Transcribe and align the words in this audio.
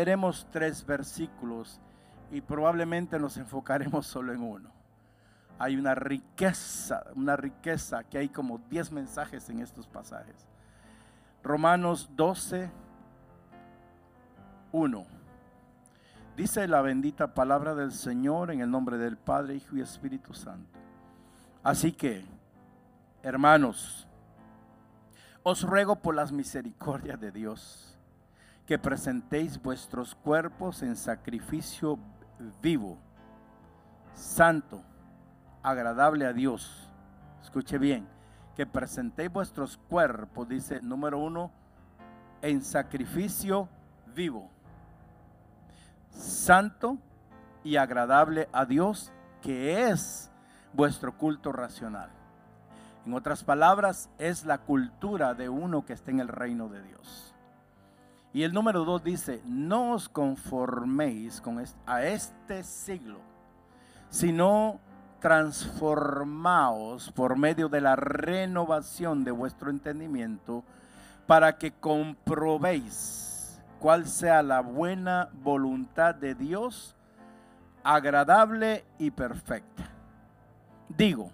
Leeremos 0.00 0.46
tres 0.50 0.86
versículos 0.86 1.78
y 2.30 2.40
probablemente 2.40 3.18
nos 3.18 3.36
enfocaremos 3.36 4.06
solo 4.06 4.32
en 4.32 4.40
uno. 4.40 4.70
Hay 5.58 5.76
una 5.76 5.94
riqueza, 5.94 7.04
una 7.14 7.36
riqueza 7.36 8.02
que 8.04 8.16
hay 8.16 8.30
como 8.30 8.62
10 8.70 8.92
mensajes 8.92 9.50
en 9.50 9.60
estos 9.60 9.86
pasajes. 9.86 10.48
Romanos 11.42 12.08
12, 12.16 12.70
1. 14.72 15.06
Dice 16.34 16.66
la 16.66 16.80
bendita 16.80 17.34
palabra 17.34 17.74
del 17.74 17.92
Señor 17.92 18.52
en 18.52 18.62
el 18.62 18.70
nombre 18.70 18.96
del 18.96 19.18
Padre, 19.18 19.56
Hijo 19.56 19.76
y 19.76 19.82
Espíritu 19.82 20.32
Santo. 20.32 20.78
Así 21.62 21.92
que, 21.92 22.24
hermanos, 23.22 24.08
os 25.42 25.60
ruego 25.62 25.96
por 25.96 26.14
las 26.14 26.32
misericordias 26.32 27.20
de 27.20 27.32
Dios 27.32 27.89
que 28.70 28.78
presentéis 28.78 29.60
vuestros 29.60 30.14
cuerpos 30.14 30.84
en 30.84 30.94
sacrificio 30.94 31.98
vivo, 32.62 32.98
santo, 34.14 34.80
agradable 35.60 36.24
a 36.24 36.32
Dios. 36.32 36.88
Escuche 37.42 37.78
bien, 37.78 38.06
que 38.54 38.66
presentéis 38.66 39.32
vuestros 39.32 39.76
cuerpos, 39.76 40.48
dice 40.48 40.80
número 40.82 41.18
uno, 41.18 41.50
en 42.42 42.62
sacrificio 42.62 43.68
vivo, 44.14 44.48
santo 46.12 46.96
y 47.64 47.74
agradable 47.74 48.48
a 48.52 48.66
Dios, 48.66 49.10
que 49.42 49.88
es 49.88 50.30
vuestro 50.74 51.18
culto 51.18 51.50
racional. 51.50 52.10
En 53.04 53.14
otras 53.14 53.42
palabras, 53.42 54.08
es 54.16 54.44
la 54.44 54.58
cultura 54.58 55.34
de 55.34 55.48
uno 55.48 55.84
que 55.84 55.92
está 55.92 56.12
en 56.12 56.20
el 56.20 56.28
reino 56.28 56.68
de 56.68 56.84
Dios. 56.84 57.29
Y 58.32 58.44
el 58.44 58.52
número 58.52 58.84
dos 58.84 59.02
dice, 59.02 59.42
no 59.44 59.92
os 59.92 60.08
conforméis 60.08 61.40
con 61.40 61.62
a 61.86 62.02
este 62.04 62.62
siglo, 62.62 63.18
sino 64.08 64.78
transformaos 65.20 67.10
por 67.12 67.36
medio 67.36 67.68
de 67.68 67.80
la 67.80 67.96
renovación 67.96 69.24
de 69.24 69.32
vuestro 69.32 69.70
entendimiento 69.70 70.64
para 71.26 71.58
que 71.58 71.72
comprobéis 71.72 73.60
cuál 73.80 74.06
sea 74.06 74.42
la 74.42 74.60
buena 74.60 75.28
voluntad 75.42 76.14
de 76.14 76.34
Dios, 76.34 76.96
agradable 77.82 78.84
y 78.98 79.10
perfecta. 79.10 79.90
Digo, 80.88 81.30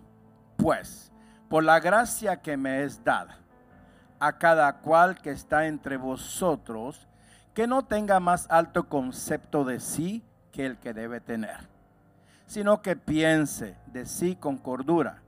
pues, 0.57 1.13
por 1.49 1.65
la 1.65 1.81
gracia 1.81 2.41
que 2.41 2.57
me 2.57 2.83
es 2.83 3.03
dada, 3.05 3.39
a 4.21 4.39
cada 4.39 4.79
cual 4.79 5.21
que 5.21 5.31
está 5.31 5.67
entre 5.67 5.97
vosotros, 5.97 7.07
que 7.55 7.67
no 7.67 7.85
tenga 7.85 8.21
más 8.21 8.47
alto 8.51 8.89
concepto 8.89 9.65
de 9.65 9.81
sí 9.81 10.23
que 10.53 10.67
el 10.67 10.79
que 10.79 10.93
debe 10.93 11.21
tener, 11.21 11.69
sino 12.47 12.83
que 12.83 12.97
piense 12.97 13.77
de 13.87 14.07
sí 14.07 14.37
con 14.37 14.57
cordura, 14.57 15.23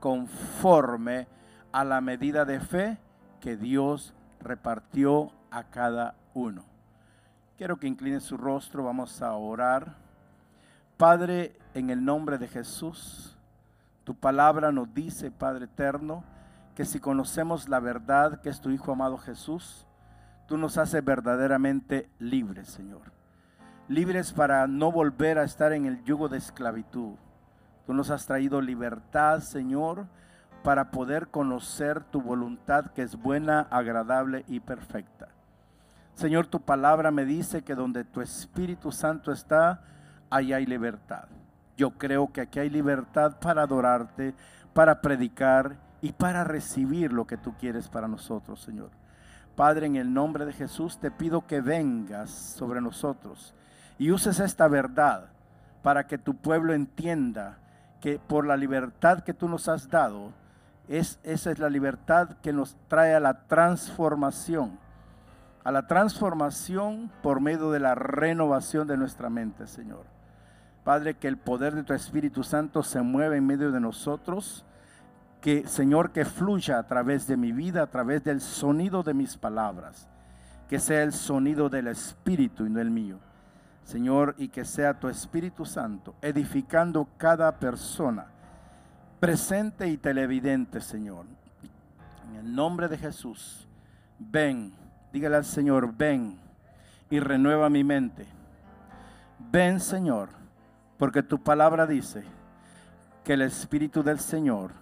conforme 0.00 1.26
a 1.72 1.84
la 1.84 2.00
medida 2.00 2.44
de 2.44 2.60
fe 2.60 2.98
que 3.40 3.56
Dios 3.56 4.14
repartió 4.40 5.32
a 5.50 5.64
cada 5.64 6.14
uno. 6.34 6.64
Quiero 7.56 7.78
que 7.78 7.86
incline 7.86 8.20
su 8.20 8.36
rostro, 8.36 8.84
vamos 8.84 9.22
a 9.22 9.32
orar. 9.34 9.94
Padre, 10.96 11.56
en 11.74 11.90
el 11.90 12.04
nombre 12.04 12.38
de 12.38 12.48
Jesús, 12.48 13.36
tu 14.04 14.14
palabra 14.14 14.72
nos 14.72 14.92
dice, 14.92 15.30
Padre 15.30 15.66
eterno, 15.66 16.24
que 16.74 16.84
si 16.84 17.00
conocemos 17.00 17.68
la 17.68 17.80
verdad 17.80 18.40
que 18.40 18.48
es 18.48 18.60
tu 18.60 18.70
Hijo 18.70 18.92
amado 18.92 19.18
Jesús, 19.18 19.86
tú 20.46 20.56
nos 20.56 20.78
haces 20.78 21.04
verdaderamente 21.04 22.08
libres, 22.18 22.68
Señor. 22.68 23.12
Libres 23.88 24.32
para 24.32 24.66
no 24.66 24.90
volver 24.90 25.38
a 25.38 25.44
estar 25.44 25.72
en 25.72 25.86
el 25.86 26.02
yugo 26.04 26.28
de 26.28 26.38
esclavitud. 26.38 27.16
Tú 27.86 27.94
nos 27.94 28.10
has 28.10 28.26
traído 28.26 28.60
libertad, 28.60 29.40
Señor, 29.40 30.06
para 30.62 30.90
poder 30.90 31.28
conocer 31.28 32.04
tu 32.04 32.22
voluntad 32.22 32.92
que 32.92 33.02
es 33.02 33.16
buena, 33.16 33.66
agradable 33.70 34.44
y 34.48 34.60
perfecta. 34.60 35.28
Señor, 36.14 36.46
tu 36.46 36.60
palabra 36.60 37.10
me 37.10 37.24
dice 37.24 37.62
que 37.62 37.74
donde 37.74 38.04
tu 38.04 38.20
Espíritu 38.20 38.92
Santo 38.92 39.32
está, 39.32 39.82
ahí 40.30 40.52
hay 40.52 40.66
libertad. 40.66 41.24
Yo 41.76 41.90
creo 41.92 42.32
que 42.32 42.42
aquí 42.42 42.60
hay 42.60 42.70
libertad 42.70 43.38
para 43.40 43.62
adorarte, 43.62 44.34
para 44.72 45.00
predicar 45.00 45.76
y 46.02 46.12
para 46.12 46.44
recibir 46.44 47.12
lo 47.12 47.26
que 47.26 47.38
tú 47.38 47.54
quieres 47.58 47.88
para 47.88 48.08
nosotros, 48.08 48.60
Señor. 48.60 48.90
Padre, 49.54 49.86
en 49.86 49.96
el 49.96 50.12
nombre 50.12 50.44
de 50.44 50.52
Jesús 50.52 50.98
te 50.98 51.10
pido 51.10 51.46
que 51.46 51.60
vengas 51.60 52.30
sobre 52.30 52.80
nosotros 52.80 53.54
y 53.98 54.10
uses 54.10 54.40
esta 54.40 54.66
verdad 54.66 55.28
para 55.82 56.06
que 56.06 56.18
tu 56.18 56.34
pueblo 56.34 56.74
entienda 56.74 57.58
que 58.00 58.18
por 58.18 58.46
la 58.46 58.56
libertad 58.56 59.20
que 59.20 59.32
tú 59.32 59.48
nos 59.48 59.68
has 59.68 59.88
dado, 59.88 60.32
es, 60.88 61.20
esa 61.22 61.52
es 61.52 61.60
la 61.60 61.70
libertad 61.70 62.30
que 62.42 62.52
nos 62.52 62.76
trae 62.88 63.14
a 63.14 63.20
la 63.20 63.46
transformación, 63.46 64.78
a 65.62 65.70
la 65.70 65.86
transformación 65.86 67.12
por 67.22 67.40
medio 67.40 67.70
de 67.70 67.78
la 67.78 67.94
renovación 67.94 68.88
de 68.88 68.96
nuestra 68.96 69.30
mente, 69.30 69.68
Señor. 69.68 70.04
Padre, 70.82 71.14
que 71.14 71.28
el 71.28 71.36
poder 71.36 71.76
de 71.76 71.84
tu 71.84 71.92
Espíritu 71.92 72.42
Santo 72.42 72.82
se 72.82 73.02
mueva 73.02 73.36
en 73.36 73.46
medio 73.46 73.70
de 73.70 73.78
nosotros 73.78 74.64
que, 75.42 75.66
Señor, 75.66 76.12
que 76.12 76.24
fluya 76.24 76.78
a 76.78 76.86
través 76.86 77.26
de 77.26 77.36
mi 77.36 77.50
vida, 77.50 77.82
a 77.82 77.88
través 77.88 78.22
del 78.22 78.40
sonido 78.40 79.02
de 79.02 79.12
mis 79.12 79.36
palabras, 79.36 80.08
que 80.68 80.78
sea 80.78 81.02
el 81.02 81.12
sonido 81.12 81.68
del 81.68 81.88
Espíritu 81.88 82.64
y 82.64 82.70
no 82.70 82.80
el 82.80 82.92
mío. 82.92 83.18
Señor, 83.84 84.36
y 84.38 84.48
que 84.48 84.64
sea 84.64 85.00
tu 85.00 85.08
Espíritu 85.08 85.66
Santo 85.66 86.14
edificando 86.22 87.08
cada 87.18 87.58
persona, 87.58 88.26
presente 89.18 89.88
y 89.88 89.96
televidente, 89.96 90.80
Señor. 90.80 91.26
En 92.30 92.36
el 92.36 92.54
nombre 92.54 92.86
de 92.86 92.96
Jesús, 92.96 93.66
ven, 94.20 94.72
dígale 95.12 95.36
al 95.36 95.44
Señor, 95.44 95.92
ven 95.92 96.38
y 97.10 97.18
renueva 97.18 97.68
mi 97.68 97.82
mente. 97.82 98.26
Ven, 99.50 99.80
Señor, 99.80 100.28
porque 100.98 101.24
tu 101.24 101.42
palabra 101.42 101.84
dice 101.84 102.22
que 103.24 103.32
el 103.32 103.42
Espíritu 103.42 104.04
del 104.04 104.20
Señor 104.20 104.81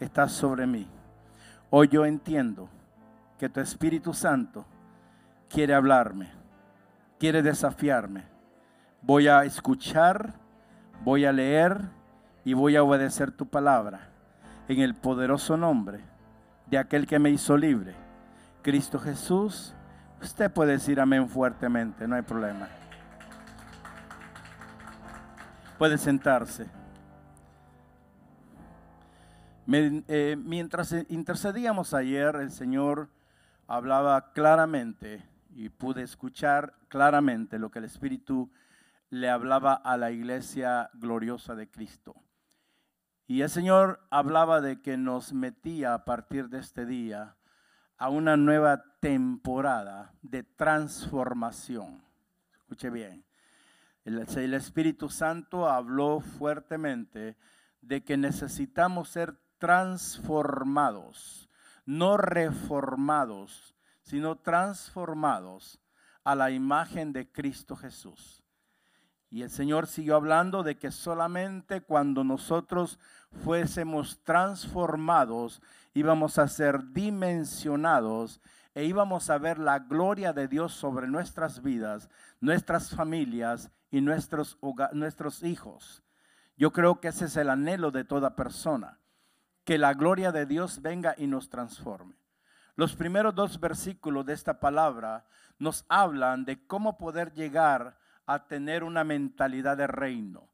está 0.00 0.28
sobre 0.28 0.66
mí. 0.66 0.86
Hoy 1.70 1.88
yo 1.88 2.04
entiendo 2.04 2.68
que 3.38 3.48
tu 3.48 3.60
Espíritu 3.60 4.14
Santo 4.14 4.64
quiere 5.48 5.74
hablarme, 5.74 6.30
quiere 7.18 7.42
desafiarme. 7.42 8.24
Voy 9.02 9.28
a 9.28 9.44
escuchar, 9.44 10.34
voy 11.02 11.24
a 11.24 11.32
leer 11.32 11.80
y 12.44 12.54
voy 12.54 12.76
a 12.76 12.82
obedecer 12.82 13.32
tu 13.32 13.46
palabra 13.46 14.08
en 14.68 14.80
el 14.80 14.94
poderoso 14.94 15.56
nombre 15.56 16.00
de 16.66 16.78
aquel 16.78 17.06
que 17.06 17.18
me 17.18 17.30
hizo 17.30 17.56
libre, 17.56 17.94
Cristo 18.62 18.98
Jesús. 18.98 19.74
Usted 20.22 20.50
puede 20.50 20.72
decir 20.72 21.00
amén 21.00 21.28
fuertemente, 21.28 22.08
no 22.08 22.16
hay 22.16 22.22
problema. 22.22 22.68
Puede 25.78 25.98
sentarse. 25.98 26.66
Eh, 29.66 30.36
mientras 30.38 30.94
intercedíamos 31.08 31.94
ayer, 31.94 32.36
el 32.36 32.50
Señor 32.50 33.08
hablaba 33.66 34.32
claramente 34.32 35.24
y 35.54 35.70
pude 35.70 36.02
escuchar 36.02 36.74
claramente 36.88 37.58
lo 37.58 37.70
que 37.70 37.78
el 37.78 37.86
Espíritu 37.86 38.50
le 39.08 39.30
hablaba 39.30 39.72
a 39.72 39.96
la 39.96 40.10
iglesia 40.10 40.90
gloriosa 40.92 41.54
de 41.54 41.70
Cristo. 41.70 42.14
Y 43.26 43.40
el 43.40 43.48
Señor 43.48 44.00
hablaba 44.10 44.60
de 44.60 44.82
que 44.82 44.98
nos 44.98 45.32
metía 45.32 45.94
a 45.94 46.04
partir 46.04 46.50
de 46.50 46.58
este 46.58 46.84
día 46.84 47.36
a 47.96 48.10
una 48.10 48.36
nueva 48.36 48.84
temporada 49.00 50.12
de 50.20 50.42
transformación. 50.42 52.04
Escuche 52.52 52.90
bien. 52.90 53.24
el 54.04 54.52
Espíritu 54.52 55.08
Santo 55.08 55.70
habló 55.70 56.20
fuertemente 56.20 57.38
de 57.80 58.04
que 58.04 58.18
necesitamos 58.18 59.08
ser 59.08 59.38
transformados, 59.58 61.48
no 61.86 62.16
reformados, 62.16 63.74
sino 64.02 64.36
transformados 64.36 65.80
a 66.24 66.34
la 66.34 66.50
imagen 66.50 67.12
de 67.12 67.30
Cristo 67.30 67.76
Jesús. 67.76 68.42
Y 69.30 69.42
el 69.42 69.50
Señor 69.50 69.88
siguió 69.88 70.14
hablando 70.14 70.62
de 70.62 70.78
que 70.78 70.92
solamente 70.92 71.80
cuando 71.80 72.22
nosotros 72.22 72.98
fuésemos 73.42 74.22
transformados 74.22 75.60
íbamos 75.92 76.38
a 76.38 76.46
ser 76.46 76.92
dimensionados 76.92 78.40
e 78.74 78.84
íbamos 78.84 79.30
a 79.30 79.38
ver 79.38 79.58
la 79.58 79.80
gloria 79.80 80.32
de 80.32 80.48
Dios 80.48 80.72
sobre 80.72 81.08
nuestras 81.08 81.62
vidas, 81.62 82.08
nuestras 82.40 82.90
familias 82.90 83.70
y 83.90 84.00
nuestros, 84.00 84.58
nuestros 84.92 85.42
hijos. 85.42 86.02
Yo 86.56 86.72
creo 86.72 87.00
que 87.00 87.08
ese 87.08 87.24
es 87.24 87.36
el 87.36 87.50
anhelo 87.50 87.90
de 87.90 88.04
toda 88.04 88.36
persona, 88.36 89.00
que 89.64 89.78
la 89.78 89.94
gloria 89.94 90.32
de 90.32 90.46
Dios 90.46 90.82
venga 90.82 91.14
y 91.16 91.26
nos 91.26 91.48
transforme. 91.48 92.14
Los 92.76 92.96
primeros 92.96 93.34
dos 93.34 93.60
versículos 93.60 94.26
de 94.26 94.32
esta 94.32 94.60
palabra 94.60 95.26
nos 95.58 95.84
hablan 95.88 96.44
de 96.44 96.66
cómo 96.66 96.98
poder 96.98 97.32
llegar 97.32 97.98
a 98.26 98.46
tener 98.46 98.84
una 98.84 99.04
mentalidad 99.04 99.76
de 99.76 99.86
reino. 99.86 100.48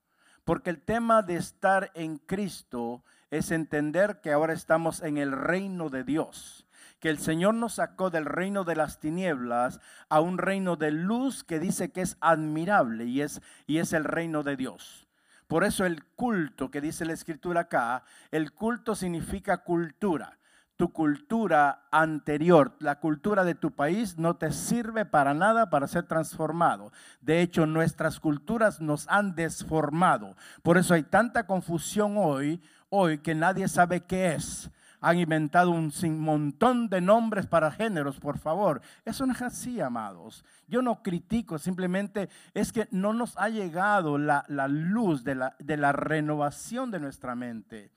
Porque 0.44 0.70
el 0.70 0.82
tema 0.82 1.22
de 1.22 1.36
estar 1.36 1.90
en 1.94 2.18
Cristo 2.18 3.04
es 3.30 3.50
entender 3.50 4.20
que 4.20 4.32
ahora 4.32 4.52
estamos 4.52 5.02
en 5.02 5.18
el 5.18 5.32
reino 5.32 5.88
de 5.88 6.04
Dios 6.04 6.66
que 7.00 7.08
el 7.08 7.18
Señor 7.18 7.54
nos 7.54 7.74
sacó 7.74 8.10
del 8.10 8.26
reino 8.26 8.62
de 8.64 8.76
las 8.76 9.00
tinieblas 9.00 9.80
a 10.08 10.20
un 10.20 10.38
reino 10.38 10.76
de 10.76 10.90
luz 10.92 11.42
que 11.42 11.58
dice 11.58 11.90
que 11.90 12.02
es 12.02 12.16
admirable 12.20 13.06
y 13.06 13.22
es, 13.22 13.40
y 13.66 13.78
es 13.78 13.92
el 13.94 14.04
reino 14.04 14.42
de 14.42 14.56
Dios. 14.56 15.08
Por 15.50 15.64
eso 15.64 15.84
el 15.84 16.04
culto 16.04 16.70
que 16.70 16.80
dice 16.80 17.04
la 17.04 17.12
escritura 17.12 17.62
acá, 17.62 18.04
el 18.30 18.52
culto 18.52 18.94
significa 18.94 19.64
cultura. 19.64 20.38
Tu 20.76 20.92
cultura 20.92 21.88
anterior, 21.90 22.76
la 22.78 23.00
cultura 23.00 23.42
de 23.42 23.56
tu 23.56 23.72
país, 23.72 24.16
no 24.16 24.36
te 24.36 24.52
sirve 24.52 25.04
para 25.06 25.34
nada 25.34 25.68
para 25.68 25.88
ser 25.88 26.04
transformado. 26.04 26.92
De 27.20 27.42
hecho, 27.42 27.66
nuestras 27.66 28.20
culturas 28.20 28.80
nos 28.80 29.08
han 29.08 29.34
desformado. 29.34 30.36
Por 30.62 30.78
eso 30.78 30.94
hay 30.94 31.02
tanta 31.02 31.48
confusión 31.48 32.14
hoy, 32.16 32.62
hoy 32.88 33.18
que 33.18 33.34
nadie 33.34 33.66
sabe 33.66 34.04
qué 34.04 34.34
es 34.34 34.70
han 35.00 35.18
inventado 35.18 35.70
un 35.70 35.92
montón 36.18 36.88
de 36.88 37.00
nombres 37.00 37.46
para 37.46 37.70
géneros, 37.70 38.20
por 38.20 38.38
favor. 38.38 38.82
Eso 39.04 39.24
no 39.26 39.32
es 39.32 39.42
así, 39.42 39.80
amados. 39.80 40.44
Yo 40.66 40.82
no 40.82 41.02
critico, 41.02 41.58
simplemente 41.58 42.28
es 42.52 42.72
que 42.72 42.86
no 42.90 43.12
nos 43.12 43.36
ha 43.38 43.48
llegado 43.48 44.18
la, 44.18 44.44
luz 44.68 45.24
de 45.24 45.34
la, 45.34 45.92
renovación 45.92 46.90
de 46.90 47.00
nuestra 47.00 47.34
mente. 47.34 47.90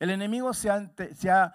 El 0.00 0.10
enemigo 0.10 0.52
se 0.52 0.70
ha 0.70 1.54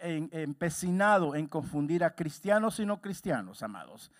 eh, 0.00 0.28
empecinado 0.32 1.34
en 1.34 1.46
confundir 1.46 2.04
a 2.04 2.14
cristianos 2.14 2.80
y 2.80 2.86
no 2.86 3.00
cristianos, 3.00 3.62
amados. 3.62 4.10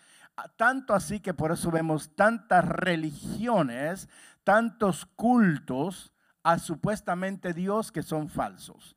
Tanto 0.56 0.94
así 0.94 1.20
que 1.20 1.34
por 1.34 1.50
eso 1.50 1.70
vemos 1.70 2.14
tantas 2.14 2.64
religiones, 2.64 4.08
tantos 4.44 5.06
cultos 5.06 6.12
a 6.42 6.58
supuestamente 6.58 7.54
Dios 7.54 7.90
que 7.90 8.02
son 8.02 8.28
falsos. 8.28 8.95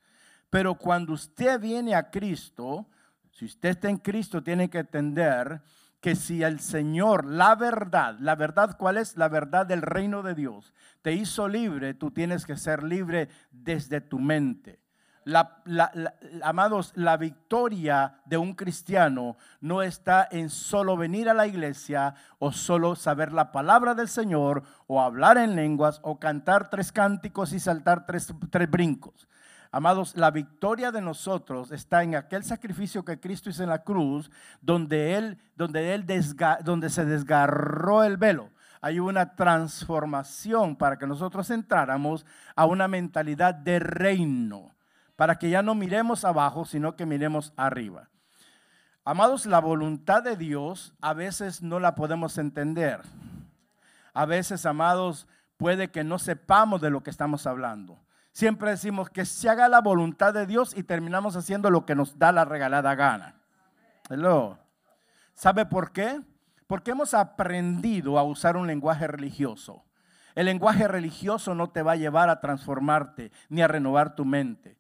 Pero 0.50 0.76
cuando 0.76 1.14
usted 1.14 1.60
viene 1.60 1.96
a 1.96 2.10
Cristo, 2.10 2.88
si 3.32 3.46
usted 3.46 3.70
está 3.70 3.90
en 3.90 3.98
Cristo, 3.98 4.44
tiene 4.44 4.70
que 4.70 4.80
entender 4.80 5.62
que 6.02 6.16
si 6.16 6.44
el 6.44 6.60
Señor, 6.60 7.26
la 7.26 7.56
verdad, 7.56 8.16
la 8.20 8.36
verdad 8.36 8.78
cuál 8.78 8.98
es? 8.98 9.18
La 9.18 9.28
verdad 9.28 9.66
del 9.66 9.82
reino 9.82 10.24
de 10.24 10.34
Dios, 10.34 10.74
te 11.02 11.14
hizo 11.14 11.48
libre, 11.48 11.94
tú 11.94 12.12
tienes 12.12 12.46
que 12.46 12.58
ser 12.58 12.84
libre 12.84 13.30
desde 13.52 14.02
tu 14.02 14.18
mente. 14.18 14.80
amados, 16.42 16.94
la 16.96 17.18
victoria 17.18 18.22
de 18.26 18.38
un 18.38 18.56
cristiano 18.56 19.38
no 19.60 19.84
está 19.84 20.28
en 20.32 20.50
solo 20.50 20.96
venir 20.98 21.30
a 21.30 21.34
la 21.34 21.46
iglesia 21.46 22.16
o 22.40 22.52
solo 22.52 22.96
saber 22.96 23.34
la 23.34 23.52
palabra 23.52 23.94
del 23.94 24.08
Señor 24.08 24.64
o 24.88 25.02
hablar 25.02 25.38
en 25.38 25.56
lenguas 25.56 26.00
o 26.02 26.18
cantar 26.18 26.70
tres 26.70 26.92
cánticos 26.92 27.52
y 27.54 27.60
saltar 27.60 28.06
tres, 28.06 28.34
tres 28.50 28.70
brincos. 28.72 29.28
Amados, 29.72 30.16
la 30.16 30.32
victoria 30.32 30.92
de 30.92 31.02
nosotros 31.02 31.72
está 31.72 32.02
en 32.02 32.16
aquel 32.16 32.44
sacrificio 32.44 33.06
que 33.06 33.20
Cristo 33.20 33.52
hizo 33.52 33.62
en 33.62 33.70
la 33.70 33.84
cruz, 33.84 34.32
donde 34.62 35.16
Él, 35.16 35.38
donde 35.56 35.94
él 35.94 36.06
donde 36.64 36.90
se 36.90 37.06
desgarró 37.06 38.04
el 38.04 38.18
velo. 38.18 38.50
Hay 38.82 39.00
una 39.00 39.36
transformación 39.36 40.76
para 40.76 40.98
que 40.98 41.06
nosotros 41.06 41.50
entráramos 41.52 42.26
a 42.56 42.66
una 42.66 42.88
mentalidad 42.88 43.54
de 43.54 43.78
reino, 43.78 44.74
para 45.16 45.38
que 45.38 45.50
ya 45.50 45.62
no 45.62 45.76
miremos 45.76 46.26
abajo, 46.26 46.66
sino 46.66 46.96
que 46.96 47.06
miremos 47.06 47.54
arriba. 47.56 48.10
Amados, 49.06 49.46
la 49.46 49.60
voluntad 49.60 50.24
de 50.24 50.36
Dios 50.36 50.94
a 51.02 51.14
veces 51.14 51.62
no 51.62 51.80
la 51.80 51.94
podemos 51.94 52.38
entender. 52.38 53.02
A 54.14 54.26
veces, 54.26 54.66
amados, 54.66 55.28
puede 55.58 55.92
que 55.92 56.04
no 56.04 56.18
sepamos 56.18 56.82
de 56.82 56.90
lo 56.90 57.02
que 57.02 57.10
estamos 57.10 57.46
hablando. 57.46 58.00
Siempre 58.32 58.72
decimos 58.72 59.10
que 59.10 59.26
se 59.26 59.50
haga 59.50 59.68
la 59.68 59.82
voluntad 59.82 60.34
de 60.34 60.46
Dios 60.46 60.76
y 60.76 60.84
terminamos 60.84 61.36
haciendo 61.36 61.70
lo 61.70 61.86
que 61.86 61.96
nos 61.96 62.18
da 62.18 62.32
la 62.32 62.46
regalada 62.46 62.96
gana. 62.96 63.36
Hello. 64.10 64.58
¿Sabe 65.34 65.66
por 65.66 65.92
qué? 65.92 66.22
Porque 66.68 66.92
hemos 66.92 67.14
aprendido 67.14 68.20
a 68.20 68.24
usar 68.24 68.56
un 68.56 68.68
lenguaje 68.68 69.08
religioso. 69.08 69.84
El 70.36 70.46
lenguaje 70.46 70.88
religioso 70.88 71.56
no 71.56 71.70
te 71.72 71.82
va 71.82 71.94
a 71.94 71.98
llevar 71.98 72.30
a 72.30 72.40
transformarte 72.40 73.32
ni 73.50 73.62
a 73.62 73.68
renovar 73.68 74.16
tu 74.16 74.26
mente. 74.26 74.78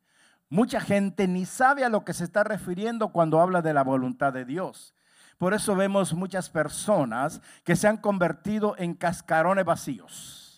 Mucha 0.50 0.80
gente 0.80 1.28
ni 1.28 1.46
sabe 1.46 1.84
a 1.84 1.90
lo 1.90 2.06
que 2.06 2.14
se 2.14 2.24
está 2.24 2.44
refiriendo 2.44 3.10
cuando 3.10 3.40
habla 3.40 3.62
de 3.62 3.74
la 3.74 3.84
voluntad 3.84 4.32
de 4.32 4.46
Dios. 4.46 4.94
Por 5.38 5.54
eso 5.54 5.76
vemos 5.76 6.14
muchas 6.14 6.50
personas 6.50 7.42
que 7.64 7.76
se 7.76 7.88
han 7.88 7.98
convertido 7.98 8.76
en 8.78 8.94
cascarones 8.94 9.66
vacíos 9.66 10.49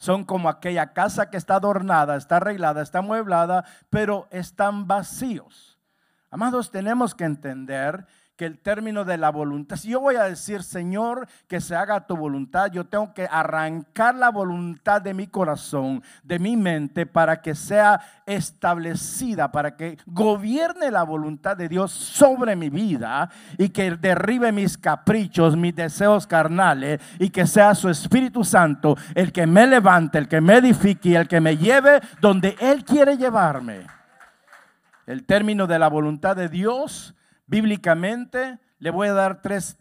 son 0.00 0.24
como 0.24 0.48
aquella 0.48 0.94
casa 0.94 1.28
que 1.28 1.36
está 1.36 1.56
adornada, 1.56 2.16
está 2.16 2.38
arreglada, 2.38 2.80
está 2.80 3.00
amueblada, 3.00 3.66
pero 3.90 4.26
están 4.30 4.86
vacíos. 4.86 5.78
Amados, 6.30 6.70
tenemos 6.70 7.14
que 7.14 7.24
entender 7.24 8.06
que 8.40 8.46
el 8.46 8.58
término 8.58 9.04
de 9.04 9.18
la 9.18 9.28
voluntad, 9.28 9.76
si 9.76 9.90
yo 9.90 10.00
voy 10.00 10.16
a 10.16 10.22
decir, 10.22 10.62
Señor, 10.62 11.28
que 11.46 11.60
se 11.60 11.76
haga 11.76 12.06
tu 12.06 12.16
voluntad, 12.16 12.72
yo 12.72 12.86
tengo 12.86 13.12
que 13.12 13.28
arrancar 13.30 14.14
la 14.14 14.30
voluntad 14.30 15.02
de 15.02 15.12
mi 15.12 15.26
corazón, 15.26 16.02
de 16.22 16.38
mi 16.38 16.56
mente, 16.56 17.04
para 17.04 17.42
que 17.42 17.54
sea 17.54 18.00
establecida, 18.24 19.52
para 19.52 19.76
que 19.76 19.98
gobierne 20.06 20.90
la 20.90 21.02
voluntad 21.02 21.54
de 21.54 21.68
Dios 21.68 21.92
sobre 21.92 22.56
mi 22.56 22.70
vida 22.70 23.28
y 23.58 23.68
que 23.68 23.90
derribe 23.90 24.52
mis 24.52 24.78
caprichos, 24.78 25.54
mis 25.54 25.76
deseos 25.76 26.26
carnales 26.26 26.98
y 27.18 27.28
que 27.28 27.46
sea 27.46 27.74
su 27.74 27.90
Espíritu 27.90 28.42
Santo 28.42 28.96
el 29.14 29.32
que 29.32 29.46
me 29.46 29.66
levante, 29.66 30.16
el 30.16 30.28
que 30.28 30.40
me 30.40 30.56
edifique 30.56 31.14
el 31.14 31.28
que 31.28 31.42
me 31.42 31.58
lleve 31.58 32.00
donde 32.22 32.56
Él 32.58 32.86
quiere 32.86 33.18
llevarme. 33.18 33.82
El 35.06 35.26
término 35.26 35.66
de 35.66 35.78
la 35.78 35.88
voluntad 35.88 36.36
de 36.36 36.48
Dios 36.48 37.14
Bíblicamente 37.50 38.60
le 38.78 38.90
voy 38.92 39.08
a 39.08 39.12
dar 39.12 39.42
tres, 39.42 39.76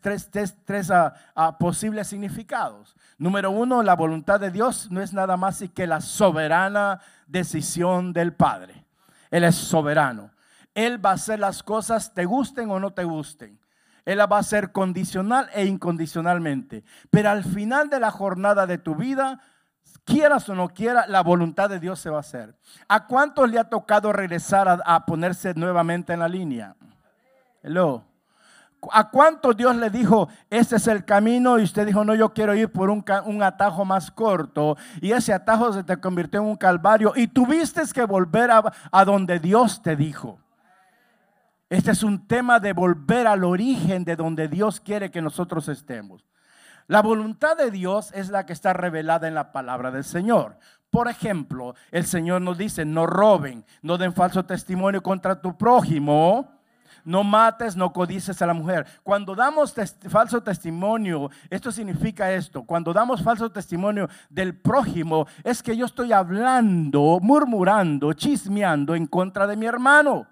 ah, 0.89 1.13
ah, 1.35 1.57
posibles 1.59 2.07
significados. 2.07 2.95
Número 3.19 3.51
uno, 3.51 3.83
la 3.83 3.95
voluntad 3.95 4.39
de 4.39 4.49
Dios 4.49 4.89
no 4.89 5.01
es 5.01 5.13
nada 5.13 5.37
más 5.37 5.63
que 5.75 5.85
la 5.85 6.01
soberana 6.01 6.99
decisión 7.27 8.11
del 8.11 8.33
Padre. 8.33 8.85
Él 9.29 9.43
es 9.43 9.53
soberano. 9.53 10.31
Él 10.73 11.05
va 11.05 11.11
a 11.11 11.13
hacer 11.13 11.39
las 11.39 11.61
cosas, 11.61 12.11
te 12.15 12.25
gusten 12.25 12.71
o 12.71 12.79
no 12.79 12.89
te 12.89 13.03
gusten. 13.03 13.59
Él 14.03 14.19
va 14.19 14.37
a 14.37 14.39
hacer 14.39 14.71
condicional 14.71 15.47
e 15.53 15.65
incondicionalmente. 15.65 16.83
Pero 17.11 17.29
al 17.29 17.43
final 17.43 17.91
de 17.91 17.99
la 17.99 18.09
jornada 18.09 18.65
de 18.65 18.79
tu 18.79 18.95
vida, 18.95 19.41
quieras 20.05 20.49
o 20.49 20.55
no 20.55 20.69
quieras, 20.69 21.07
la 21.07 21.21
voluntad 21.21 21.69
de 21.69 21.79
Dios 21.79 21.99
se 21.99 22.09
va 22.09 22.17
a 22.17 22.21
hacer. 22.21 22.57
¿A 22.87 23.05
cuántos 23.05 23.47
le 23.47 23.59
ha 23.59 23.69
tocado 23.69 24.11
regresar 24.11 24.81
a 24.83 25.05
ponerse 25.05 25.53
nuevamente 25.53 26.13
en 26.13 26.19
la 26.21 26.27
línea? 26.27 26.75
Hello. 27.61 28.05
¿A 28.91 29.09
cuánto 29.09 29.53
Dios 29.53 29.75
le 29.75 29.89
dijo, 29.89 30.29
este 30.49 30.77
es 30.77 30.87
el 30.87 31.03
camino? 31.03 31.59
Y 31.59 31.63
usted 31.63 31.85
dijo, 31.85 32.05
no, 32.05 32.15
yo 32.15 32.33
quiero 32.33 32.55
ir 32.55 32.71
por 32.71 32.89
un, 32.89 33.03
atajo 33.43 33.83
más 33.83 34.09
corto. 34.09 34.77
Y 35.01 35.11
ese 35.11 35.33
atajo 35.33 35.73
se 35.73 35.83
te 35.83 35.97
convirtió 35.97 36.39
en 36.39 36.47
un 36.47 36.55
calvario. 36.55 37.11
Y 37.15 37.27
tuviste 37.27 37.81
que 37.93 38.05
volver 38.05 38.51
a, 38.51 38.63
a 38.91 39.05
donde 39.05 39.39
Dios 39.39 39.81
te 39.81 39.97
dijo. 39.97 40.39
Este 41.69 41.91
es 41.91 42.03
un 42.03 42.25
tema 42.25 42.59
de 42.59 42.73
volver 42.73 43.27
al 43.27 43.43
origen 43.43 44.05
de 44.05 44.15
donde 44.15 44.47
Dios 44.47 44.79
quiere 44.79 45.11
que 45.11 45.21
nosotros 45.21 45.67
estemos. 45.67 46.25
La 46.87 47.01
voluntad 47.01 47.57
de 47.57 47.69
Dios 47.69 48.11
es 48.13 48.29
la 48.29 48.45
que 48.45 48.53
está 48.53 48.73
revelada 48.73 49.27
en 49.27 49.35
la 49.35 49.51
palabra 49.51 49.91
del 49.91 50.03
Señor. 50.03 50.57
Por 50.89 51.07
ejemplo, 51.07 51.75
el 51.91 52.05
Señor 52.05 52.41
nos 52.41 52.57
dice, 52.57 52.85
no 52.85 53.05
roben, 53.05 53.65
no 53.83 53.97
den 53.97 54.13
falso 54.13 54.45
testimonio 54.45 55.03
contra 55.03 55.39
tu 55.41 55.55
prójimo 55.55 56.58
no 57.03 57.23
mates, 57.23 57.75
no 57.75 57.91
codices 57.91 58.41
a 58.41 58.47
la 58.47 58.53
mujer. 58.53 58.85
Cuando 59.03 59.35
damos 59.35 59.75
falso 60.07 60.41
testimonio, 60.41 61.29
esto 61.49 61.71
significa 61.71 62.31
esto. 62.31 62.63
Cuando 62.63 62.93
damos 62.93 63.21
falso 63.21 63.51
testimonio 63.51 64.09
del 64.29 64.55
prójimo, 64.55 65.27
es 65.43 65.63
que 65.63 65.75
yo 65.75 65.85
estoy 65.85 66.11
hablando, 66.11 67.19
murmurando, 67.21 68.13
chismeando 68.13 68.95
en 68.95 69.05
contra 69.05 69.47
de 69.47 69.55
mi 69.55 69.65
hermano. 69.65 70.27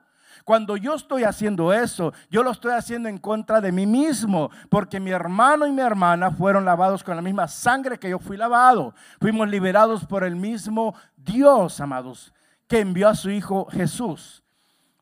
Cuando 0.48 0.78
yo 0.78 0.96
estoy 0.96 1.26
haciendo 1.26 1.74
eso, 1.74 2.14
yo 2.30 2.42
lo 2.42 2.52
estoy 2.52 2.72
haciendo 2.72 3.10
en 3.10 3.18
contra 3.18 3.60
de 3.60 3.74
mí 3.74 3.86
mismo, 3.86 4.50
porque 4.70 4.98
mi 4.98 5.12
hermano 5.12 5.68
y 5.68 5.74
mi 5.74 5.82
hermana 5.82 6.32
fueron 6.32 6.64
lavados 6.64 7.04
con 7.04 7.18
la 7.18 7.22
misma 7.22 7.50
sangre 7.50 8.00
que 8.00 8.10
yo 8.10 8.18
fui 8.18 8.38
lavado. 8.38 8.96
Fuimos 9.20 9.50
liberados 9.50 10.06
por 10.06 10.24
el 10.24 10.38
mismo 10.38 10.96
Dios, 11.18 11.82
amados, 11.82 12.34
que 12.70 12.80
envió 12.80 13.10
a 13.10 13.16
su 13.16 13.30
Hijo 13.30 13.66
Jesús. 13.66 14.42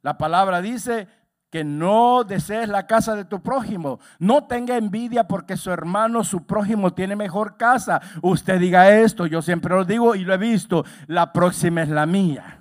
La 0.01 0.17
palabra 0.17 0.61
dice 0.61 1.07
que 1.55 1.63
no 1.63 2.25
desees 2.25 2.67
la 2.67 2.85
casa 2.85 3.15
de 3.15 3.23
tu 3.23 3.41
prójimo. 3.41 4.01
No 4.19 4.43
tenga 4.43 4.75
envidia 4.75 5.25
porque 5.25 5.55
su 5.55 5.71
hermano, 5.71 6.25
su 6.25 6.45
prójimo 6.45 6.93
tiene 6.93 7.15
mejor 7.15 7.55
casa. 7.55 8.01
Usted 8.21 8.59
diga 8.59 8.89
esto, 8.89 9.25
yo 9.25 9.41
siempre 9.41 9.73
lo 9.73 9.85
digo 9.85 10.15
y 10.15 10.25
lo 10.25 10.33
he 10.33 10.37
visto. 10.37 10.83
La 11.07 11.31
próxima 11.31 11.81
es 11.81 11.87
la 11.87 12.05
mía. 12.05 12.59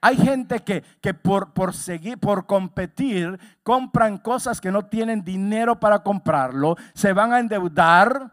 Hay 0.00 0.18
gente 0.18 0.60
que, 0.60 1.14
por, 1.14 1.52
por, 1.52 1.74
seguir, 1.74 2.18
por 2.18 2.46
competir, 2.46 3.40
compran 3.64 4.18
cosas 4.18 4.60
que 4.60 4.70
no 4.70 4.86
tienen 4.86 5.24
dinero 5.24 5.80
para 5.80 6.04
comprarlo, 6.04 6.76
se 6.94 7.12
van 7.12 7.32
a 7.32 7.40
endeudar. 7.40 8.30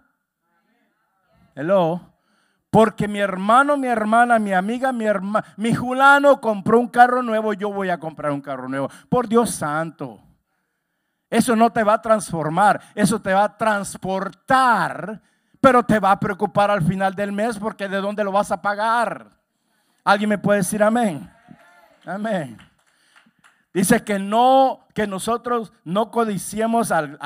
Hello. 1.56 2.14
Porque 2.78 3.08
mi 3.08 3.18
hermano, 3.18 3.76
mi 3.76 3.88
hermana, 3.88 4.38
mi 4.38 4.54
amiga, 4.54 4.94
mi 4.94 5.06
hermana, 5.06 5.44
mi 5.58 5.74
julano 5.74 6.40
compró 6.40 6.80
un 6.80 6.88
carro 6.88 7.24
nuevo, 7.24 7.54
yo 7.54 7.72
voy 7.72 7.90
a 7.90 8.00
comprar 8.00 8.32
un 8.32 8.40
carro 8.40 8.70
nuevo. 8.70 8.88
Por 9.10 9.28
Dios 9.28 9.50
santo. 9.50 10.22
Eso 11.28 11.56
no 11.56 11.72
te 11.72 11.84
va 11.84 11.96
a 11.96 12.02
transformar, 12.04 12.80
eso 12.94 13.20
te 13.20 13.34
va 13.34 13.46
a 13.46 13.58
transportar, 13.58 15.24
pero 15.60 15.82
te 15.82 16.00
va 16.00 16.12
a 16.12 16.20
preocupar 16.20 16.70
al 16.70 16.84
final 16.84 17.16
del 17.16 17.32
mes 17.32 17.58
porque 17.58 17.90
de 17.90 17.98
dónde 17.98 18.24
lo 18.24 18.32
vas 18.32 18.52
a 18.52 18.62
pagar. 18.62 19.32
¿Alguien 20.04 20.30
me 20.30 20.38
puede 20.38 20.60
decir 20.60 20.84
amén? 20.84 21.28
Amén. 22.06 22.60
Dice 23.74 24.04
que 24.04 24.18
no, 24.18 24.88
que 24.96 25.06
nosotros 25.06 25.72
no 25.84 26.10
codiciemos 26.10 26.92
al, 26.92 27.20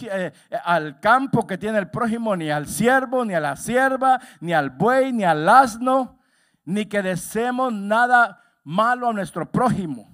eh, 0.00 0.32
al, 0.64 0.98
campo 1.00 1.46
que 1.46 1.58
tiene 1.58 1.78
el 1.78 1.90
prójimo, 1.90 2.34
ni 2.36 2.50
al 2.50 2.66
siervo, 2.66 3.24
ni 3.24 3.34
a 3.34 3.40
la 3.40 3.56
sierva, 3.56 4.20
ni 4.40 4.52
al 4.52 4.70
buey, 4.70 5.12
ni 5.12 5.24
al 5.24 5.48
asno, 5.48 6.18
ni 6.64 6.86
que 6.86 7.02
deseemos 7.02 7.72
nada 7.72 8.42
malo 8.64 9.08
a 9.08 9.12
nuestro 9.12 9.50
prójimo. 9.52 10.10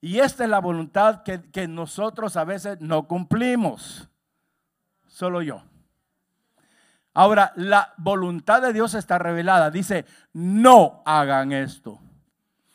Y 0.00 0.20
esta 0.20 0.44
es 0.44 0.50
la 0.50 0.60
voluntad 0.60 1.22
que, 1.22 1.50
que 1.50 1.66
nosotros 1.66 2.36
a 2.36 2.44
veces 2.44 2.80
no 2.80 3.08
cumplimos. 3.08 4.08
Solo 5.08 5.42
yo. 5.42 5.62
Ahora, 7.14 7.52
la 7.56 7.94
voluntad 7.96 8.60
de 8.60 8.74
Dios 8.74 8.94
está 8.94 9.18
revelada. 9.18 9.70
Dice, 9.70 10.04
no 10.34 11.02
hagan 11.06 11.50
esto. 11.52 11.98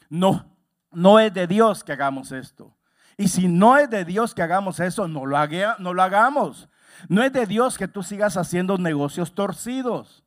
No, 0.10 0.51
no 0.92 1.20
es 1.20 1.34
de 1.34 1.48
Dios 1.48 1.84
que 1.84 1.94
hagamos 1.94 2.32
esto. 2.32 2.76
Y 3.18 3.28
si 3.28 3.48
no 3.48 3.78
es 3.78 3.90
de 3.90 4.06
Dios 4.06 4.34
que 4.34 4.42
hagamos 4.42 4.80
eso, 4.80 5.08
no 5.08 5.26
lo, 5.26 5.38
no 5.80 5.94
lo 5.94 6.04
hagamos. 6.04 6.70
No 7.08 7.24
es 7.24 7.32
de 7.32 7.46
Dios 7.46 7.78
que 7.78 7.88
tú 7.88 8.04
sigas 8.04 8.38
haciendo 8.38 8.78
negocios 8.78 9.34
torcidos. 9.34 10.24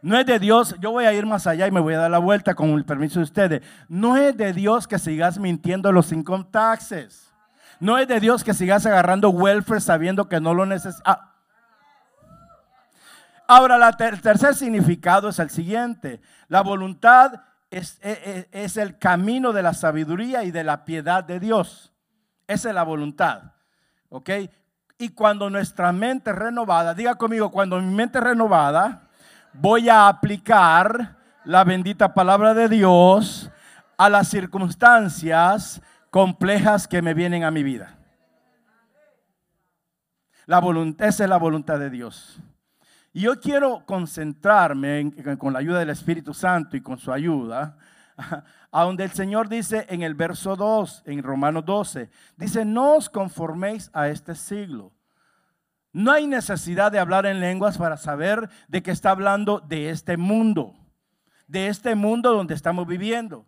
No 0.00 0.16
es 0.18 0.26
de 0.26 0.38
Dios, 0.38 0.76
yo 0.80 0.92
voy 0.92 1.06
a 1.06 1.12
ir 1.12 1.26
más 1.26 1.46
allá 1.46 1.66
y 1.66 1.70
me 1.70 1.80
voy 1.80 1.94
a 1.94 1.98
dar 1.98 2.10
la 2.10 2.18
vuelta 2.18 2.54
con 2.54 2.70
el 2.70 2.84
permiso 2.84 3.18
de 3.18 3.24
ustedes. 3.24 3.62
No 3.88 4.16
es 4.16 4.36
de 4.36 4.52
Dios 4.52 4.86
que 4.86 4.98
sigas 4.98 5.38
mintiendo 5.38 5.90
los 5.90 6.12
income 6.12 6.46
taxes. 6.50 7.32
No 7.80 7.98
es 7.98 8.06
de 8.06 8.20
Dios 8.20 8.44
que 8.44 8.54
sigas 8.54 8.86
agarrando 8.86 9.30
welfare 9.30 9.80
sabiendo 9.80 10.28
que 10.28 10.40
no 10.40 10.54
lo 10.54 10.66
necesitas. 10.66 11.02
Ah. 11.04 11.34
Ahora, 13.46 13.96
el 13.98 14.20
tercer 14.20 14.54
significado 14.54 15.28
es 15.28 15.38
el 15.38 15.50
siguiente. 15.50 16.20
La 16.48 16.60
voluntad 16.60 17.32
es, 17.70 17.98
e, 18.02 18.46
e, 18.52 18.64
es, 18.64 18.76
el 18.76 18.98
camino 18.98 19.52
de 19.52 19.62
la 19.62 19.74
sabiduría 19.74 20.44
y 20.44 20.50
de 20.50 20.64
la 20.64 20.84
piedad 20.84 21.24
de 21.24 21.40
Dios. 21.40 21.92
Esa 22.46 22.68
es 22.70 22.74
la 22.74 22.82
voluntad. 22.82 23.52
¿Ok? 24.08 24.30
Y 24.98 25.10
cuando 25.10 25.50
nuestra 25.50 25.92
mente 25.92 26.32
renovada, 26.32 26.94
diga 26.94 27.14
conmigo, 27.14 27.50
cuando 27.50 27.80
mi 27.80 27.94
mente 27.94 28.20
renovada, 28.20 29.08
voy 29.52 29.88
a 29.88 30.08
aplicar 30.08 31.16
la 31.44 31.64
bendita 31.64 32.14
palabra 32.14 32.54
de 32.54 32.68
Dios 32.68 33.50
a 33.96 34.08
las 34.08 34.28
circunstancias 34.28 35.80
complejas 36.10 36.88
que 36.88 37.02
me 37.02 37.14
vienen 37.14 37.44
a 37.44 37.50
mi 37.50 37.62
vida. 37.62 37.96
La 40.46 40.60
voluntad, 40.60 41.06
esa 41.06 41.24
es 41.24 41.30
la 41.30 41.36
voluntad 41.36 41.78
de 41.78 41.90
Dios. 41.90 42.40
Y 43.12 43.22
yo 43.22 43.40
quiero 43.40 43.84
concentrarme 43.86 45.12
con 45.38 45.52
la 45.52 45.60
ayuda 45.60 45.78
del 45.78 45.90
Espíritu 45.90 46.34
Santo 46.34 46.76
y 46.76 46.82
con 46.82 46.98
su 46.98 47.10
ayuda, 47.10 47.78
a 48.70 48.82
donde 48.82 49.04
el 49.04 49.10
Señor 49.12 49.48
dice 49.48 49.86
en 49.88 50.02
el 50.02 50.14
verso 50.14 50.56
2, 50.56 51.04
en 51.06 51.22
Romanos 51.22 51.64
12, 51.64 52.10
dice, 52.36 52.64
no 52.64 52.96
os 52.96 53.08
conforméis 53.08 53.90
a 53.94 54.08
este 54.08 54.34
siglo. 54.34 54.92
No 55.92 56.12
hay 56.12 56.26
necesidad 56.26 56.92
de 56.92 56.98
hablar 56.98 57.24
en 57.24 57.40
lenguas 57.40 57.78
para 57.78 57.96
saber 57.96 58.50
de 58.68 58.82
que 58.82 58.90
está 58.90 59.10
hablando 59.10 59.60
de 59.60 59.88
este 59.88 60.18
mundo, 60.18 60.74
de 61.46 61.68
este 61.68 61.94
mundo 61.94 62.34
donde 62.34 62.54
estamos 62.54 62.86
viviendo. 62.86 63.46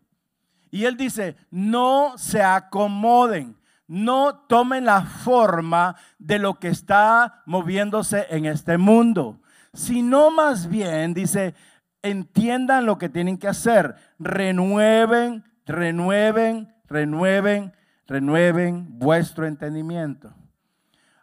Y 0.70 0.86
él 0.86 0.96
dice, 0.96 1.36
no 1.50 2.16
se 2.16 2.42
acomoden, 2.42 3.58
no 3.86 4.36
tomen 4.48 4.86
la 4.86 5.02
forma 5.02 5.96
de 6.18 6.38
lo 6.38 6.58
que 6.58 6.68
está 6.68 7.42
moviéndose 7.44 8.26
en 8.30 8.46
este 8.46 8.78
mundo 8.78 9.40
sino 9.72 10.30
más 10.30 10.68
bien, 10.68 11.14
dice, 11.14 11.54
entiendan 12.02 12.86
lo 12.86 12.98
que 12.98 13.08
tienen 13.08 13.38
que 13.38 13.48
hacer, 13.48 13.94
renueven, 14.18 15.44
renueven, 15.66 16.74
renueven, 16.86 17.72
renueven 18.06 18.98
vuestro 18.98 19.46
entendimiento. 19.46 20.34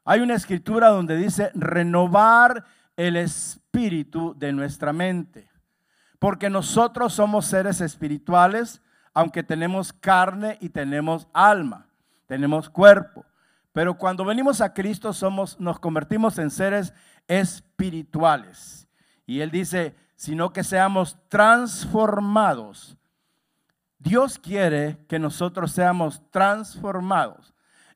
Hay 0.06 0.22
una 0.22 0.36
escritura 0.36 0.88
donde 0.88 1.18
dice 1.18 1.52
renovar 1.54 2.64
el 2.96 3.18
espíritu 3.18 4.34
de 4.38 4.54
nuestra 4.54 4.94
mente, 4.94 5.50
porque 6.20 6.50
nosotros 6.50 7.14
somos 7.14 7.46
seres 7.46 7.82
espirituales, 7.82 8.82
aunque 9.14 9.44
tenemos 9.44 9.92
carne 9.92 10.58
y 10.62 10.70
tenemos 10.70 11.28
alma, 11.34 11.88
tenemos 12.26 12.70
cuerpo. 12.70 13.26
Pero 13.74 13.98
cuando 13.98 14.26
venimos 14.26 14.62
a 14.62 14.74
Cristo 14.74 15.14
somos, 15.14 15.60
nos 15.60 15.80
convertimos 15.80 16.40
en 16.40 16.50
seres 16.50 16.94
espirituales. 17.28 18.88
Y 19.26 19.42
Él 19.42 19.52
dice, 19.52 19.96
sino 20.16 20.52
que 20.52 20.64
seamos 20.64 21.18
transformados. 21.30 22.98
Dios 24.00 24.40
quiere 24.40 25.06
que 25.08 25.20
nosotros 25.20 25.72
seamos 25.72 26.22
transformados. 26.32 27.54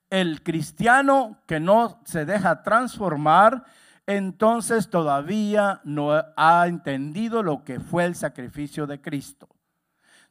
El 0.10 0.44
cristiano 0.44 1.40
que 1.48 1.60
no 1.60 2.02
se 2.06 2.26
deja 2.26 2.64
transformar, 2.64 3.64
entonces 4.06 4.90
todavía 4.90 5.80
no 5.84 6.12
ha 6.36 6.68
entendido 6.68 7.44
lo 7.44 7.64
que 7.64 7.80
fue 7.80 8.06
el 8.06 8.16
sacrificio 8.16 8.88
de 8.88 9.00
Cristo. 9.00 9.48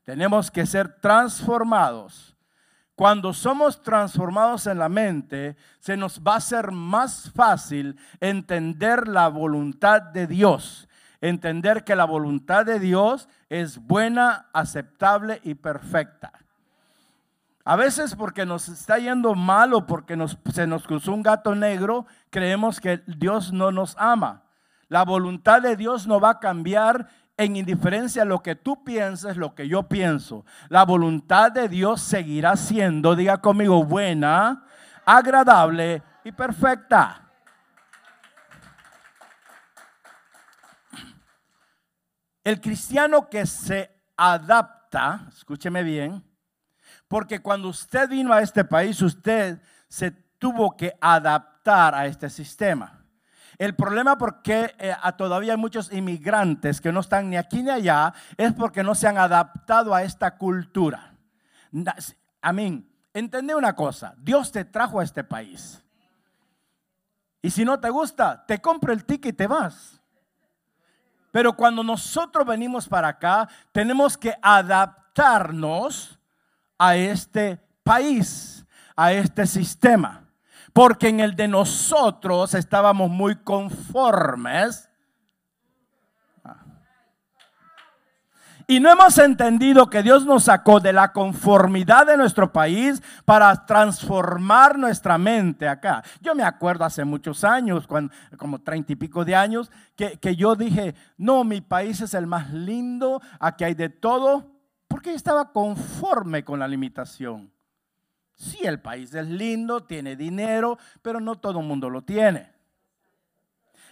Tenemos 0.04 0.50
que 0.50 0.66
ser 0.66 1.00
transformados 1.00 2.36
cuando 3.00 3.32
somos 3.32 3.80
transformados 3.80 4.66
en 4.66 4.78
la 4.78 4.90
mente, 4.90 5.56
se 5.78 5.96
nos 5.96 6.20
va 6.20 6.36
a 6.36 6.40
ser 6.40 6.70
más 6.70 7.32
fácil 7.34 7.96
entender 8.20 9.08
la 9.08 9.28
voluntad 9.28 10.02
de 10.02 10.26
Dios. 10.26 10.86
Entender 11.22 11.82
que 11.82 11.96
la 11.96 12.04
voluntad 12.04 12.66
de 12.66 12.78
Dios 12.78 13.26
es 13.48 13.78
buena, 13.78 14.50
aceptable 14.52 15.40
y 15.44 15.54
perfecta. 15.54 16.30
A 17.64 17.74
veces 17.74 18.14
porque 18.14 18.44
nos 18.44 18.68
está 18.68 18.98
yendo 18.98 19.34
mal 19.34 19.72
o 19.72 19.86
porque 19.86 20.22
se 20.52 20.66
nos 20.66 20.86
cruzó 20.86 21.14
un 21.14 21.22
gato 21.22 21.54
negro, 21.54 22.04
creemos 22.28 22.80
que 22.80 22.98
Dios 23.06 23.50
no 23.50 23.72
nos 23.72 23.96
ama. 23.96 24.42
La 24.88 25.04
voluntad 25.04 25.62
de 25.62 25.74
Dios 25.74 26.06
no 26.06 26.20
va 26.20 26.32
a 26.32 26.40
cambiar 26.40 27.08
en 27.40 27.56
indiferencia 27.56 28.20
a 28.20 28.26
lo 28.26 28.42
que 28.42 28.54
tú 28.54 28.84
pienses, 28.84 29.38
lo 29.38 29.54
que 29.54 29.66
yo 29.66 29.84
pienso. 29.84 30.44
La 30.68 30.84
voluntad 30.84 31.50
de 31.50 31.70
Dios 31.70 32.02
seguirá 32.02 32.54
siendo, 32.54 33.16
diga 33.16 33.38
conmigo, 33.38 33.82
buena, 33.82 34.66
agradable 35.06 36.02
y 36.22 36.32
perfecta. 36.32 37.32
El 42.44 42.60
cristiano 42.60 43.30
que 43.30 43.46
se 43.46 43.90
adapta, 44.18 45.26
escúcheme 45.34 45.82
bien, 45.82 46.22
porque 47.08 47.40
cuando 47.40 47.68
usted 47.68 48.06
vino 48.10 48.34
a 48.34 48.42
este 48.42 48.66
país, 48.66 49.00
usted 49.00 49.62
se 49.88 50.10
tuvo 50.10 50.76
que 50.76 50.92
adaptar 51.00 51.94
a 51.94 52.04
este 52.04 52.28
sistema. 52.28 52.99
El 53.60 53.74
problema 53.74 54.16
porque 54.16 54.74
eh, 54.78 54.94
todavía 55.18 55.52
hay 55.52 55.58
muchos 55.58 55.92
inmigrantes 55.92 56.80
que 56.80 56.92
no 56.92 57.00
están 57.00 57.28
ni 57.28 57.36
aquí 57.36 57.62
ni 57.62 57.68
allá 57.68 58.14
es 58.38 58.54
porque 58.54 58.82
no 58.82 58.94
se 58.94 59.06
han 59.06 59.18
adaptado 59.18 59.94
a 59.94 60.02
esta 60.02 60.38
cultura. 60.38 61.14
Amén. 62.40 62.90
Entendé 63.12 63.54
una 63.54 63.76
cosa, 63.76 64.14
Dios 64.16 64.50
te 64.50 64.64
trajo 64.64 64.98
a 64.98 65.04
este 65.04 65.24
país. 65.24 65.84
Y 67.42 67.50
si 67.50 67.66
no 67.66 67.78
te 67.78 67.90
gusta, 67.90 68.46
te 68.46 68.62
compro 68.62 68.94
el 68.94 69.04
ticket 69.04 69.34
y 69.34 69.36
te 69.36 69.46
vas. 69.46 70.00
Pero 71.30 71.52
cuando 71.52 71.82
nosotros 71.82 72.46
venimos 72.46 72.88
para 72.88 73.08
acá, 73.08 73.46
tenemos 73.72 74.16
que 74.16 74.34
adaptarnos 74.40 76.18
a 76.78 76.96
este 76.96 77.60
país, 77.82 78.64
a 78.96 79.12
este 79.12 79.46
sistema. 79.46 80.29
Porque 80.72 81.08
en 81.08 81.20
el 81.20 81.36
de 81.36 81.48
nosotros 81.48 82.54
estábamos 82.54 83.10
muy 83.10 83.36
conformes 83.36 84.90
Y 88.70 88.78
no 88.78 88.88
hemos 88.88 89.18
entendido 89.18 89.90
que 89.90 90.00
Dios 90.00 90.24
nos 90.24 90.44
sacó 90.44 90.78
de 90.78 90.92
la 90.92 91.12
conformidad 91.12 92.06
de 92.06 92.16
nuestro 92.16 92.52
país 92.52 93.02
para 93.24 93.66
transformar 93.66 94.78
nuestra 94.78 95.18
mente 95.18 95.66
acá. 95.66 96.04
Yo 96.20 96.36
me 96.36 96.44
acuerdo 96.44 96.84
hace 96.84 97.04
muchos 97.04 97.42
años, 97.42 97.88
como 98.38 98.60
treinta 98.60 98.92
y 98.92 98.94
pico 98.94 99.24
de 99.24 99.34
años, 99.34 99.72
que, 99.96 100.20
que, 100.20 100.36
yo 100.36 100.54
dije, 100.54 100.94
no, 101.16 101.42
mi 101.42 101.60
país 101.60 102.00
es 102.00 102.14
el 102.14 102.28
más 102.28 102.52
lindo, 102.52 103.20
aquí 103.40 103.64
hay 103.64 103.74
de 103.74 103.88
todo, 103.88 104.52
porque 104.86 105.14
estaba 105.14 105.50
conforme 105.50 106.44
con 106.44 106.60
la 106.60 106.68
limitación. 106.68 107.50
Sí, 108.40 108.60
el 108.62 108.80
país 108.80 109.12
es 109.12 109.26
lindo, 109.26 109.82
tiene 109.82 110.16
dinero, 110.16 110.78
pero 111.02 111.20
no 111.20 111.34
todo 111.34 111.60
el 111.60 111.66
mundo 111.66 111.90
lo 111.90 112.00
tiene. 112.00 112.50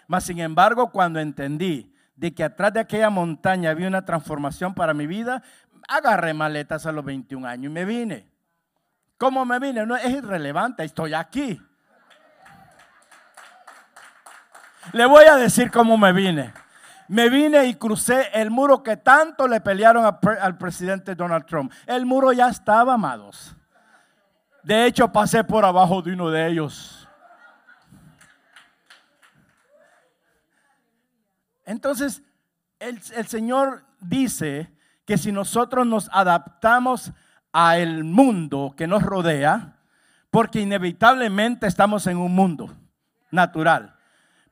Mas, 0.06 0.24
sin 0.24 0.38
embargo, 0.38 0.90
cuando 0.90 1.20
entendí 1.20 1.94
de 2.16 2.32
que 2.32 2.44
atrás 2.44 2.72
de 2.72 2.80
aquella 2.80 3.10
montaña 3.10 3.68
había 3.68 3.88
una 3.88 4.06
transformación 4.06 4.72
para 4.72 4.94
mi 4.94 5.06
vida, 5.06 5.42
agarré 5.86 6.32
maletas 6.32 6.86
a 6.86 6.92
los 6.92 7.04
21 7.04 7.46
años 7.46 7.66
y 7.66 7.74
me 7.74 7.84
vine. 7.84 8.26
¿Cómo 9.18 9.44
me 9.44 9.58
vine? 9.58 9.84
No 9.84 9.94
es 9.94 10.08
irrelevante, 10.08 10.82
estoy 10.82 11.12
aquí. 11.12 11.60
Le 14.94 15.04
voy 15.04 15.26
a 15.26 15.36
decir 15.36 15.70
cómo 15.70 15.98
me 15.98 16.14
vine. 16.14 16.54
Me 17.08 17.28
vine 17.28 17.66
y 17.66 17.74
crucé 17.74 18.30
el 18.32 18.50
muro 18.50 18.82
que 18.82 18.96
tanto 18.96 19.46
le 19.46 19.60
pelearon 19.60 20.06
al 20.40 20.56
presidente 20.56 21.14
Donald 21.14 21.44
Trump. 21.44 21.70
El 21.84 22.06
muro 22.06 22.32
ya 22.32 22.48
estaba, 22.48 22.94
amados. 22.94 23.57
De 24.62 24.86
hecho, 24.86 25.10
pasé 25.10 25.44
por 25.44 25.64
abajo 25.64 26.02
de 26.02 26.12
uno 26.12 26.30
de 26.30 26.48
ellos. 26.48 27.08
Entonces, 31.64 32.22
el, 32.78 33.00
Señor 33.26 33.84
dice 34.00 34.72
que 35.04 35.18
si 35.18 35.32
nosotros 35.32 35.86
nos 35.86 36.08
adaptamos 36.12 37.12
al 37.52 38.04
mundo 38.04 38.72
que 38.76 38.86
nos 38.86 39.02
rodea, 39.02 39.76
porque 40.30 40.60
inevitablemente 40.60 41.66
estamos 41.66 42.06
en 42.06 42.18
un 42.18 42.34
mundo 42.34 42.74
natural. 43.30 43.96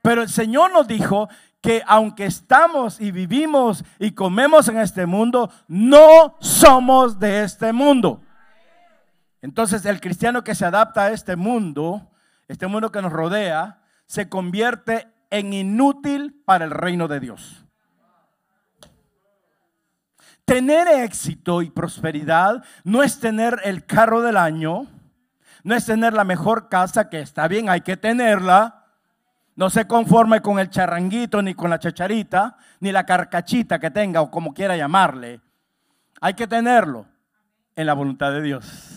Pero 0.02 0.22
el 0.22 0.28
Señor 0.28 0.72
nos 0.72 0.86
dijo 0.86 1.28
que 1.60 1.82
aunque 1.86 2.26
estamos 2.26 3.00
y 3.00 3.10
vivimos 3.10 3.82
y 3.98 4.12
comemos 4.12 4.68
en 4.68 4.78
este 4.78 5.06
mundo, 5.06 5.50
no 5.68 6.36
somos 6.40 7.18
de 7.18 7.44
este 7.44 7.72
mundo. 7.72 8.20
Entonces 9.46 9.86
el 9.86 10.00
cristiano 10.00 10.42
que 10.42 10.56
se 10.56 10.64
adapta 10.64 11.04
a 11.04 11.10
este 11.12 11.36
mundo, 11.36 12.10
este 12.48 12.66
mundo 12.66 12.90
que 12.90 13.00
nos 13.00 13.12
rodea, 13.12 13.78
se 14.04 14.28
convierte 14.28 15.06
en 15.30 15.52
inútil 15.52 16.42
para 16.44 16.64
el 16.64 16.72
reino 16.72 17.06
de 17.06 17.20
Dios. 17.20 17.64
Tener 20.44 20.88
éxito 20.88 21.62
y 21.62 21.70
prosperidad 21.70 22.64
no 22.82 23.04
es 23.04 23.20
tener 23.20 23.60
el 23.62 23.86
carro 23.86 24.20
del 24.20 24.36
año, 24.36 24.88
no 25.62 25.76
es 25.76 25.86
tener 25.86 26.12
la 26.12 26.24
mejor 26.24 26.68
casa, 26.68 27.08
que 27.08 27.20
está 27.20 27.46
bien, 27.46 27.68
hay 27.68 27.82
que 27.82 27.96
tenerla. 27.96 28.86
No 29.54 29.70
se 29.70 29.86
conforme 29.86 30.42
con 30.42 30.58
el 30.58 30.70
charranguito, 30.70 31.40
ni 31.40 31.54
con 31.54 31.70
la 31.70 31.78
chacharita, 31.78 32.56
ni 32.80 32.90
la 32.90 33.06
carcachita 33.06 33.78
que 33.78 33.92
tenga, 33.92 34.22
o 34.22 34.28
como 34.28 34.52
quiera 34.52 34.76
llamarle. 34.76 35.40
Hay 36.20 36.34
que 36.34 36.48
tenerlo 36.48 37.06
en 37.76 37.86
la 37.86 37.94
voluntad 37.94 38.32
de 38.32 38.42
Dios. 38.42 38.95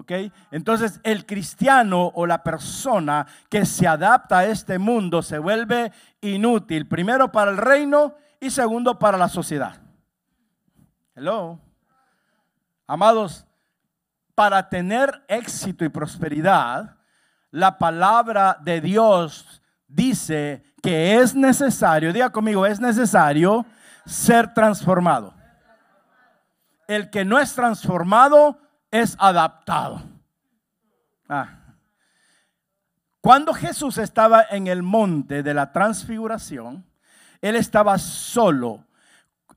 ¿Ok? 0.00 0.12
Entonces 0.50 0.98
el 1.04 1.26
cristiano 1.26 2.10
o 2.14 2.26
la 2.26 2.42
persona 2.42 3.26
que 3.50 3.66
se 3.66 3.86
adapta 3.86 4.38
a 4.38 4.46
este 4.46 4.78
mundo 4.78 5.20
se 5.20 5.38
vuelve 5.38 5.92
inútil, 6.22 6.88
primero 6.88 7.30
para 7.30 7.50
el 7.50 7.58
reino 7.58 8.14
y 8.40 8.48
segundo 8.48 8.98
para 8.98 9.18
la 9.18 9.28
sociedad. 9.28 9.78
Hello. 11.14 11.60
Amados, 12.86 13.46
para 14.34 14.70
tener 14.70 15.22
éxito 15.28 15.84
y 15.84 15.90
prosperidad, 15.90 16.96
la 17.50 17.76
palabra 17.76 18.56
de 18.58 18.80
Dios 18.80 19.60
dice 19.86 20.64
que 20.82 21.16
es 21.16 21.34
necesario, 21.34 22.10
diga 22.10 22.30
conmigo, 22.30 22.64
es 22.64 22.80
necesario 22.80 23.66
ser 24.06 24.54
transformado. 24.54 25.34
El 26.88 27.10
que 27.10 27.22
no 27.26 27.38
es 27.38 27.54
transformado 27.54 28.58
es 28.90 29.16
adaptado. 29.18 30.02
Ah. 31.28 31.60
Cuando 33.20 33.52
Jesús 33.52 33.98
estaba 33.98 34.44
en 34.50 34.66
el 34.66 34.82
monte 34.82 35.42
de 35.42 35.54
la 35.54 35.72
transfiguración, 35.72 36.84
Él 37.40 37.54
estaba 37.56 37.98
solo. 37.98 38.84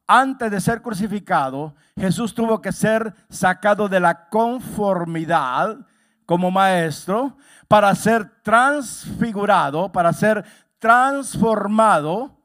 Antes 0.05 0.51
de 0.51 0.59
ser 0.59 0.81
crucificado, 0.81 1.73
Jesús 1.95 2.33
tuvo 2.33 2.61
que 2.61 2.73
ser 2.73 3.13
sacado 3.29 3.87
de 3.87 4.01
la 4.01 4.27
conformidad 4.27 5.77
como 6.25 6.51
maestro 6.51 7.37
para 7.67 7.95
ser 7.95 8.29
transfigurado, 8.43 9.91
para 9.91 10.11
ser 10.11 10.43
transformado, 10.77 12.37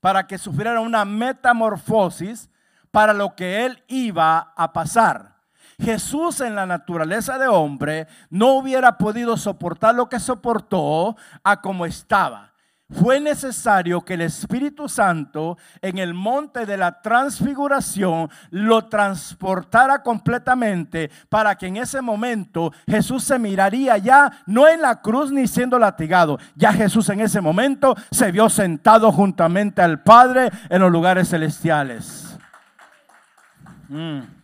para 0.00 0.26
que 0.26 0.38
sufriera 0.38 0.80
una 0.80 1.04
metamorfosis 1.04 2.48
para 2.92 3.12
lo 3.12 3.34
que 3.34 3.64
Él 3.64 3.82
iba 3.88 4.52
a 4.56 4.72
pasar. 4.72 5.31
Jesús 5.80 6.40
en 6.40 6.54
la 6.54 6.66
naturaleza 6.66 7.38
de 7.38 7.48
hombre 7.48 8.06
no 8.30 8.54
hubiera 8.54 8.98
podido 8.98 9.36
soportar 9.36 9.94
lo 9.94 10.08
que 10.08 10.20
soportó 10.20 11.16
a 11.42 11.60
como 11.60 11.86
estaba. 11.86 12.52
Fue 12.92 13.20
necesario 13.20 14.02
que 14.02 14.14
el 14.14 14.20
Espíritu 14.20 14.88
Santo 14.88 15.56
en 15.80 15.98
el 15.98 16.12
monte 16.12 16.66
de 16.66 16.76
la 16.76 17.00
transfiguración 17.00 18.28
lo 18.50 18.86
transportara 18.86 20.02
completamente 20.02 21.10
para 21.28 21.56
que 21.56 21.68
en 21.68 21.78
ese 21.78 22.02
momento 22.02 22.72
Jesús 22.86 23.24
se 23.24 23.38
miraría 23.38 23.96
ya 23.96 24.30
no 24.46 24.68
en 24.68 24.82
la 24.82 25.00
cruz 25.00 25.32
ni 25.32 25.48
siendo 25.48 25.78
latigado. 25.78 26.38
Ya 26.54 26.72
Jesús 26.72 27.08
en 27.08 27.20
ese 27.20 27.40
momento 27.40 27.96
se 28.10 28.30
vio 28.30 28.50
sentado 28.50 29.10
juntamente 29.10 29.80
al 29.80 30.02
Padre 30.02 30.50
en 30.68 30.82
los 30.82 30.92
lugares 30.92 31.30
celestiales. 31.30 32.36
Mm. 33.88 34.41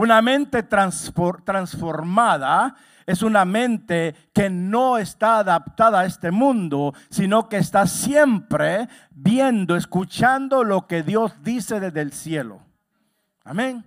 Una 0.00 0.22
mente 0.22 0.62
transformada 0.62 2.74
es 3.04 3.22
una 3.22 3.44
mente 3.44 4.14
que 4.32 4.48
no 4.48 4.96
está 4.96 5.40
adaptada 5.40 6.00
a 6.00 6.06
este 6.06 6.30
mundo, 6.30 6.94
sino 7.10 7.50
que 7.50 7.58
está 7.58 7.86
siempre 7.86 8.88
viendo, 9.10 9.76
escuchando 9.76 10.64
lo 10.64 10.86
que 10.86 11.02
Dios 11.02 11.34
dice 11.42 11.80
desde 11.80 12.00
el 12.00 12.14
cielo. 12.14 12.62
Amén. 13.44 13.84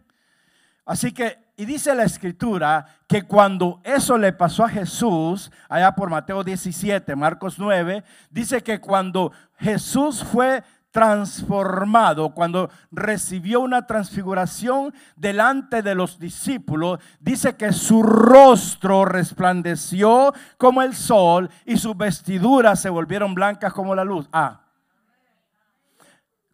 Así 0.85 1.13
que, 1.13 1.39
y 1.57 1.65
dice 1.65 1.95
la 1.95 2.03
escritura 2.03 2.85
que 3.07 3.23
cuando 3.23 3.81
eso 3.83 4.15
le 4.19 4.33
pasó 4.33 4.65
a 4.65 4.69
Jesús, 4.69 5.51
allá 5.67 5.95
por 5.95 6.11
Mateo 6.11 6.43
17, 6.43 7.15
Marcos 7.15 7.57
9, 7.57 8.03
dice 8.29 8.61
que 8.61 8.79
cuando 8.79 9.31
Jesús 9.57 10.23
fue 10.23 10.63
transformado, 10.93 12.29
cuando 12.35 12.69
recibió 12.91 13.61
una 13.61 13.87
transfiguración 13.87 14.93
delante 15.15 15.81
de 15.81 15.95
los 15.95 16.19
discípulos, 16.19 16.99
dice 17.19 17.57
que 17.57 17.73
su 17.73 18.03
rostro 18.03 19.03
resplandeció 19.03 20.33
como 20.55 20.83
el 20.83 20.93
sol 20.93 21.49
y 21.65 21.77
sus 21.77 21.97
vestiduras 21.97 22.79
se 22.79 22.91
volvieron 22.91 23.33
blancas 23.33 23.73
como 23.73 23.95
la 23.95 24.05
luz. 24.05 24.29
Ah. 24.31 24.61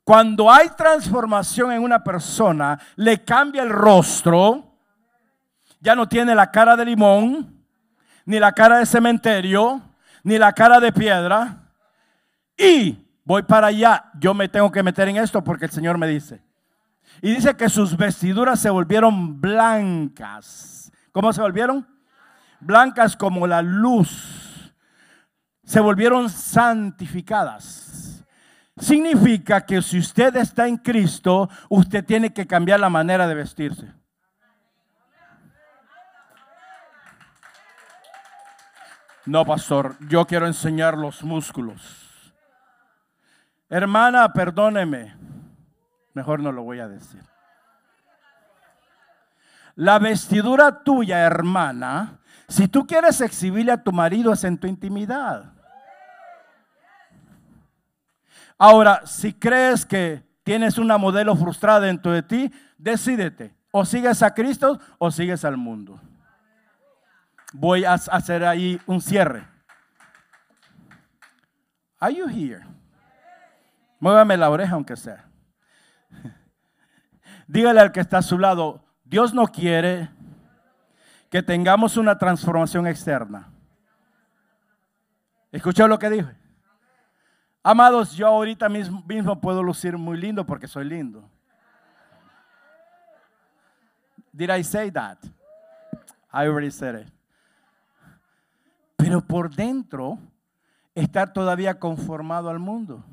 Cuando 0.05 0.49
hay 0.49 0.69
transformación 0.69 1.73
en 1.73 1.83
una 1.83 2.01
persona, 2.01 2.79
le 2.95 3.21
cambia 3.25 3.61
el 3.61 3.69
rostro, 3.69 4.71
ya 5.81 5.95
no 5.95 6.07
tiene 6.07 6.33
la 6.33 6.49
cara 6.49 6.77
de 6.77 6.85
limón, 6.85 7.61
ni 8.23 8.39
la 8.39 8.53
cara 8.53 8.77
de 8.77 8.85
cementerio, 8.85 9.81
ni 10.23 10.37
la 10.37 10.53
cara 10.53 10.79
de 10.79 10.93
piedra, 10.93 11.57
y 12.57 13.08
voy 13.23 13.43
para 13.43 13.67
allá, 13.67 14.11
yo 14.19 14.33
me 14.33 14.49
tengo 14.49 14.71
que 14.71 14.83
meter 14.83 15.07
en 15.07 15.17
esto 15.17 15.43
porque 15.43 15.65
el 15.65 15.71
Señor 15.71 15.97
me 15.97 16.07
dice. 16.07 16.41
Y 17.21 17.33
dice 17.33 17.55
que 17.55 17.69
sus 17.69 17.97
vestiduras 17.97 18.59
se 18.59 18.69
volvieron 18.69 19.41
blancas. 19.41 20.91
¿Cómo 21.11 21.33
se 21.33 21.41
volvieron? 21.41 21.87
Blancas 22.59 23.15
como 23.15 23.47
la 23.47 23.61
luz. 23.61 24.73
Se 25.63 25.79
volvieron 25.79 26.29
santificadas. 26.29 28.25
Significa 28.77 29.65
que 29.65 29.81
si 29.81 29.99
usted 29.99 30.35
está 30.37 30.67
en 30.67 30.77
Cristo, 30.77 31.49
usted 31.67 32.05
tiene 32.05 32.33
que 32.33 32.47
cambiar 32.47 32.79
la 32.79 32.89
manera 32.89 33.27
de 33.27 33.35
vestirse. 33.35 33.93
No, 39.25 39.45
pastor, 39.45 39.97
yo 40.07 40.25
quiero 40.25 40.47
enseñar 40.47 40.97
los 40.97 41.23
músculos. 41.23 41.98
Hermana, 43.69 44.33
perdóneme. 44.33 45.15
Mejor 46.13 46.39
no 46.39 46.51
lo 46.51 46.63
voy 46.63 46.79
a 46.79 46.87
decir. 46.87 47.21
La 49.75 49.99
vestidura 49.99 50.83
tuya, 50.83 51.19
hermana, 51.19 52.19
si 52.49 52.67
tú 52.67 52.85
quieres 52.85 53.21
exhibirle 53.21 53.71
a 53.71 53.81
tu 53.81 53.91
marido 53.91 54.33
es 54.33 54.43
en 54.43 54.57
tu 54.57 54.67
intimidad. 54.67 55.53
Ahora, 58.57 59.05
si 59.05 59.31
crees 59.31 59.85
que 59.85 60.21
tienes 60.43 60.77
una 60.77 60.97
modelo 60.97 61.35
frustrada 61.35 61.81
dentro 61.81 62.11
de 62.11 62.23
ti, 62.23 62.51
decídete. 62.77 63.55
O 63.71 63.85
sigues 63.85 64.23
a 64.23 64.33
Cristo 64.33 64.79
o 64.97 65.11
sigues 65.11 65.45
al 65.45 65.55
mundo. 65.55 66.01
Voy 67.53 67.85
a 67.85 67.93
hacer 67.93 68.43
ahí 68.43 68.81
un 68.85 68.99
cierre. 68.99 69.47
Are 71.99 72.13
you 72.13 72.27
here? 72.27 72.65
Muévame 73.99 74.37
la 74.37 74.49
oreja 74.49 74.75
aunque 74.75 74.95
sea. 74.95 75.29
Dígale 77.47 77.79
al 77.81 77.91
que 77.91 77.99
está 77.99 78.19
a 78.19 78.21
su 78.21 78.37
lado, 78.37 78.83
Dios 79.03 79.33
no 79.33 79.47
quiere 79.47 80.09
que 81.29 81.43
tengamos 81.43 81.97
una 81.97 82.17
transformación 82.17 82.87
externa. 82.87 83.49
¿Escuchó 85.51 85.87
lo 85.87 85.99
que 85.99 86.09
dije? 86.09 86.35
Amados, 87.63 88.13
yo 88.13 88.27
ahorita 88.27 88.69
mismo, 88.69 89.03
mismo 89.05 89.39
puedo 89.39 89.61
lucir 89.61 89.97
muy 89.97 90.17
lindo 90.17 90.45
porque 90.45 90.67
soy 90.67 90.85
lindo. 90.85 91.29
Did 94.31 94.49
I 94.49 94.63
say 94.63 94.91
that? 94.91 95.17
I 96.31 96.45
already 96.45 96.71
said 96.71 97.01
it. 97.01 97.13
Pero 98.95 99.21
por 99.21 99.53
dentro, 99.53 100.19
estar 100.93 101.33
todavía 101.33 101.79
conformado 101.79 102.49
al 102.49 102.59
mundo. 102.59 103.03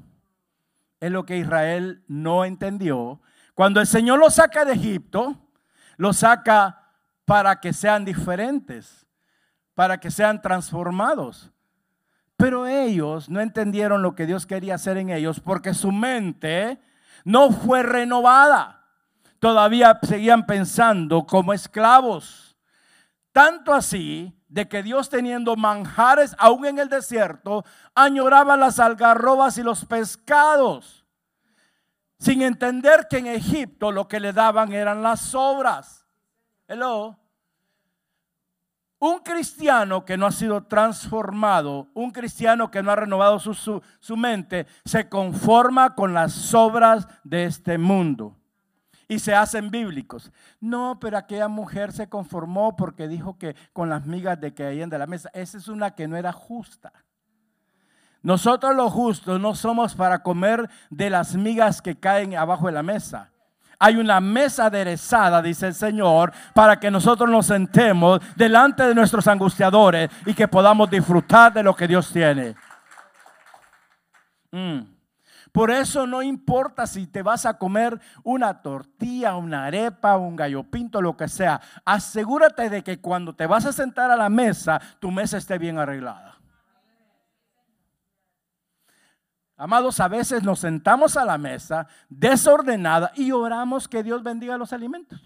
Es 1.00 1.10
lo 1.10 1.26
que 1.26 1.38
Israel 1.38 2.04
no 2.08 2.44
entendió. 2.44 3.20
Cuando 3.54 3.80
el 3.80 3.86
Señor 3.86 4.18
lo 4.18 4.30
saca 4.30 4.64
de 4.64 4.74
Egipto, 4.74 5.36
lo 5.96 6.12
saca 6.12 6.90
para 7.24 7.60
que 7.60 7.72
sean 7.72 8.04
diferentes, 8.04 9.06
para 9.74 9.98
que 9.98 10.10
sean 10.10 10.40
transformados. 10.42 11.50
Pero 12.36 12.66
ellos 12.66 13.28
no 13.28 13.40
entendieron 13.40 14.02
lo 14.02 14.14
que 14.14 14.26
Dios 14.26 14.46
quería 14.46 14.74
hacer 14.74 14.98
en 14.98 15.10
ellos 15.10 15.40
porque 15.40 15.72
su 15.72 15.90
mente 15.90 16.78
no 17.24 17.50
fue 17.50 17.82
renovada. 17.82 18.84
Todavía 19.38 19.98
seguían 20.02 20.46
pensando 20.46 21.26
como 21.26 21.52
esclavos. 21.52 22.56
Tanto 23.32 23.72
así 23.72 24.35
de 24.56 24.66
que 24.66 24.82
Dios 24.82 25.10
teniendo 25.10 25.54
manjares 25.54 26.34
aún 26.38 26.64
en 26.64 26.78
el 26.78 26.88
desierto, 26.88 27.62
añoraba 27.94 28.56
las 28.56 28.80
algarrobas 28.80 29.58
y 29.58 29.62
los 29.62 29.84
pescados, 29.84 31.04
sin 32.18 32.40
entender 32.40 33.06
que 33.06 33.18
en 33.18 33.26
Egipto 33.26 33.92
lo 33.92 34.08
que 34.08 34.18
le 34.18 34.32
daban 34.32 34.72
eran 34.72 35.02
las 35.02 35.20
sobras. 35.20 36.06
Hello. 36.66 37.18
Un 38.98 39.18
cristiano 39.18 40.06
que 40.06 40.16
no 40.16 40.24
ha 40.24 40.32
sido 40.32 40.64
transformado, 40.64 41.88
un 41.92 42.10
cristiano 42.10 42.70
que 42.70 42.82
no 42.82 42.90
ha 42.90 42.96
renovado 42.96 43.38
su, 43.38 43.52
su, 43.52 43.82
su 44.00 44.16
mente, 44.16 44.66
se 44.86 45.06
conforma 45.10 45.94
con 45.94 46.14
las 46.14 46.32
sobras 46.32 47.06
de 47.24 47.44
este 47.44 47.76
mundo 47.76 48.35
y 49.08 49.18
se 49.18 49.34
hacen 49.34 49.70
bíblicos. 49.70 50.32
No, 50.60 50.98
pero 51.00 51.18
aquella 51.18 51.48
mujer 51.48 51.92
se 51.92 52.08
conformó 52.08 52.76
porque 52.76 53.08
dijo 53.08 53.38
que 53.38 53.54
con 53.72 53.88
las 53.88 54.06
migas 54.06 54.40
de 54.40 54.52
que 54.52 54.64
caían 54.64 54.90
de 54.90 54.98
la 54.98 55.06
mesa. 55.06 55.30
Esa 55.32 55.58
es 55.58 55.68
una 55.68 55.92
que 55.92 56.08
no 56.08 56.16
era 56.16 56.32
justa. 56.32 56.92
Nosotros 58.22 58.74
los 58.74 58.92
justos 58.92 59.40
no 59.40 59.54
somos 59.54 59.94
para 59.94 60.22
comer 60.22 60.68
de 60.90 61.10
las 61.10 61.36
migas 61.36 61.80
que 61.80 61.98
caen 61.98 62.34
abajo 62.36 62.66
de 62.66 62.72
la 62.72 62.82
mesa. 62.82 63.30
Hay 63.78 63.96
una 63.96 64.20
mesa 64.20 64.66
aderezada, 64.66 65.42
dice 65.42 65.68
el 65.68 65.74
Señor, 65.74 66.32
para 66.54 66.80
que 66.80 66.90
nosotros 66.90 67.28
nos 67.28 67.46
sentemos 67.46 68.20
delante 68.34 68.82
de 68.84 68.94
nuestros 68.94 69.28
angustiadores 69.28 70.10
y 70.24 70.34
que 70.34 70.48
podamos 70.48 70.90
disfrutar 70.90 71.52
de 71.52 71.62
lo 71.62 71.76
que 71.76 71.86
Dios 71.86 72.10
tiene. 72.10 72.56
Mm. 74.50 74.95
Por 75.56 75.70
eso 75.70 76.06
no 76.06 76.20
importa 76.20 76.86
si 76.86 77.06
te 77.06 77.22
vas 77.22 77.46
a 77.46 77.56
comer 77.56 77.98
una 78.22 78.60
tortilla, 78.60 79.36
una 79.36 79.64
arepa, 79.64 80.18
un 80.18 80.36
gallo 80.36 80.64
pinto, 80.64 81.00
lo 81.00 81.16
que 81.16 81.28
sea. 81.28 81.62
Asegúrate 81.82 82.68
de 82.68 82.84
que 82.84 83.00
cuando 83.00 83.34
te 83.34 83.46
vas 83.46 83.64
a 83.64 83.72
sentar 83.72 84.10
a 84.10 84.16
la 84.16 84.28
mesa, 84.28 84.78
tu 85.00 85.10
mesa 85.10 85.38
esté 85.38 85.56
bien 85.56 85.78
arreglada. 85.78 86.38
Amados, 89.56 89.98
a 89.98 90.08
veces 90.08 90.42
nos 90.42 90.58
sentamos 90.58 91.16
a 91.16 91.24
la 91.24 91.38
mesa 91.38 91.86
desordenada 92.10 93.10
y 93.14 93.32
oramos 93.32 93.88
que 93.88 94.02
Dios 94.02 94.22
bendiga 94.22 94.58
los 94.58 94.74
alimentos. 94.74 95.22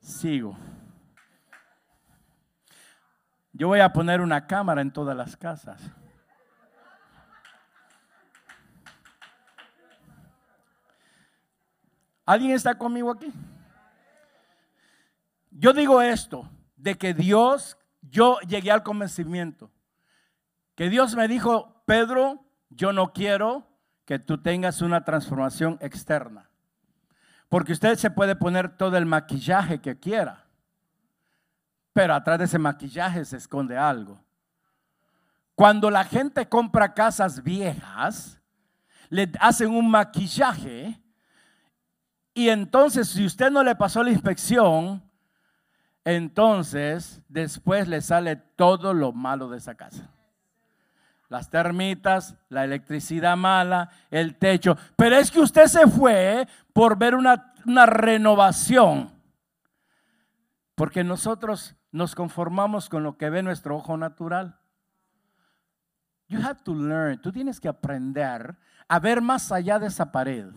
Sigo. 0.00 0.56
Yo 3.52 3.68
voy 3.68 3.80
a 3.80 3.92
poner 3.92 4.22
una 4.22 4.46
cámara 4.46 4.80
en 4.80 4.90
todas 4.90 5.14
las 5.14 5.36
casas. 5.36 5.92
¿Alguien 12.24 12.52
está 12.52 12.76
conmigo 12.76 13.10
aquí? 13.10 13.32
Yo 15.50 15.72
digo 15.72 16.00
esto, 16.00 16.48
de 16.76 16.96
que 16.96 17.14
Dios, 17.14 17.76
yo 18.00 18.38
llegué 18.40 18.70
al 18.70 18.82
convencimiento, 18.82 19.70
que 20.74 20.88
Dios 20.88 21.14
me 21.14 21.28
dijo, 21.28 21.82
Pedro, 21.84 22.44
yo 22.70 22.92
no 22.92 23.12
quiero 23.12 23.68
que 24.04 24.18
tú 24.18 24.38
tengas 24.38 24.82
una 24.82 25.04
transformación 25.04 25.78
externa. 25.80 26.48
Porque 27.48 27.72
usted 27.72 27.96
se 27.96 28.10
puede 28.10 28.34
poner 28.34 28.76
todo 28.76 28.96
el 28.96 29.04
maquillaje 29.04 29.80
que 29.80 29.98
quiera, 29.98 30.46
pero 31.92 32.14
atrás 32.14 32.38
de 32.38 32.46
ese 32.46 32.58
maquillaje 32.58 33.24
se 33.24 33.36
esconde 33.36 33.76
algo. 33.76 34.18
Cuando 35.54 35.90
la 35.90 36.04
gente 36.04 36.48
compra 36.48 36.94
casas 36.94 37.42
viejas, 37.42 38.40
le 39.10 39.30
hacen 39.38 39.70
un 39.70 39.90
maquillaje 39.90 41.01
y 42.34 42.48
entonces, 42.48 43.08
si 43.08 43.26
usted 43.26 43.50
no 43.50 43.62
le 43.62 43.76
pasó 43.76 44.02
la 44.02 44.10
inspección, 44.10 45.02
entonces 46.04 47.20
después 47.28 47.86
le 47.88 48.00
sale 48.00 48.36
todo 48.36 48.94
lo 48.94 49.12
malo 49.12 49.48
de 49.48 49.58
esa 49.58 49.74
casa. 49.74 50.10
Las 51.28 51.50
termitas, 51.50 52.36
la 52.48 52.64
electricidad 52.64 53.36
mala, 53.36 53.90
el 54.10 54.36
techo. 54.36 54.76
Pero 54.96 55.16
es 55.16 55.30
que 55.30 55.40
usted 55.40 55.66
se 55.66 55.86
fue 55.86 56.46
por 56.72 56.98
ver 56.98 57.14
una, 57.14 57.54
una 57.66 57.86
renovación. 57.86 59.10
Porque 60.74 61.04
nosotros 61.04 61.74
nos 61.90 62.14
conformamos 62.14 62.88
con 62.88 63.02
lo 63.02 63.16
que 63.16 63.30
ve 63.30 63.42
nuestro 63.42 63.76
ojo 63.76 63.96
natural. 63.96 64.58
You 66.28 66.40
have 66.42 66.60
to 66.64 66.74
learn. 66.74 67.20
Tú 67.20 67.30
tienes 67.30 67.60
que 67.60 67.68
aprender 67.68 68.56
a 68.88 68.98
ver 68.98 69.20
más 69.20 69.52
allá 69.52 69.78
de 69.78 69.86
esa 69.86 70.10
pared 70.12 70.52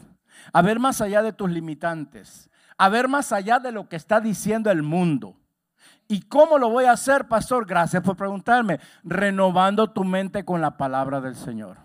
a 0.53 0.61
ver 0.61 0.79
más 0.79 1.01
allá 1.01 1.21
de 1.21 1.33
tus 1.33 1.49
limitantes, 1.49 2.49
a 2.77 2.89
ver 2.89 3.07
más 3.07 3.31
allá 3.31 3.59
de 3.59 3.71
lo 3.71 3.87
que 3.87 3.95
está 3.95 4.19
diciendo 4.19 4.71
el 4.71 4.83
mundo. 4.83 5.37
¿Y 6.07 6.21
cómo 6.21 6.57
lo 6.57 6.69
voy 6.69 6.85
a 6.85 6.91
hacer, 6.91 7.27
pastor? 7.27 7.65
Gracias 7.65 8.03
por 8.03 8.15
preguntarme. 8.15 8.79
Renovando 9.03 9.91
tu 9.91 10.03
mente 10.03 10.45
con 10.45 10.61
la 10.61 10.77
palabra 10.77 11.19
del 11.19 11.35
Señor. 11.35 11.77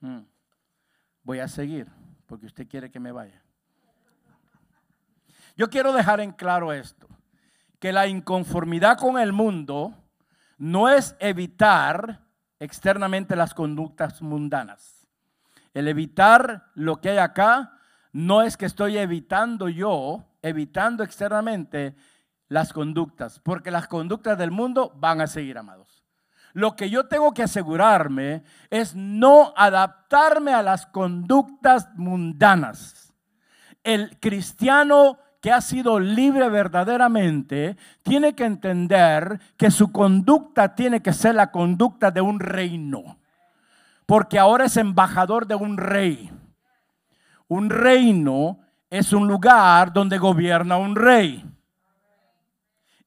Mm. 0.00 0.20
Voy 1.24 1.40
a 1.40 1.48
seguir, 1.48 1.88
porque 2.26 2.46
usted 2.46 2.68
quiere 2.68 2.90
que 2.90 3.00
me 3.00 3.10
vaya. 3.10 3.42
Yo 5.56 5.68
quiero 5.70 5.92
dejar 5.92 6.20
en 6.20 6.32
claro 6.32 6.72
esto, 6.72 7.08
que 7.80 7.92
la 7.92 8.06
inconformidad 8.06 8.98
con 8.98 9.18
el 9.18 9.32
mundo 9.32 9.94
no 10.58 10.88
es 10.88 11.16
evitar 11.18 12.20
externamente 12.60 13.34
las 13.34 13.54
conductas 13.54 14.22
mundanas. 14.22 14.95
El 15.76 15.88
evitar 15.88 16.70
lo 16.72 17.02
que 17.02 17.10
hay 17.10 17.18
acá 17.18 17.74
no 18.10 18.40
es 18.40 18.56
que 18.56 18.64
estoy 18.64 18.96
evitando 18.96 19.68
yo, 19.68 20.24
evitando 20.40 21.04
externamente 21.04 21.94
las 22.48 22.72
conductas, 22.72 23.40
porque 23.40 23.70
las 23.70 23.86
conductas 23.86 24.38
del 24.38 24.50
mundo 24.50 24.94
van 24.96 25.20
a 25.20 25.26
seguir, 25.26 25.58
amados. 25.58 26.02
Lo 26.54 26.76
que 26.76 26.88
yo 26.88 27.08
tengo 27.08 27.34
que 27.34 27.42
asegurarme 27.42 28.42
es 28.70 28.96
no 28.96 29.52
adaptarme 29.54 30.54
a 30.54 30.62
las 30.62 30.86
conductas 30.86 31.90
mundanas. 31.94 33.12
El 33.84 34.18
cristiano 34.18 35.18
que 35.42 35.52
ha 35.52 35.60
sido 35.60 36.00
libre 36.00 36.48
verdaderamente 36.48 37.76
tiene 38.02 38.34
que 38.34 38.46
entender 38.46 39.38
que 39.58 39.70
su 39.70 39.92
conducta 39.92 40.74
tiene 40.74 41.02
que 41.02 41.12
ser 41.12 41.34
la 41.34 41.50
conducta 41.50 42.10
de 42.10 42.22
un 42.22 42.40
reino 42.40 43.18
porque 44.06 44.38
ahora 44.38 44.64
es 44.64 44.76
embajador 44.76 45.46
de 45.46 45.56
un 45.56 45.76
rey. 45.76 46.30
Un 47.48 47.68
reino 47.68 48.60
es 48.88 49.12
un 49.12 49.26
lugar 49.26 49.92
donde 49.92 50.16
gobierna 50.16 50.76
un 50.76 50.94
rey. 50.94 51.44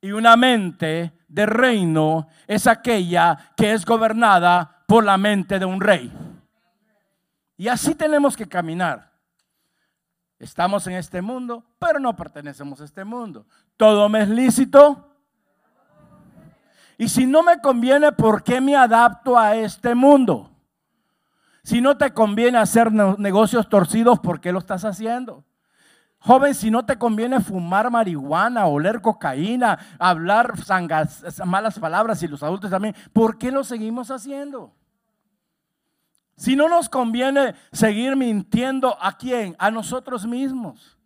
Y 0.02 0.12
una 0.12 0.36
mente 0.36 1.14
de 1.28 1.46
reino 1.46 2.28
es 2.48 2.68
aquella 2.68 3.54
que 3.56 3.74
es 3.74 3.86
gobernada 3.86 4.84
por 4.88 5.04
la 5.04 5.18
mente 5.18 5.58
de 5.58 5.66
un 5.66 5.80
rey. 5.80 6.12
Y 7.58 7.68
así 7.68 7.96
tenemos 7.96 8.36
que 8.36 8.48
caminar. 8.48 9.10
Estamos 10.38 10.88
en 10.88 10.94
este 10.94 11.22
mundo, 11.22 11.66
pero 11.78 12.00
no 12.00 12.16
pertenecemos 12.16 12.80
a 12.80 12.86
este 12.86 13.04
mundo. 13.04 13.46
Todo 13.76 14.08
me 14.08 14.22
es 14.22 14.30
lícito. 14.30 15.18
Y 16.98 17.10
si 17.10 17.26
no 17.26 17.44
me 17.44 17.60
conviene, 17.60 18.12
¿por 18.14 18.44
qué 18.44 18.62
me 18.62 18.76
adapto 18.76 19.38
a 19.38 19.56
este 19.56 19.94
mundo? 19.94 20.50
Si 21.64 21.82
no 21.82 21.98
te 21.98 22.14
conviene 22.14 22.58
hacer 22.58 22.92
negocios 22.92 23.70
torcidos, 23.70 24.20
¿por 24.20 24.40
qué 24.40 24.52
lo 24.52 24.60
estás 24.60 24.86
haciendo? 24.86 25.46
Joven, 26.20 26.54
si 26.54 26.70
no 26.70 26.86
te 26.86 26.98
conviene 26.98 27.40
fumar 27.40 27.90
marihuana, 27.90 28.66
oler 28.66 29.02
cocaína, 29.02 29.80
hablar 29.98 30.54
malas 31.46 31.80
palabras 31.80 32.22
y 32.24 32.28
los 32.28 32.44
adultos 32.44 32.70
también, 32.70 32.96
¿por 33.14 33.38
qué 33.38 33.52
lo 33.52 33.64
seguimos 33.64 34.12
haciendo? 34.12 34.74
Si 36.36 36.56
no 36.56 36.70
nos 36.70 36.90
conviene 36.90 37.56
seguir 37.72 38.16
mintiendo 38.16 38.98
a 39.02 39.18
quién? 39.18 39.56
A 39.60 39.72
nosotros 39.72 40.26
mismos. 40.26 40.98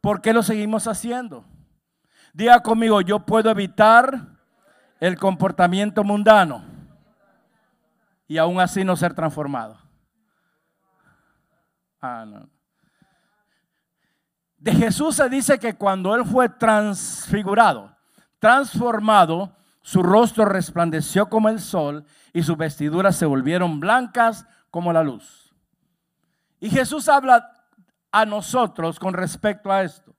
¿Por 0.00 0.20
qué 0.20 0.32
lo 0.32 0.42
seguimos 0.42 0.86
haciendo? 0.86 1.44
Diga 2.32 2.62
conmigo, 2.62 3.00
yo 3.00 3.20
puedo 3.20 3.50
evitar 3.50 4.36
el 5.00 5.18
comportamiento 5.18 6.04
mundano 6.04 6.62
y 8.28 8.38
aún 8.38 8.60
así 8.60 8.84
no 8.84 8.96
ser 8.96 9.14
transformado. 9.14 9.85
Ah. 12.06 12.46
De 14.58 14.72
Jesús 14.72 15.16
se 15.16 15.28
dice 15.28 15.58
que 15.58 15.74
cuando 15.74 16.14
Él 16.14 16.24
fue 16.24 16.48
transfigurado, 16.48 17.94
transformado, 18.38 19.54
su 19.82 20.02
rostro 20.02 20.44
resplandeció 20.44 21.28
como 21.28 21.48
el 21.48 21.60
sol 21.60 22.04
y 22.32 22.42
sus 22.42 22.56
vestiduras 22.56 23.16
se 23.16 23.26
volvieron 23.26 23.78
blancas 23.78 24.46
como 24.70 24.92
la 24.92 25.02
luz. 25.02 25.54
Y 26.58 26.70
Jesús 26.70 27.08
habla 27.08 27.52
a 28.10 28.24
nosotros 28.24 28.98
con 28.98 29.14
respecto 29.14 29.70
a 29.70 29.82
esto. 29.82 30.16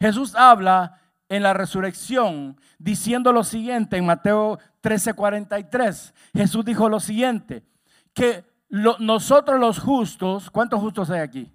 Jesús 0.00 0.34
habla 0.34 1.00
en 1.28 1.42
la 1.42 1.54
resurrección 1.54 2.60
diciendo 2.78 3.32
lo 3.32 3.42
siguiente 3.42 3.96
en 3.96 4.06
Mateo 4.06 4.58
13:43. 4.82 6.12
Jesús 6.34 6.64
dijo 6.64 6.88
lo 6.88 7.00
siguiente, 7.00 7.64
que 8.12 8.51
nosotros 8.72 9.60
los 9.60 9.78
justos, 9.78 10.50
¿cuántos 10.50 10.80
justos 10.80 11.10
hay 11.10 11.20
aquí? 11.20 11.52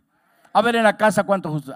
A 0.54 0.62
ver 0.62 0.76
en 0.76 0.84
la 0.84 0.98
casa 0.98 1.24
cuántos 1.24 1.52
justos. 1.52 1.76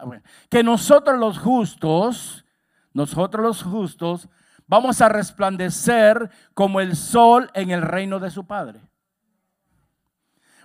Que 0.50 0.64
nosotros 0.64 1.18
los 1.18 1.40
justos, 1.40 2.46
nosotros 2.94 3.44
los 3.44 3.64
justos, 3.64 4.30
vamos 4.68 5.02
a 5.02 5.10
resplandecer 5.10 6.30
como 6.54 6.80
el 6.80 6.96
sol 6.96 7.50
en 7.56 7.72
el 7.72 7.82
reino 7.82 8.20
de 8.20 8.30
su 8.30 8.46
Padre. 8.46 8.82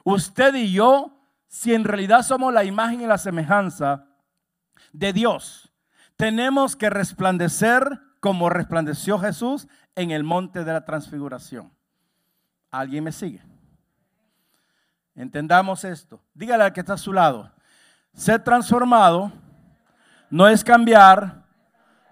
Usted 0.04 0.54
y 0.54 0.72
yo, 0.72 1.22
si 1.48 1.72
en 1.72 1.84
realidad 1.84 2.22
somos 2.22 2.52
la 2.52 2.64
imagen 2.64 3.00
y 3.00 3.06
la 3.06 3.18
semejanza 3.18 4.06
de 4.92 5.14
Dios, 5.14 5.72
tenemos 6.16 6.76
que 6.76 6.90
resplandecer 6.90 7.98
como 8.20 8.50
resplandeció 8.50 9.18
Jesús 9.18 9.68
en 9.94 10.10
el 10.10 10.22
monte 10.22 10.64
de 10.64 10.72
la 10.74 10.84
transfiguración. 10.84 11.72
¿Alguien 12.70 13.04
me 13.04 13.12
sigue? 13.12 13.55
Entendamos 15.16 15.82
esto. 15.84 16.20
Dígale 16.34 16.64
al 16.64 16.72
que 16.72 16.80
está 16.80 16.92
a 16.92 16.98
su 16.98 17.12
lado. 17.12 17.50
Ser 18.14 18.44
transformado 18.44 19.32
no 20.30 20.46
es 20.46 20.62
cambiar 20.62 21.42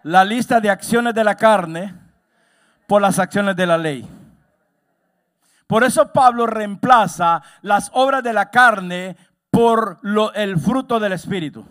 la 0.03 0.25
lista 0.25 0.61
de 0.61 0.71
acciones 0.71 1.15
de 1.15 1.25
la 1.25 1.35
carne 1.35 1.95
por 2.87 3.03
las 3.03 3.19
acciones 3.19 3.57
de 3.57 3.67
la 3.67 3.79
ley. 3.79 4.09
Por 5.67 5.85
eso 5.85 6.13
Pablo 6.13 6.47
reemplaza 6.47 7.43
las 7.63 7.91
obras 7.95 8.23
de 8.23 8.33
la 8.33 8.51
carne 8.51 9.17
por 9.51 9.99
el 10.35 10.59
fruto 10.59 10.99
del 10.99 11.13
Espíritu. 11.13 11.67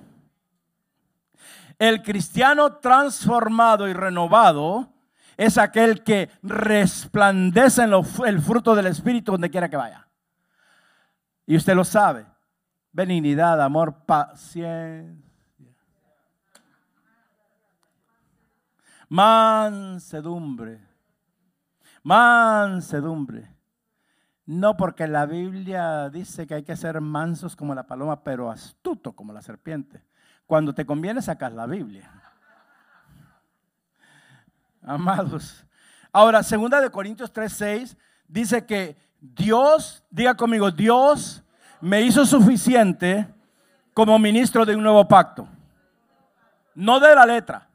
El 1.79 2.01
cristiano 2.01 2.77
transformado 2.77 3.87
y 3.87 3.93
renovado 3.93 4.89
es 5.35 5.57
aquel 5.57 6.03
que 6.03 6.29
resplandece 6.43 7.83
en 7.83 7.93
el 8.25 8.41
fruto 8.41 8.75
del 8.75 8.87
Espíritu 8.87 9.31
donde 9.33 9.49
quiera 9.49 9.69
que 9.69 9.77
vaya. 9.77 10.07
Y 11.45 11.55
usted 11.55 11.75
lo 11.75 11.83
sabe. 11.83 12.25
Benignidad, 12.91 13.61
amor, 13.61 14.05
paciencia. 14.05 15.23
Mansedumbre. 19.09 20.79
Mansedumbre. 22.01 23.47
No 24.45 24.75
porque 24.75 25.07
la 25.07 25.25
Biblia 25.25 26.09
dice 26.09 26.47
que 26.47 26.55
hay 26.55 26.63
que 26.63 26.75
ser 26.75 26.99
mansos 26.99 27.55
como 27.55 27.75
la 27.75 27.85
paloma, 27.85 28.23
pero 28.23 28.49
astuto 28.49 29.13
como 29.13 29.31
la 29.31 29.41
serpiente. 29.41 30.03
Cuando 30.45 30.73
te 30.73 30.85
conviene 30.85 31.21
sacas 31.21 31.53
la 31.53 31.65
Biblia. 31.65 32.11
Amados. 34.81 35.65
Ahora, 36.11 36.43
segunda 36.43 36.81
de 36.81 36.89
Corintios 36.89 37.31
3:6 37.31 37.95
dice 38.27 38.65
que 38.65 38.97
Dios, 39.25 40.03
diga 40.09 40.35
conmigo, 40.35 40.69
Dios 40.69 41.41
me 41.79 42.01
hizo 42.01 42.25
suficiente 42.25 43.25
como 43.93 44.19
ministro 44.19 44.65
de 44.65 44.75
un 44.75 44.83
nuevo 44.83 45.07
pacto. 45.07 45.47
No 46.75 46.99
de 46.99 47.15
la 47.15 47.25
letra, 47.25 47.69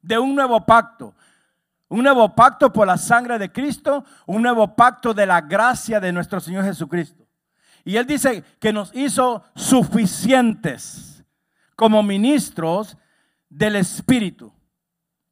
de 0.00 0.18
un 0.18 0.36
nuevo 0.36 0.64
pacto. 0.64 1.14
Un 1.88 2.04
nuevo 2.04 2.32
pacto 2.34 2.72
por 2.72 2.86
la 2.86 2.96
sangre 2.96 3.38
de 3.38 3.50
Cristo, 3.50 4.04
un 4.24 4.40
nuevo 4.40 4.76
pacto 4.76 5.12
de 5.12 5.26
la 5.26 5.40
gracia 5.40 5.98
de 5.98 6.12
nuestro 6.12 6.38
Señor 6.38 6.64
Jesucristo. 6.64 7.26
Y 7.84 7.96
Él 7.96 8.06
dice 8.06 8.44
que 8.60 8.72
nos 8.72 8.94
hizo 8.94 9.42
suficientes 9.56 11.24
como 11.74 12.04
ministros 12.04 12.96
del 13.48 13.76
Espíritu, 13.76 14.52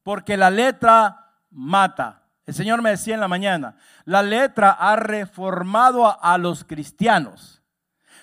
porque 0.02 0.36
la 0.36 0.50
letra 0.50 1.34
mata. 1.50 2.19
El 2.46 2.54
Señor 2.54 2.82
me 2.82 2.90
decía 2.90 3.14
en 3.14 3.20
la 3.20 3.28
mañana, 3.28 3.76
la 4.04 4.22
letra 4.22 4.70
ha 4.70 4.96
reformado 4.96 6.20
a, 6.22 6.38
los 6.38 6.64
cristianos, 6.64 7.62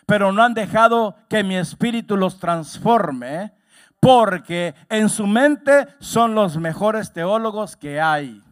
pero 0.06 0.32
no 0.32 0.44
han 0.44 0.54
dejado 0.54 1.16
que 1.30 1.44
mi 1.44 1.56
espíritu 1.56 2.18
los 2.18 2.40
transforme 2.40 3.54
porque 4.00 4.76
en 4.90 5.10
su 5.10 5.28
mente 5.28 5.88
son 6.00 6.36
los 6.36 6.58
mejores 6.58 7.14
teólogos 7.14 7.76
que 7.76 8.00
hay. 8.00 8.44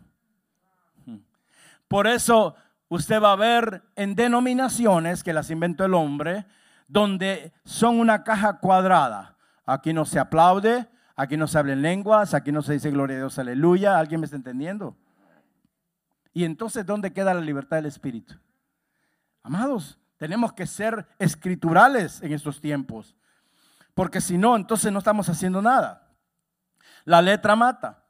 Por 1.88 2.08
eso 2.08 2.56
usted 2.90 3.22
va 3.22 3.34
a 3.34 3.38
ver 3.38 3.84
en 3.96 4.16
denominaciones 4.16 5.24
que 5.24 5.34
las 5.34 5.50
inventó 5.50 5.86
el 5.86 5.94
hombre, 5.94 6.46
donde 6.88 7.54
son 7.64 8.00
una 8.00 8.24
caja 8.24 8.60
cuadrada. 8.60 9.36
Aquí 9.66 9.94
no 9.94 10.06
se 10.06 10.20
aplaude, 10.20 10.88
aquí 11.16 11.38
no 11.38 11.48
se 11.48 11.58
habla 11.58 11.74
en 11.74 11.82
lenguas, 11.82 12.34
aquí 12.34 12.52
no 12.52 12.62
se 12.62 12.74
dice 12.74 12.92
gloria 12.92 13.18
a 13.18 13.20
Dios, 13.20 13.40
aleluya. 13.40 13.98
¿Alguien 13.98 14.22
me 14.22 14.26
está 14.26 14.38
entendiendo? 14.38 14.96
Y 16.36 16.44
entonces, 16.44 16.86
¿dónde 16.86 17.14
queda 17.14 17.34
la 17.34 17.40
libertad 17.40 17.78
del 17.78 17.86
espíritu? 17.86 18.36
Amados, 19.42 19.98
tenemos 20.18 20.52
que 20.52 20.68
ser 20.68 21.08
escriturales 21.18 22.22
en 22.22 22.34
estos 22.34 22.60
tiempos. 22.60 23.16
Porque 23.94 24.20
si 24.20 24.38
no, 24.38 24.58
entonces 24.58 24.92
no 24.92 25.00
estamos 25.00 25.30
haciendo 25.30 25.62
nada. 25.62 26.12
La 27.06 27.22
letra 27.22 27.56
mata. 27.56 28.04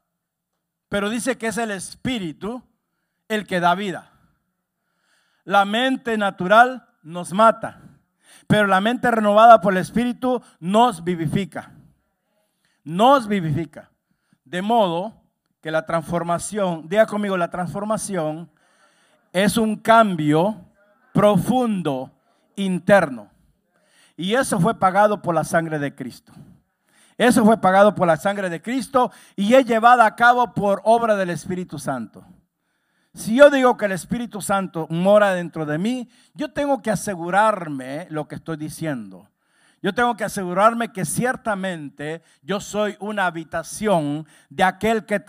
Pero 0.88 1.08
dice 1.08 1.38
que 1.38 1.46
es 1.46 1.56
el 1.56 1.70
espíritu 1.70 2.64
el 3.28 3.46
que 3.46 3.60
da 3.60 3.76
vida. 3.76 4.10
La 5.44 5.64
mente 5.64 6.18
natural 6.18 6.88
nos 7.04 7.32
mata. 7.32 7.80
Pero 8.48 8.66
la 8.66 8.80
mente 8.80 9.08
renovada 9.08 9.60
por 9.60 9.72
el 9.72 9.78
espíritu 9.78 10.42
nos 10.58 11.04
vivifica. 11.04 11.70
Nos 12.82 13.28
vivifica. 13.28 13.92
De 14.44 14.62
modo 14.62 15.22
que 15.66 15.72
la 15.72 15.84
transformación, 15.84 16.88
diga 16.88 17.06
conmigo, 17.06 17.36
la 17.36 17.50
transformación 17.50 18.48
es 19.32 19.56
un 19.56 19.74
cambio 19.74 20.60
profundo 21.12 22.12
interno. 22.54 23.28
Y 24.16 24.34
eso 24.34 24.60
fue 24.60 24.78
pagado 24.78 25.20
por 25.20 25.34
la 25.34 25.42
sangre 25.42 25.80
de 25.80 25.92
Cristo. 25.92 26.32
Eso 27.18 27.44
fue 27.44 27.60
pagado 27.60 27.96
por 27.96 28.06
la 28.06 28.16
sangre 28.16 28.48
de 28.48 28.62
Cristo 28.62 29.10
y 29.34 29.54
es 29.54 29.66
llevado 29.66 30.02
a 30.02 30.14
cabo 30.14 30.54
por 30.54 30.82
obra 30.84 31.16
del 31.16 31.30
Espíritu 31.30 31.80
Santo. 31.80 32.24
Si 33.12 33.34
yo 33.34 33.50
digo 33.50 33.76
que 33.76 33.86
el 33.86 33.92
Espíritu 33.92 34.40
Santo 34.40 34.86
mora 34.88 35.34
dentro 35.34 35.66
de 35.66 35.78
mí, 35.78 36.08
yo 36.32 36.52
tengo 36.52 36.80
que 36.80 36.92
asegurarme 36.92 38.06
lo 38.10 38.28
que 38.28 38.36
estoy 38.36 38.56
diciendo. 38.56 39.28
Yo 39.86 39.94
tengo 39.94 40.16
que 40.16 40.24
asegurarme 40.24 40.90
que 40.90 41.04
ciertamente 41.04 42.20
yo 42.42 42.58
soy 42.58 42.96
una 42.98 43.26
habitación 43.26 44.26
de 44.50 44.64
aquel 44.64 45.06
que, 45.06 45.22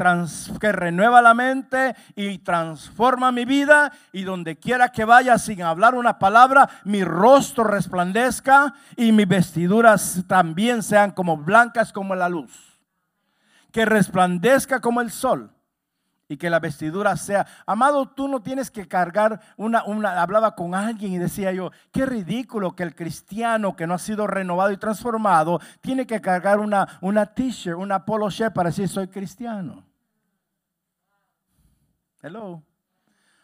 renueva 0.72 1.22
la 1.22 1.36
mente 1.36 1.96
y 2.16 2.40
transforma 2.40 3.32
mi 3.32 3.46
vida 3.46 3.92
y 4.12 4.24
donde 4.24 4.58
quiera 4.58 4.90
que 4.90 5.06
vaya 5.06 5.38
sin 5.38 5.62
hablar 5.62 5.94
una 5.94 6.18
palabra, 6.18 6.68
mi 6.86 7.04
rostro 7.04 7.66
resplandezca 7.66 8.74
y 8.96 9.12
mis 9.12 9.28
vestiduras 9.28 10.24
también 10.28 10.82
sean 10.82 11.12
como 11.12 11.38
blancas 11.38 11.94
como 11.94 12.16
la 12.16 12.28
luz. 12.28 12.80
Que 13.72 13.86
resplandezca 13.86 14.80
como 14.80 15.02
el 15.02 15.12
sol. 15.12 15.52
Y 16.30 16.38
que 16.38 16.50
la 16.50 16.60
vestidura 16.60 17.16
sea, 17.16 17.48
amado, 17.66 18.08
tú 18.08 18.28
no 18.28 18.42
tienes 18.42 18.70
que 18.70 18.88
cargar 18.88 19.40
una, 19.56 19.80
hablaba 20.22 20.56
con 20.56 20.76
alguien 20.76 21.14
y 21.14 21.18
decía 21.18 21.52
yo, 21.54 21.72
qué 21.92 22.06
ridículo 22.06 22.76
que 22.76 22.84
el 22.84 22.96
cristiano 22.96 23.76
que 23.76 23.88
no 23.88 23.94
ha 23.94 24.00
sido 24.00 24.28
renovado 24.28 24.72
y 24.72 24.78
transformado 24.78 25.62
tiene 25.80 26.06
que 26.06 26.20
cargar 26.20 26.60
una, 26.60 27.00
una 27.02 27.26
t-shirt, 27.26 27.78
una 27.78 28.04
polo 28.04 28.30
shirt 28.30 28.54
para 28.54 28.70
decir 28.70 28.90
soy 28.90 29.08
cristiano. 29.08 29.86
Hello. 32.22 32.62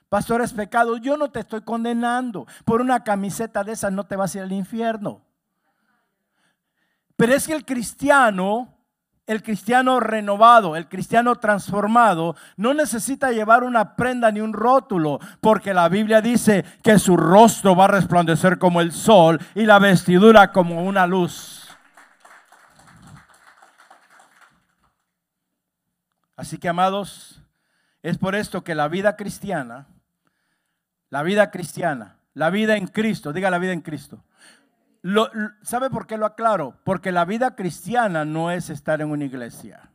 Pastor, 0.09 0.41
es 0.41 0.53
pecado. 0.53 0.97
Yo 0.97 1.15
no 1.17 1.31
te 1.31 1.39
estoy 1.39 1.61
condenando. 1.61 2.45
Por 2.65 2.81
una 2.81 3.03
camiseta 3.03 3.63
de 3.63 3.71
esas 3.71 3.91
no 3.91 4.05
te 4.05 4.15
vas 4.15 4.35
a 4.35 4.39
ir 4.39 4.43
al 4.43 4.51
infierno. 4.51 5.21
Pero 7.15 7.33
es 7.33 7.47
que 7.47 7.53
el 7.53 7.65
cristiano 7.65 8.73
el 9.25 9.41
cristiano 9.41 9.99
renovado, 9.99 10.75
el 10.75 10.87
cristiano 10.87 11.35
transformado, 11.35 12.35
no 12.57 12.73
necesita 12.73 13.31
llevar 13.31 13.63
una 13.63 13.95
prenda 13.95 14.31
ni 14.31 14.41
un 14.41 14.53
rótulo, 14.53 15.19
porque 15.39 15.73
la 15.73 15.87
Biblia 15.87 16.21
dice 16.21 16.65
que 16.83 16.99
su 16.99 17.15
rostro 17.15 17.75
va 17.75 17.85
a 17.85 17.89
resplandecer 17.89 18.57
como 18.57 18.81
el 18.81 18.91
sol 18.91 19.39
y 19.55 19.65
la 19.65 19.79
vestidura 19.79 20.51
como 20.51 20.83
una 20.83 21.07
luz. 21.07 21.63
Así 26.35 26.57
que, 26.57 26.67
amados, 26.67 27.41
es 28.01 28.17
por 28.17 28.35
esto 28.35 28.63
que 28.63 28.75
la 28.75 28.89
vida 28.89 29.15
cristiana, 29.15 29.87
la 31.09 31.23
vida 31.23 31.51
cristiana, 31.51 32.17
la 32.33 32.49
vida 32.49 32.75
en 32.75 32.87
Cristo, 32.87 33.31
diga 33.31 33.49
la 33.49 33.59
vida 33.59 33.71
en 33.71 33.81
Cristo, 33.81 34.25
¿Sabe 35.63 35.89
por 35.89 36.07
qué 36.07 36.17
lo 36.17 36.25
aclaro? 36.25 36.77
Porque 36.85 37.11
la 37.11 37.25
vida 37.25 37.55
cristiana 37.55 38.23
no 38.23 38.51
es 38.51 38.69
estar 38.69 39.01
en 39.01 39.11
una 39.11 39.25
iglesia. 39.25 39.89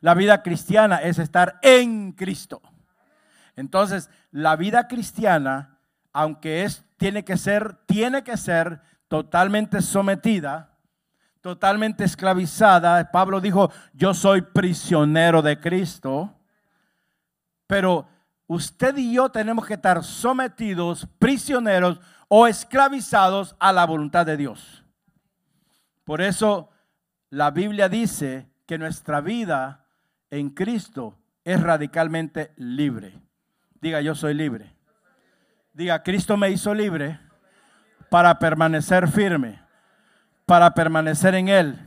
La 0.00 0.14
vida 0.14 0.42
cristiana 0.42 0.96
es 0.98 1.18
estar 1.18 1.58
en 1.62 2.12
Cristo. 2.12 2.60
Entonces, 3.56 4.10
la 4.30 4.56
vida 4.56 4.86
cristiana, 4.86 5.78
aunque 6.12 6.64
es, 6.64 6.84
tiene 6.98 7.24
que 7.24 7.36
ser, 7.36 7.74
tiene 7.86 8.22
que 8.22 8.36
ser 8.36 8.80
totalmente 9.08 9.80
sometida, 9.80 10.76
totalmente 11.40 12.04
esclavizada. 12.04 13.10
Pablo 13.10 13.40
dijo, 13.40 13.70
yo 13.94 14.12
soy 14.12 14.42
prisionero 14.42 15.40
de 15.40 15.58
Cristo. 15.58 16.34
Pero 17.66 18.06
usted 18.46 18.96
y 18.98 19.14
yo 19.14 19.30
tenemos 19.30 19.66
que 19.66 19.74
estar 19.74 20.04
sometidos, 20.04 21.08
prisioneros 21.18 21.98
o 22.34 22.46
esclavizados 22.46 23.54
a 23.58 23.74
la 23.74 23.84
voluntad 23.84 24.24
de 24.24 24.38
Dios. 24.38 24.82
Por 26.02 26.22
eso 26.22 26.70
la 27.28 27.50
Biblia 27.50 27.90
dice 27.90 28.48
que 28.64 28.78
nuestra 28.78 29.20
vida 29.20 29.84
en 30.30 30.48
Cristo 30.48 31.18
es 31.44 31.60
radicalmente 31.60 32.54
libre. 32.56 33.20
Diga, 33.82 34.00
yo 34.00 34.14
soy 34.14 34.32
libre. 34.32 34.74
Diga, 35.74 36.02
Cristo 36.02 36.38
me 36.38 36.48
hizo 36.48 36.72
libre 36.72 37.20
para 38.08 38.38
permanecer 38.38 39.08
firme, 39.08 39.60
para 40.46 40.72
permanecer 40.72 41.34
en 41.34 41.48
Él 41.48 41.78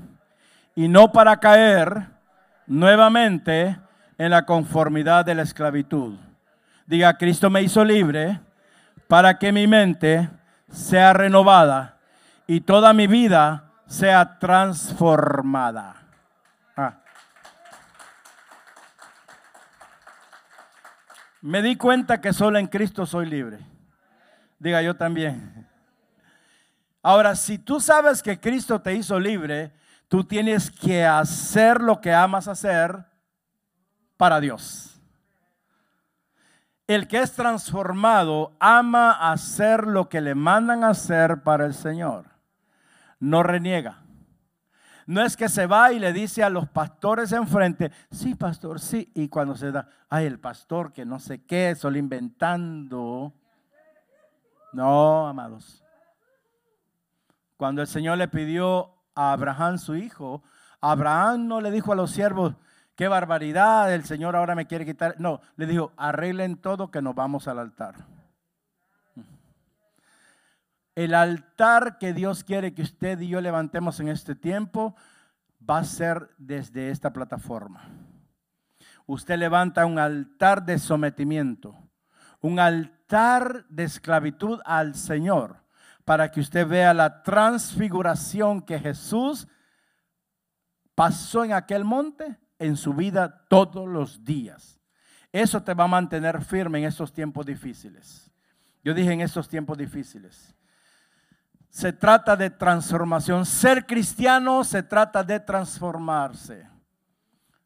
y 0.76 0.88
no 0.88 1.12
para 1.12 1.40
caer 1.40 2.06
nuevamente 2.68 3.80
en 4.20 4.30
la 4.30 4.46
conformidad 4.46 5.26
de 5.26 5.34
la 5.34 5.42
esclavitud. 5.42 6.20
Diga, 6.86 7.18
Cristo 7.18 7.50
me 7.50 7.64
hizo 7.64 7.84
libre 7.84 8.42
para 9.08 9.38
que 9.38 9.52
mi 9.52 9.68
mente 9.68 10.30
sea 10.70 11.14
renovada 11.14 11.98
y 12.48 12.62
toda 12.62 12.94
mi 12.94 13.08
vida 13.08 13.72
sea 13.88 14.40
transformada. 14.40 15.96
Ah. 16.76 17.00
Me 21.42 21.62
di 21.62 21.76
cuenta 21.76 22.20
que 22.20 22.34
solo 22.34 22.58
en 22.58 22.68
Cristo 22.68 23.06
soy 23.06 23.28
libre. 23.28 23.60
Diga 24.58 24.82
yo 24.82 24.96
también. 24.96 25.68
Ahora, 27.04 27.36
si 27.36 27.60
tú 27.60 27.80
sabes 27.80 28.24
que 28.24 28.40
Cristo 28.40 28.82
te 28.82 28.96
hizo 28.96 29.20
libre, 29.20 29.72
tú 30.08 30.24
tienes 30.24 30.72
que 30.72 31.06
hacer 31.06 31.82
lo 31.82 32.02
que 32.02 32.12
amas 32.12 32.48
hacer 32.48 33.06
para 34.18 34.40
Dios. 34.40 34.95
El 36.88 37.08
que 37.08 37.20
es 37.20 37.34
transformado 37.34 38.56
ama 38.60 39.32
hacer 39.32 39.88
lo 39.88 40.08
que 40.08 40.22
le 40.22 40.36
mandan 40.36 40.84
hacer 40.84 41.42
para 41.42 41.66
el 41.66 41.74
Señor. 41.74 42.26
No 43.20 43.42
reniega. 43.42 44.04
No 45.08 45.22
es 45.22 45.38
que 45.38 45.50
se 45.50 45.68
va 45.68 45.92
y 45.92 46.00
le 46.00 46.14
dice 46.14 46.44
a 46.44 46.50
los 46.50 46.68
pastores 46.68 47.32
enfrente, 47.32 47.92
sí, 48.12 48.36
pastor, 48.36 48.80
sí. 48.80 49.12
Y 49.14 49.30
cuando 49.30 49.56
se 49.56 49.72
da, 49.72 49.88
ay, 50.10 50.26
el 50.26 50.40
pastor 50.40 50.94
que 50.94 51.06
no 51.06 51.20
sé 51.20 51.44
qué, 51.44 51.76
solo 51.76 51.98
inventando. 51.98 53.34
No, 54.74 55.28
amados. 55.28 55.84
Cuando 57.58 57.82
el 57.82 57.88
Señor 57.88 58.18
le 58.18 58.28
pidió 58.28 58.96
a 59.14 59.32
Abraham 59.32 59.78
su 59.78 59.96
hijo, 59.96 60.44
Abraham 60.82 61.48
no 61.48 61.62
le 61.62 61.72
dijo 61.72 61.94
a 61.94 61.96
los 61.96 62.12
siervos, 62.12 62.56
qué 62.96 63.08
barbaridad, 63.08 63.94
el 63.94 64.06
Señor 64.06 64.36
ahora 64.36 64.56
me 64.56 64.68
quiere 64.68 64.86
quitar. 64.86 65.16
No, 65.20 65.42
le 65.58 65.66
dijo, 65.66 65.92
arreglen 65.98 66.58
todo 66.58 66.92
que 66.92 67.02
nos 67.02 67.16
vamos 67.16 67.48
al 67.48 67.60
altar. 67.60 67.96
El 70.96 71.14
altar 71.14 71.98
que 71.98 72.14
Dios 72.14 72.44
quiere 72.44 72.74
que 72.74 72.82
usted 72.82 73.20
y 73.20 73.28
yo 73.28 73.42
levantemos 73.42 74.00
en 74.00 74.08
este 74.08 74.34
tiempo 74.34 74.96
va 75.70 75.80
a 75.80 75.84
ser 75.84 76.30
desde 76.38 76.90
esta 76.90 77.12
plataforma. 77.12 77.90
Usted 79.06 79.38
levanta 79.38 79.86
un 79.86 80.00
altar 80.00 80.66
de 80.66 80.80
sometimiento, 80.80 81.76
un 82.40 82.60
altar 82.60 83.66
de 83.68 83.84
esclavitud 83.84 84.62
al 84.64 84.96
Señor, 84.96 85.58
para 86.06 86.32
que 86.32 86.40
usted 86.40 86.66
vea 86.68 86.94
la 86.94 87.24
transfiguración 87.24 88.62
que 88.62 88.80
Jesús 88.80 89.48
pasó 90.96 91.44
en 91.44 91.52
aquel 91.52 91.84
monte 91.84 92.40
en 92.60 92.78
su 92.78 92.94
vida 92.94 93.46
todos 93.50 93.88
los 93.88 94.24
días. 94.24 94.80
Eso 95.32 95.62
te 95.62 95.74
va 95.74 95.84
a 95.84 95.88
mantener 95.88 96.44
firme 96.44 96.80
en 96.80 96.86
estos 96.86 97.12
tiempos 97.12 97.46
difíciles. 97.46 98.32
Yo 98.84 98.94
dije 98.94 99.12
en 99.12 99.22
estos 99.22 99.50
tiempos 99.50 99.78
difíciles. 99.78 100.56
Se 101.70 101.92
trata 101.92 102.38
de 102.38 102.50
transformación. 102.50 103.46
Ser 103.46 103.86
cristiano 103.86 104.64
se 104.64 104.84
trata 104.84 105.24
de 105.24 105.40
transformarse. 105.40 106.70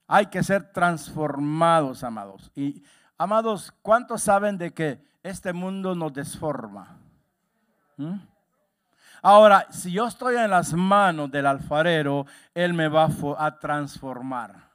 Hay 0.08 0.26
que 0.26 0.42
ser 0.42 0.72
transformados, 0.72 2.04
amados. 2.04 2.52
Y, 2.56 2.84
amados, 3.18 3.72
¿cuántos 3.84 4.24
saben 4.24 4.58
de 4.58 4.74
que 4.74 5.04
este 5.22 5.54
mundo 5.54 5.94
nos 5.94 6.12
desforma? 6.12 6.98
¿Mm? 7.98 8.18
Ahora, 9.22 9.68
si 9.70 9.92
yo 9.92 10.08
estoy 10.08 10.38
en 10.38 10.50
las 10.50 10.74
manos 10.74 11.30
del 11.30 11.46
alfarero, 11.46 12.26
Él 12.54 12.74
me 12.74 12.88
va 12.88 13.10
a 13.38 13.60
transformar. 13.60 14.69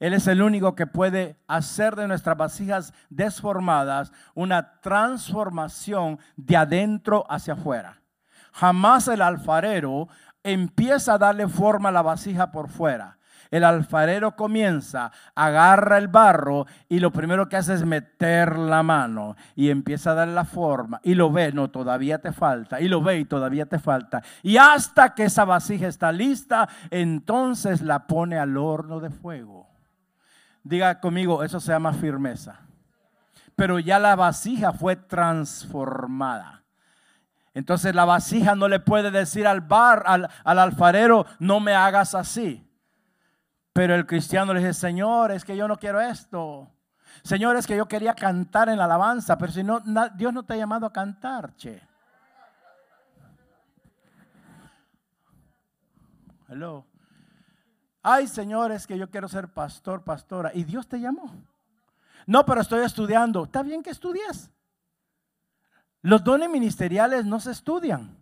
Él 0.00 0.14
es 0.14 0.26
el 0.28 0.42
único 0.42 0.76
que 0.76 0.86
puede 0.86 1.36
hacer 1.48 1.96
de 1.96 2.06
nuestras 2.06 2.36
vasijas 2.36 2.94
desformadas 3.10 4.12
una 4.34 4.80
transformación 4.80 6.20
de 6.36 6.56
adentro 6.56 7.26
hacia 7.28 7.54
afuera. 7.54 8.00
Jamás 8.52 9.08
el 9.08 9.22
alfarero 9.22 10.08
empieza 10.42 11.14
a 11.14 11.18
darle 11.18 11.48
forma 11.48 11.88
a 11.88 11.92
la 11.92 12.02
vasija 12.02 12.52
por 12.52 12.68
fuera. 12.68 13.18
El 13.50 13.64
alfarero 13.64 14.36
comienza, 14.36 15.10
agarra 15.34 15.96
el 15.96 16.08
barro 16.08 16.66
y 16.88 17.00
lo 17.00 17.10
primero 17.10 17.48
que 17.48 17.56
hace 17.56 17.74
es 17.74 17.84
meter 17.84 18.58
la 18.58 18.82
mano 18.82 19.36
y 19.54 19.70
empieza 19.70 20.10
a 20.10 20.14
darle 20.14 20.34
la 20.34 20.44
forma 20.44 21.00
y 21.02 21.14
lo 21.14 21.32
ve, 21.32 21.52
no, 21.52 21.70
todavía 21.70 22.18
te 22.18 22.32
falta, 22.32 22.80
y 22.80 22.88
lo 22.88 23.00
ve 23.00 23.20
y 23.20 23.24
todavía 23.24 23.66
te 23.66 23.78
falta. 23.78 24.22
Y 24.42 24.58
hasta 24.58 25.14
que 25.14 25.24
esa 25.24 25.44
vasija 25.46 25.86
está 25.86 26.12
lista, 26.12 26.68
entonces 26.90 27.80
la 27.80 28.06
pone 28.06 28.38
al 28.38 28.56
horno 28.56 29.00
de 29.00 29.10
fuego. 29.10 29.67
Diga 30.68 31.00
conmigo, 31.00 31.42
eso 31.42 31.60
se 31.60 31.72
llama 31.72 31.94
firmeza. 31.94 32.60
Pero 33.56 33.78
ya 33.78 33.98
la 33.98 34.14
vasija 34.14 34.74
fue 34.74 34.96
transformada. 34.96 36.62
Entonces 37.54 37.94
la 37.94 38.04
vasija 38.04 38.54
no 38.54 38.68
le 38.68 38.78
puede 38.78 39.10
decir 39.10 39.46
al 39.46 39.62
bar, 39.62 40.02
al, 40.04 40.28
alfarero, 40.44 41.24
no 41.38 41.58
me 41.58 41.74
hagas 41.74 42.14
así. 42.14 42.70
Pero 43.72 43.94
el 43.94 44.04
cristiano 44.04 44.52
le 44.52 44.60
dice, 44.60 44.74
Señor, 44.74 45.32
es 45.32 45.42
que 45.42 45.56
yo 45.56 45.66
no 45.68 45.78
quiero 45.78 46.02
esto. 46.02 46.70
Señor, 47.22 47.56
es 47.56 47.66
que 47.66 47.74
yo 47.74 47.88
quería 47.88 48.12
cantar 48.12 48.68
en 48.68 48.76
la 48.76 48.84
alabanza, 48.84 49.38
pero 49.38 49.50
si 49.50 49.64
no, 49.64 49.80
Dios 50.16 50.34
no 50.34 50.42
te 50.42 50.52
ha 50.52 50.56
llamado 50.56 50.84
a 50.84 50.92
cantar, 50.92 51.56
che. 51.56 51.80
Hello. 56.46 56.87
Ay, 58.10 58.26
señores, 58.26 58.86
que 58.86 58.96
yo 58.96 59.10
quiero 59.10 59.28
ser 59.28 59.48
pastor, 59.48 60.02
pastora. 60.02 60.50
Y 60.54 60.64
Dios 60.64 60.88
te 60.88 60.98
llamó. 60.98 61.30
No, 62.24 62.42
pero 62.46 62.62
estoy 62.62 62.82
estudiando. 62.82 63.44
Está 63.44 63.62
bien 63.62 63.82
que 63.82 63.90
estudies. 63.90 64.50
Los 66.00 66.24
dones 66.24 66.48
ministeriales 66.48 67.26
no 67.26 67.38
se 67.38 67.50
estudian. 67.50 68.16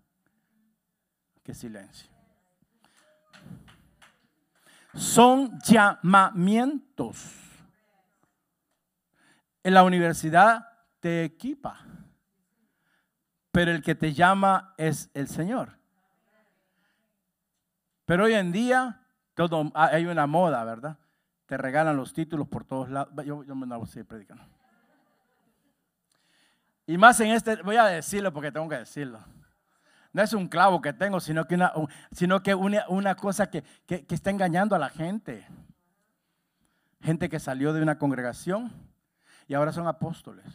Qué 1.44 1.54
silencio. 1.54 2.10
Son 4.92 5.56
llamamientos. 5.60 7.32
En 9.62 9.72
la 9.72 9.84
universidad 9.84 10.66
te 10.98 11.22
equipa, 11.22 11.78
pero 13.52 13.70
el 13.70 13.84
que 13.84 13.94
te 13.94 14.12
llama 14.12 14.74
es 14.78 15.10
el 15.14 15.28
Señor. 15.28 15.78
Pero 18.04 18.24
hoy 18.24 18.34
en 18.34 18.50
día 18.50 19.05
todo, 19.36 19.70
hay 19.74 20.06
una 20.06 20.26
moda, 20.26 20.64
¿verdad? 20.64 20.96
Te 21.44 21.56
regalan 21.56 21.96
los 21.96 22.12
títulos 22.12 22.48
por 22.48 22.64
todos 22.64 22.88
lados. 22.88 23.14
Yo, 23.24 23.44
me 23.44 23.66
voy 23.76 23.88
a 24.00 24.04
predicando. 24.04 24.42
Y 26.86 26.96
más 26.96 27.20
en 27.20 27.30
este, 27.30 27.62
voy 27.62 27.76
a 27.76 27.84
decirlo 27.84 28.32
porque 28.32 28.50
tengo 28.50 28.68
que 28.68 28.78
decirlo. 28.78 29.20
No 30.12 30.22
es 30.22 30.32
un 30.32 30.48
clavo 30.48 30.80
que 30.80 30.94
tengo, 30.94 31.20
sino 31.20 31.46
que 31.46 31.54
una, 31.56 31.72
sino 32.12 32.42
que 32.42 32.54
una, 32.54 33.14
cosa 33.14 33.50
que, 33.50 33.62
que, 33.86 34.06
está 34.08 34.30
engañando 34.30 34.74
a 34.74 34.78
la 34.78 34.88
gente. 34.88 35.46
Gente 37.02 37.28
que 37.28 37.38
salió 37.38 37.74
de 37.74 37.82
una 37.82 37.98
congregación 37.98 38.72
y 39.46 39.54
ahora 39.54 39.72
son 39.72 39.86
apóstoles. 39.86 40.46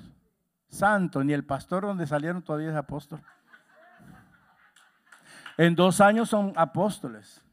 Santo, 0.69 1.23
ni 1.23 1.33
el 1.33 1.45
pastor 1.45 1.83
donde 1.83 2.07
salieron 2.07 2.41
todavía 2.41 2.71
es 2.71 2.75
apóstol. 2.75 3.21
En 5.57 5.75
dos 5.75 6.01
años 6.01 6.29
son 6.29 6.53
apóstoles. 6.55 7.45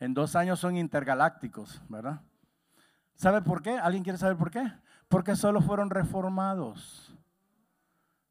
En 0.00 0.14
dos 0.14 0.34
años 0.34 0.58
son 0.58 0.76
intergalácticos, 0.76 1.80
¿verdad? 1.88 2.20
¿Sabe 3.14 3.42
por 3.42 3.62
qué? 3.62 3.78
¿Alguien 3.78 4.02
quiere 4.02 4.18
saber 4.18 4.36
por 4.36 4.50
qué? 4.50 4.72
Porque 5.08 5.36
solo 5.36 5.60
fueron 5.60 5.90
reformados 5.90 7.10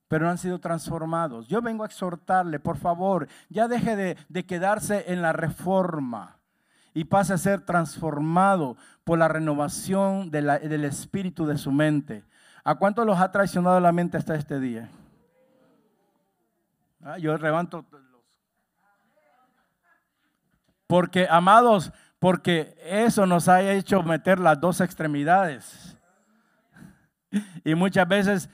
pero 0.10 0.26
no 0.26 0.32
han 0.32 0.38
sido 0.40 0.60
transformados. 0.60 1.48
Yo 1.48 1.62
vengo 1.62 1.84
a 1.84 1.86
exhortarle, 1.86 2.60
por 2.60 2.78
favor, 2.78 3.30
ya 3.48 3.70
deje 3.70 3.96
de, 3.96 4.46
quedarse 4.46 5.06
en 5.14 5.22
la 5.22 5.32
reforma 5.32 6.40
y 6.96 7.06
pase 7.06 7.32
a 7.32 7.38
ser 7.38 7.62
transformado 7.62 8.76
por 9.04 9.20
la 9.20 9.28
renovación 9.28 10.32
del 10.32 10.84
espíritu 10.84 11.46
de 11.46 11.60
su 11.60 11.72
mente. 11.72 12.26
¿A 12.64 12.76
cuánto 12.76 13.06
los 13.06 13.20
ha 13.20 13.32
traicionado 13.32 13.80
la 13.80 13.92
mente 13.92 14.18
hasta 14.18 14.36
este 14.36 14.60
día? 14.60 14.90
Ah, 17.04 17.20
yo 17.20 17.38
levanto 17.38 17.86
Porque, 20.90 21.28
amados, 21.30 21.92
porque 22.18 22.76
eso 22.84 23.28
nos 23.28 23.48
ha 23.48 23.62
hecho 23.62 24.02
meter 24.02 24.40
las 24.40 24.60
dos 24.60 24.82
extremidades. 24.82 25.96
Y 27.64 27.76
muchas 27.76 28.08
veces 28.08 28.50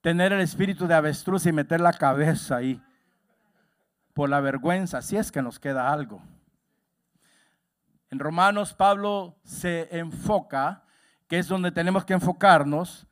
tener 0.00 0.32
el 0.32 0.40
espíritu 0.40 0.88
de 0.88 0.94
avestruz 0.94 1.46
y 1.46 1.52
meter 1.52 1.80
la 1.80 1.92
cabeza 1.92 2.56
ahí 2.56 2.82
por 4.12 4.28
la 4.28 4.40
vergüenza, 4.40 5.02
si 5.02 5.16
es 5.16 5.30
que 5.30 5.40
nos 5.40 5.60
queda 5.60 5.92
algo. 5.92 6.20
En 8.10 8.18
Romanos 8.18 8.74
Pablo 8.74 9.38
se 9.44 9.96
enfoca, 9.96 10.82
que 11.28 11.38
es 11.38 11.46
donde 11.46 11.70
tenemos 11.70 12.04
que 12.04 12.14
enfocarnos, 12.14 13.06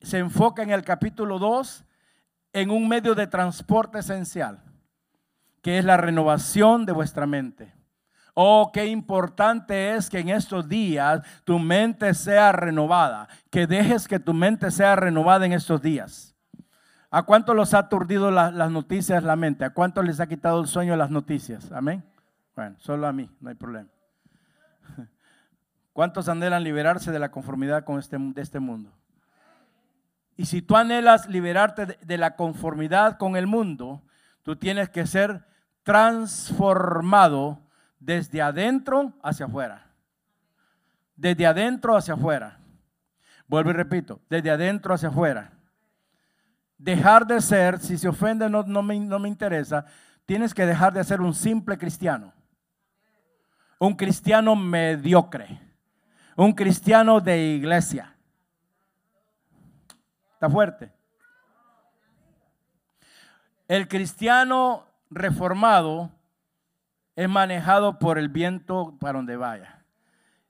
se 0.00 0.18
enfoca 0.18 0.62
en 0.62 0.70
el 0.70 0.84
capítulo 0.84 1.40
2 1.40 1.84
en 2.52 2.70
un 2.70 2.86
medio 2.86 3.16
de 3.16 3.26
transporte 3.26 3.98
esencial, 3.98 4.62
que 5.64 5.78
es 5.78 5.84
la 5.86 5.96
renovación 5.96 6.84
de 6.84 6.92
vuestra 6.92 7.26
mente. 7.26 7.72
Oh, 8.34 8.70
qué 8.70 8.84
importante 8.84 9.94
es 9.94 10.10
que 10.10 10.18
en 10.18 10.28
estos 10.28 10.68
días 10.68 11.22
tu 11.44 11.58
mente 11.58 12.12
sea 12.12 12.52
renovada, 12.52 13.28
que 13.50 13.66
dejes 13.66 14.06
que 14.06 14.20
tu 14.20 14.34
mente 14.34 14.70
sea 14.70 14.94
renovada 14.94 15.46
en 15.46 15.54
estos 15.54 15.80
días. 15.80 16.36
¿A 17.10 17.22
cuánto 17.22 17.54
los 17.54 17.72
ha 17.72 17.78
aturdido 17.78 18.30
las 18.30 18.70
noticias 18.70 19.24
la 19.24 19.36
mente? 19.36 19.64
¿A 19.64 19.70
cuánto 19.70 20.02
les 20.02 20.20
ha 20.20 20.26
quitado 20.26 20.60
el 20.60 20.66
sueño 20.66 20.96
las 20.96 21.08
noticias? 21.08 21.72
Amén. 21.72 22.04
Bueno, 22.54 22.76
solo 22.78 23.06
a 23.06 23.12
mí, 23.14 23.30
no 23.40 23.48
hay 23.48 23.54
problema. 23.54 23.88
¿Cuántos 25.94 26.28
anhelan 26.28 26.62
liberarse 26.62 27.10
de 27.10 27.18
la 27.18 27.30
conformidad 27.30 27.84
con 27.84 27.98
este, 27.98 28.18
de 28.18 28.42
este 28.42 28.60
mundo? 28.60 28.92
Y 30.36 30.44
si 30.44 30.60
tú 30.60 30.76
anhelas 30.76 31.26
liberarte 31.26 31.86
de 31.86 32.18
la 32.18 32.36
conformidad 32.36 33.16
con 33.16 33.34
el 33.34 33.46
mundo, 33.46 34.02
tú 34.42 34.56
tienes 34.56 34.90
que 34.90 35.06
ser 35.06 35.53
transformado 35.84 37.60
desde 38.00 38.42
adentro 38.42 39.12
hacia 39.22 39.46
afuera. 39.46 39.86
Desde 41.14 41.46
adentro 41.46 41.96
hacia 41.96 42.14
afuera. 42.14 42.58
Vuelvo 43.46 43.70
y 43.70 43.74
repito, 43.74 44.20
desde 44.28 44.50
adentro 44.50 44.94
hacia 44.94 45.10
afuera. 45.10 45.52
Dejar 46.76 47.26
de 47.26 47.40
ser, 47.40 47.78
si 47.78 47.96
se 47.96 48.08
ofende 48.08 48.48
no, 48.48 48.64
me, 48.82 48.98
me 48.98 49.28
interesa, 49.28 49.84
tienes 50.26 50.52
que 50.52 50.66
dejar 50.66 50.92
de 50.92 51.04
ser 51.04 51.20
un 51.20 51.34
simple 51.34 51.78
cristiano. 51.78 52.32
Un 53.78 53.94
cristiano 53.94 54.56
mediocre. 54.56 55.60
Un 56.36 56.52
cristiano 56.52 57.20
de 57.20 57.38
iglesia. 57.38 58.16
¿Está 60.32 60.48
fuerte? 60.48 60.92
El 63.68 63.86
cristiano 63.86 64.93
reformado 65.14 66.10
es 67.16 67.28
manejado 67.28 67.98
por 67.98 68.18
el 68.18 68.28
viento 68.28 68.96
para 68.98 69.18
donde 69.18 69.36
vaya. 69.36 69.84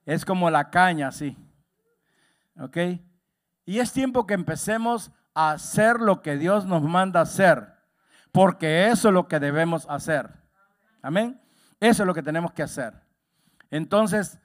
Es 0.07 0.25
como 0.25 0.51
la 0.51 0.71
caña, 0.71 1.09
así. 1.09 1.37
¿Ok? 2.59 2.77
Y 3.67 3.79
es 3.79 3.93
tiempo 3.93 4.27
que 4.27 4.35
empecemos 4.35 5.11
a 5.35 5.53
hacer 5.53 6.01
lo 6.01 6.23
que 6.23 6.37
Dios 6.37 6.67
nos 6.67 6.83
manda 6.83 7.21
hacer, 7.21 7.75
porque 8.33 8.89
eso 8.89 9.09
es 9.09 9.15
lo 9.15 9.29
que 9.29 9.41
debemos 9.41 9.87
hacer. 9.89 10.31
Amén. 11.03 11.41
Eso 11.81 12.03
es 12.03 12.07
lo 12.07 12.15
que 12.15 12.23
tenemos 12.23 12.53
que 12.53 12.63
hacer. 12.63 12.95
Entonces, 13.71 14.39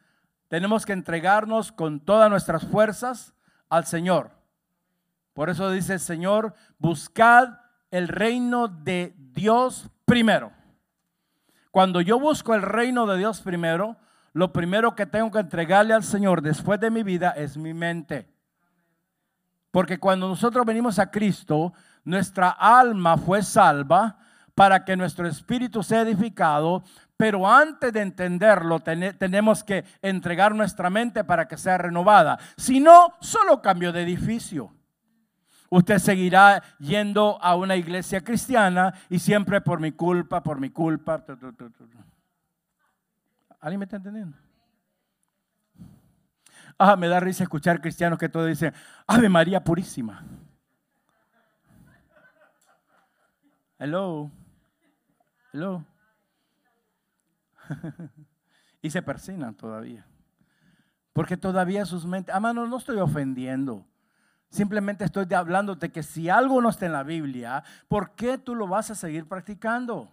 tenemos 0.47 0.85
que 0.85 0.93
entregarnos 0.93 1.71
con 1.71 1.99
todas 1.99 2.29
nuestras 2.29 2.65
fuerzas 2.65 3.35
al 3.69 3.85
Señor. 3.85 4.31
Por 5.33 5.49
eso 5.49 5.69
dice 5.69 5.93
el 5.93 5.99
Señor, 5.99 6.53
buscad 6.79 7.59
el 7.91 8.07
reino 8.07 8.67
de 8.67 9.13
Dios 9.17 9.89
primero. 10.09 10.51
Cuando 11.69 12.01
yo 12.01 12.19
busco 12.19 12.55
el 12.55 12.63
reino 12.63 13.05
de 13.05 13.19
Dios 13.19 13.41
primero, 13.41 13.95
lo 14.33 14.51
primero 14.51 14.95
que 14.95 15.05
tengo 15.05 15.29
que 15.29 15.39
entregarle 15.39 15.93
al 15.93 16.03
Señor 16.03 16.41
después 16.41 16.79
de 16.79 16.89
mi 16.89 17.03
vida 17.03 17.29
es 17.37 17.57
mi 17.57 17.75
mente. 17.75 18.27
Porque 19.69 19.99
cuando 19.99 20.27
nosotros 20.27 20.65
venimos 20.65 20.97
a 20.97 21.11
Cristo, 21.11 21.73
nuestra 22.03 22.49
alma 22.49 23.17
fue 23.17 23.43
salva 23.43 24.17
para 24.55 24.83
que 24.83 24.97
nuestro 24.97 25.27
espíritu 25.27 25.83
sea 25.83 26.01
edificado, 26.01 26.83
pero 27.15 27.47
antes 27.47 27.93
de 27.93 28.01
entenderlo 28.01 28.79
tenemos 28.79 29.63
que 29.63 29.85
entregar 30.01 30.55
nuestra 30.55 30.89
mente 30.89 31.23
para 31.23 31.47
que 31.47 31.55
sea 31.55 31.77
renovada. 31.77 32.39
Si 32.57 32.79
no, 32.79 33.13
solo 33.21 33.61
cambio 33.61 33.91
de 33.91 34.01
edificio 34.01 34.73
usted 35.69 35.97
seguirá 35.99 36.63
yendo 36.79 37.41
a 37.41 37.55
una 37.55 37.75
iglesia 37.75 38.23
cristiana 38.23 38.93
y 39.09 39.19
siempre 39.19 39.61
por 39.61 39.79
mi 39.79 39.91
culpa, 39.91 40.41
por 40.41 40.59
mi 40.59 40.69
culpa. 40.69 41.23
¿Alguien 43.59 43.79
me 43.79 43.85
está 43.85 43.97
entendiendo? 43.97 44.37
Ah, 46.77 46.95
me 46.95 47.07
da 47.09 47.19
risa 47.19 47.43
escuchar 47.43 47.81
cristianos 47.81 48.17
que 48.17 48.29
todos 48.29 48.47
dicen, 48.47 48.73
Ave 49.05 49.27
María 49.27 49.63
Purísima. 49.63 50.23
Hello. 53.77 54.31
Hello. 55.51 55.85
y 58.81 58.89
se 58.89 59.01
persinan 59.01 59.55
todavía. 59.55 60.05
Porque 61.11 61.35
todavía 61.35 61.85
sus 61.85 62.05
mentes, 62.05 62.33
ah, 62.33 62.39
no, 62.39 62.65
no 62.65 62.77
estoy 62.77 62.99
ofendiendo. 62.99 63.85
Simplemente 64.49 65.05
estoy 65.05 65.31
hablándote 65.33 65.91
que 65.91 66.01
si 66.01 66.27
algo 66.27 66.61
no 66.61 66.69
está 66.69 66.87
en 66.87 66.93
la 66.93 67.03
Biblia, 67.03 67.63
¿por 67.87 68.15
qué 68.15 68.37
tú 68.37 68.55
lo 68.55 68.67
vas 68.67 68.89
a 68.89 68.95
seguir 68.95 69.27
practicando? 69.27 70.11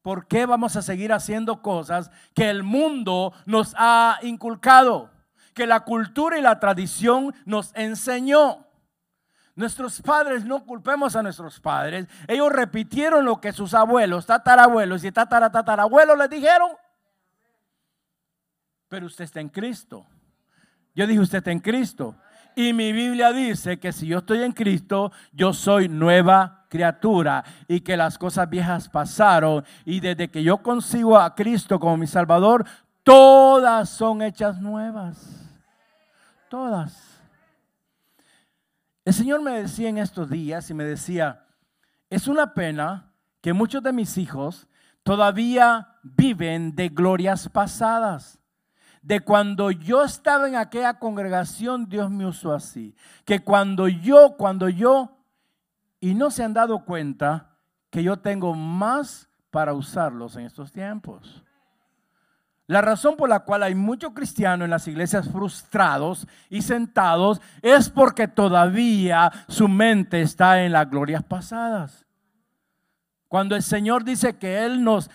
¿Por 0.00 0.26
qué 0.26 0.46
vamos 0.46 0.74
a 0.74 0.80
seguir 0.80 1.12
haciendo 1.12 1.60
cosas 1.60 2.10
que 2.34 2.48
el 2.48 2.62
mundo 2.62 3.34
nos 3.44 3.74
ha 3.76 4.18
inculcado? 4.22 5.10
Que 5.52 5.66
la 5.66 5.80
cultura 5.80 6.38
y 6.38 6.42
la 6.42 6.58
tradición 6.60 7.34
nos 7.44 7.72
enseñó. 7.74 8.64
Nuestros 9.54 10.00
padres, 10.00 10.44
no 10.44 10.64
culpemos 10.64 11.14
a 11.14 11.22
nuestros 11.22 11.60
padres. 11.60 12.06
Ellos 12.26 12.50
repitieron 12.50 13.24
lo 13.24 13.38
que 13.38 13.52
sus 13.52 13.74
abuelos, 13.74 14.24
tatarabuelos 14.24 15.04
y 15.04 15.12
tataratatarabuelos 15.12 16.16
les 16.16 16.30
dijeron. 16.30 16.70
Pero 18.88 19.06
usted 19.06 19.24
está 19.24 19.40
en 19.40 19.48
Cristo. 19.50 20.06
Yo 20.94 21.06
dije, 21.06 21.20
usted 21.20 21.38
está 21.38 21.50
en 21.50 21.60
Cristo. 21.60 22.16
Y 22.58 22.72
mi 22.72 22.92
Biblia 22.92 23.32
dice 23.32 23.78
que 23.78 23.92
si 23.92 24.08
yo 24.08 24.18
estoy 24.18 24.42
en 24.42 24.50
Cristo, 24.50 25.12
yo 25.30 25.52
soy 25.52 25.88
nueva 25.88 26.66
criatura 26.68 27.44
y 27.68 27.82
que 27.82 27.96
las 27.96 28.18
cosas 28.18 28.50
viejas 28.50 28.88
pasaron. 28.88 29.64
Y 29.84 30.00
desde 30.00 30.28
que 30.28 30.42
yo 30.42 30.58
consigo 30.58 31.16
a 31.16 31.36
Cristo 31.36 31.78
como 31.78 31.96
mi 31.96 32.08
Salvador, 32.08 32.66
todas 33.04 33.88
son 33.88 34.22
hechas 34.22 34.60
nuevas. 34.60 35.48
Todas. 36.50 37.22
El 39.04 39.14
Señor 39.14 39.40
me 39.40 39.52
decía 39.52 39.88
en 39.88 39.98
estos 39.98 40.28
días 40.28 40.68
y 40.68 40.74
me 40.74 40.82
decía, 40.82 41.46
es 42.10 42.26
una 42.26 42.54
pena 42.54 43.12
que 43.40 43.52
muchos 43.52 43.84
de 43.84 43.92
mis 43.92 44.18
hijos 44.18 44.66
todavía 45.04 45.94
viven 46.02 46.74
de 46.74 46.88
glorias 46.88 47.48
pasadas 47.48 48.37
de 49.08 49.20
cuando 49.20 49.70
yo 49.70 50.04
estaba 50.04 50.46
en 50.48 50.54
aquella 50.54 50.98
congregación, 50.98 51.88
Dios 51.88 52.10
me 52.10 52.26
usó 52.26 52.52
así. 52.52 52.94
Que 53.24 53.40
cuando 53.40 53.88
yo, 53.88 54.34
cuando 54.36 54.68
yo, 54.68 55.16
y 55.98 56.14
no 56.14 56.30
se 56.30 56.44
han 56.44 56.52
dado 56.52 56.84
cuenta 56.84 57.56
que 57.88 58.02
yo 58.02 58.18
tengo 58.18 58.52
más 58.52 59.30
para 59.50 59.72
usarlos 59.72 60.36
en 60.36 60.44
estos 60.44 60.72
tiempos. 60.72 61.42
La 62.66 62.82
razón 62.82 63.16
por 63.16 63.30
la 63.30 63.40
cual 63.40 63.62
hay 63.62 63.74
muchos 63.74 64.12
cristianos 64.12 64.66
en 64.66 64.70
las 64.72 64.86
iglesias 64.86 65.26
frustrados 65.30 66.28
y 66.50 66.60
sentados 66.60 67.40
es 67.62 67.88
porque 67.88 68.28
todavía 68.28 69.32
su 69.48 69.68
mente 69.68 70.20
está 70.20 70.62
en 70.62 70.72
las 70.72 70.90
glorias 70.90 71.24
pasadas. 71.24 72.04
Cuando 73.28 73.54
el 73.54 73.62
Señor 73.62 74.04
dice 74.04 74.38
que 74.38 74.64
Él 74.64 74.82
nos 74.82 75.10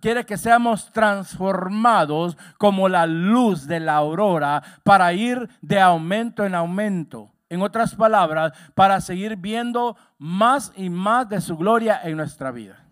quiere 0.00 0.24
que 0.24 0.38
seamos 0.38 0.90
transformados 0.90 2.36
como 2.56 2.88
la 2.88 3.06
luz 3.06 3.66
de 3.66 3.78
la 3.78 3.96
aurora 3.96 4.62
para 4.82 5.12
ir 5.12 5.48
de 5.60 5.78
aumento 5.78 6.46
en 6.46 6.54
aumento. 6.54 7.30
En 7.48 7.62
otras 7.62 7.94
palabras, 7.94 8.52
para 8.74 9.00
seguir 9.00 9.36
viendo 9.36 9.96
más 10.18 10.72
y 10.76 10.88
más 10.88 11.28
de 11.28 11.40
su 11.40 11.56
gloria 11.56 12.00
en 12.02 12.16
nuestra 12.16 12.50
vida. 12.50 12.84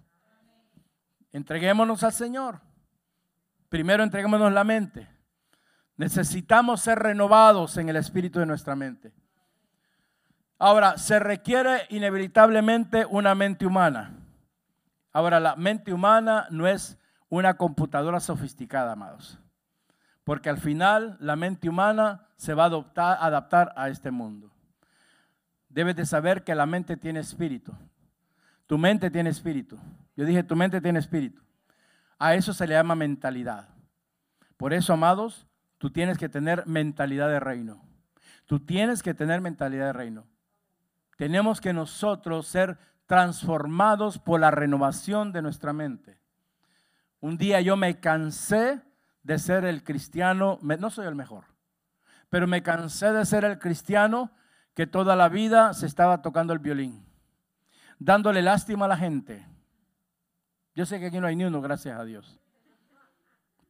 Entreguémonos 1.33 2.05
al 2.05 2.13
Señor. 2.13 2.61
Primero 3.71 4.05
entreguémonos 4.05 4.53
la 4.53 4.63
mente. 4.63 5.09
Necesitamos 5.97 6.83
ser 6.83 6.99
renovados 6.99 7.77
en 7.79 7.89
el 7.89 7.97
espíritu 7.97 8.39
de 8.39 8.47
nuestra 8.47 8.77
mente. 8.77 9.13
Ahora, 10.59 10.99
se 10.99 11.19
requiere 11.19 11.87
inevitablemente 11.89 13.07
una 13.07 13.35
mente 13.35 13.67
humana. 13.67 14.24
Ahora, 15.15 15.41
la 15.41 15.57
mente 15.57 15.95
humana 15.95 16.49
no 16.51 16.67
es 16.67 16.99
una 17.29 17.57
computadora 17.57 18.21
sofisticada, 18.21 18.93
amados. 18.93 19.39
Porque 20.25 20.51
al 20.51 20.59
final 20.59 21.17
la 21.21 21.37
mente 21.37 21.69
humana 21.69 22.27
se 22.37 22.53
va 22.53 22.65
a 22.65 23.27
adaptar 23.27 23.73
a 23.77 23.89
este 23.89 24.11
mundo. 24.11 24.51
Debes 25.69 25.97
de 25.97 26.05
saber 26.05 26.45
que 26.45 26.55
la 26.55 26.67
mente 26.67 26.97
tiene 26.97 27.21
espíritu. 27.21 27.73
Tu 28.67 28.77
mente 28.77 29.11
tiene 29.11 29.31
espíritu. 29.31 29.79
Yo 30.17 30.25
dije, 30.25 30.43
tu 30.43 30.57
mente 30.57 30.81
tiene 30.81 30.99
espíritu. 30.99 31.41
A 32.19 32.35
eso 32.35 32.53
se 32.53 32.67
le 32.67 32.75
llama 32.75 32.97
mentalidad. 32.97 33.69
Por 34.57 34.73
eso, 34.73 34.93
amados, 34.93 35.47
tú 35.79 35.91
tienes 35.91 36.19
que 36.19 36.29
tener 36.29 36.67
mentalidad 36.67 37.29
de 37.29 37.39
reino. 37.39 37.83
Tú 38.47 38.61
tienes 38.61 39.03
que 39.03 39.15
tener 39.15 39.41
mentalidad 39.41 39.87
de 39.87 39.93
reino. 39.93 40.27
Tenemos 41.17 41.61
que 41.61 41.73
nosotros 41.73 42.49
ser 42.49 42.79
transformados 43.07 44.19
por 44.19 44.41
la 44.41 44.51
renovación 44.51 45.33
de 45.33 45.43
nuestra 45.43 45.73
mente. 45.73 46.19
Un 47.21 47.37
día 47.37 47.61
yo 47.61 47.77
me 47.77 48.01
cansé 48.01 48.83
de 49.23 49.39
ser 49.39 49.65
el 49.65 49.83
cristiano, 49.85 50.59
no 50.63 50.91
soy 50.91 51.07
el 51.07 51.15
mejor, 51.15 51.45
pero 52.29 52.47
me 52.47 52.63
cansé 52.63 53.13
de 53.13 53.25
ser 53.25 53.45
el 53.45 53.59
cristiano 53.59 54.33
que 54.75 54.87
toda 54.87 55.17
la 55.17 55.29
vida 55.29 55.73
se 55.73 55.87
estaba 55.87 56.21
tocando 56.21 56.53
el 56.53 56.59
violín, 56.59 57.07
dándole 57.99 58.43
lástima 58.43 58.85
a 58.85 58.89
la 58.89 58.97
gente, 58.97 59.47
yo 60.75 60.85
sé 60.85 60.99
que 60.99 61.07
aquí 61.07 61.21
no 61.21 61.27
hay 61.27 61.37
ni 61.37 61.45
uno, 61.45 61.61
gracias 61.61 61.99
a 61.99 62.05
Dios. 62.05 62.41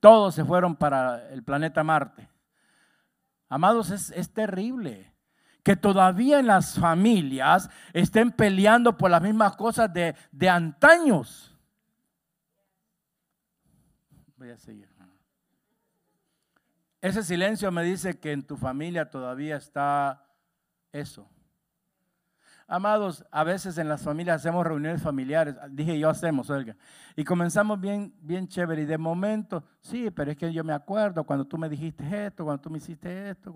Todos 0.00 0.34
se 0.34 0.44
fueron 0.44 0.74
para 0.76 1.28
el 1.30 1.42
planeta 1.42 1.84
Marte. 1.84 2.28
Amados, 3.48 3.90
es, 3.90 4.32
terrible 4.32 5.13
que 5.64 5.74
todavía 5.74 6.38
en 6.38 6.46
las 6.46 6.78
familias 6.78 7.68
estén 7.92 8.30
peleando 8.30 8.96
por 8.96 9.10
las 9.10 9.22
mismas 9.22 9.56
cosas 9.56 9.92
de, 9.92 10.14
de 10.30 10.48
antaños. 10.48 11.56
Voy 14.36 14.50
a 14.50 14.58
seguir. 14.58 14.94
Ese 17.04 17.22
silencio 17.22 17.70
me 17.70 17.82
dice 17.82 18.18
que 18.18 18.32
en 18.32 18.42
tu 18.42 18.56
familia 18.56 19.10
todavía 19.10 19.56
está 19.56 20.24
eso. 20.90 21.28
Amados, 22.66 23.26
a 23.30 23.44
veces 23.44 23.76
en 23.76 23.90
las 23.90 24.02
familias 24.02 24.36
hacemos 24.36 24.66
reuniones 24.66 25.02
familiares, 25.02 25.54
dije 25.68 25.98
yo 25.98 26.08
hacemos, 26.08 26.48
oiga, 26.48 26.74
y 27.14 27.22
comenzamos 27.22 27.78
bien, 27.78 28.14
bien 28.22 28.48
chévere 28.48 28.80
y 28.80 28.86
de 28.86 28.96
momento, 28.96 29.62
sí, 29.82 30.10
pero 30.10 30.30
es 30.30 30.38
que 30.38 30.50
yo 30.50 30.64
me 30.64 30.72
acuerdo 30.72 31.24
cuando 31.24 31.44
tú 31.44 31.58
me 31.58 31.68
dijiste 31.68 32.24
esto, 32.24 32.44
cuando 32.44 32.62
tú 32.62 32.70
me 32.70 32.78
hiciste 32.78 33.28
esto. 33.28 33.52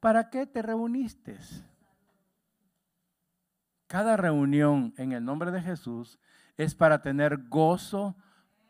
¿Para 0.00 0.30
qué 0.30 0.46
te 0.46 0.62
reuniste? 0.62 1.38
Cada 3.86 4.16
reunión 4.16 4.94
en 4.96 5.12
el 5.12 5.24
nombre 5.24 5.50
de 5.50 5.62
Jesús 5.62 6.18
es 6.56 6.74
para 6.74 7.02
tener 7.02 7.48
gozo, 7.48 8.16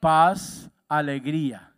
paz, 0.01 0.70
alegría 0.89 1.72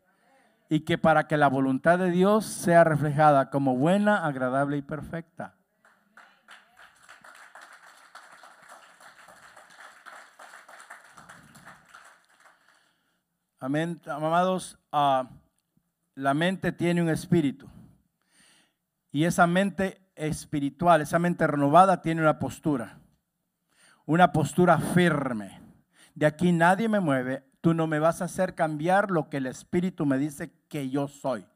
y 0.69 0.81
que 0.81 0.99
para 0.99 1.27
que 1.27 1.37
la 1.37 1.49
voluntad 1.49 1.99
de 1.99 2.11
Dios 2.11 2.45
sea 2.45 2.85
reflejada 2.85 3.51
como 3.51 3.77
buena, 3.77 4.27
agradable 4.27 4.77
y 4.77 4.83
perfecta. 4.83 5.55
Amén, 13.61 14.01
amados, 14.07 14.79
ah, 14.93 15.29
la 16.15 16.33
mente 16.33 16.71
tiene 16.71 17.03
un 17.03 17.09
espíritu. 17.09 17.69
Y 19.11 19.25
esa 19.25 19.47
mente 19.47 20.03
espiritual, 20.15 21.01
esa 21.01 21.19
mente 21.19 21.47
renovada 21.47 22.03
tiene 22.03 22.21
una 22.21 22.39
postura. 22.39 22.99
Una 24.05 24.33
postura 24.33 24.79
firme. 24.79 25.61
De 26.15 26.27
aquí 26.27 26.53
nadie 26.53 26.89
me 26.89 27.01
mueve. 27.01 27.45
Tú 27.61 27.75
no 27.75 27.87
me 27.87 27.99
vas 27.99 28.23
a 28.23 28.27
hacer 28.27 28.55
cambiar 28.55 29.11
lo 29.11 29.29
que 29.29 29.39
el 29.39 29.47
espíritu 29.47 30.07
me 30.07 30.19
dice 30.19 30.53
que 30.69 30.91
yo 30.91 31.09
soy. 31.09 31.47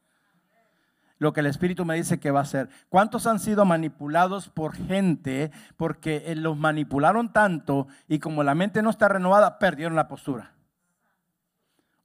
Lo 1.18 1.32
que 1.32 1.40
el 1.40 1.46
espíritu 1.46 1.84
me 1.84 1.94
dice 1.94 2.18
que 2.18 2.32
va 2.32 2.40
a 2.40 2.44
ser. 2.44 2.68
¿Cuántos 2.88 3.28
han 3.28 3.38
sido 3.38 3.64
manipulados 3.64 4.48
por 4.48 4.74
gente 4.74 5.53
porque 5.76 6.24
eh, 6.26 6.34
los 6.34 6.57
manipularon 6.57 7.32
tanto 7.32 7.86
y 8.09 8.18
como 8.18 8.42
la 8.42 8.57
mente 8.57 8.82
no 8.82 8.90
está 8.90 9.09
renovada, 9.09 9.61
perdieron 9.61 9.94
la 9.94 10.09
postura? 10.09 10.53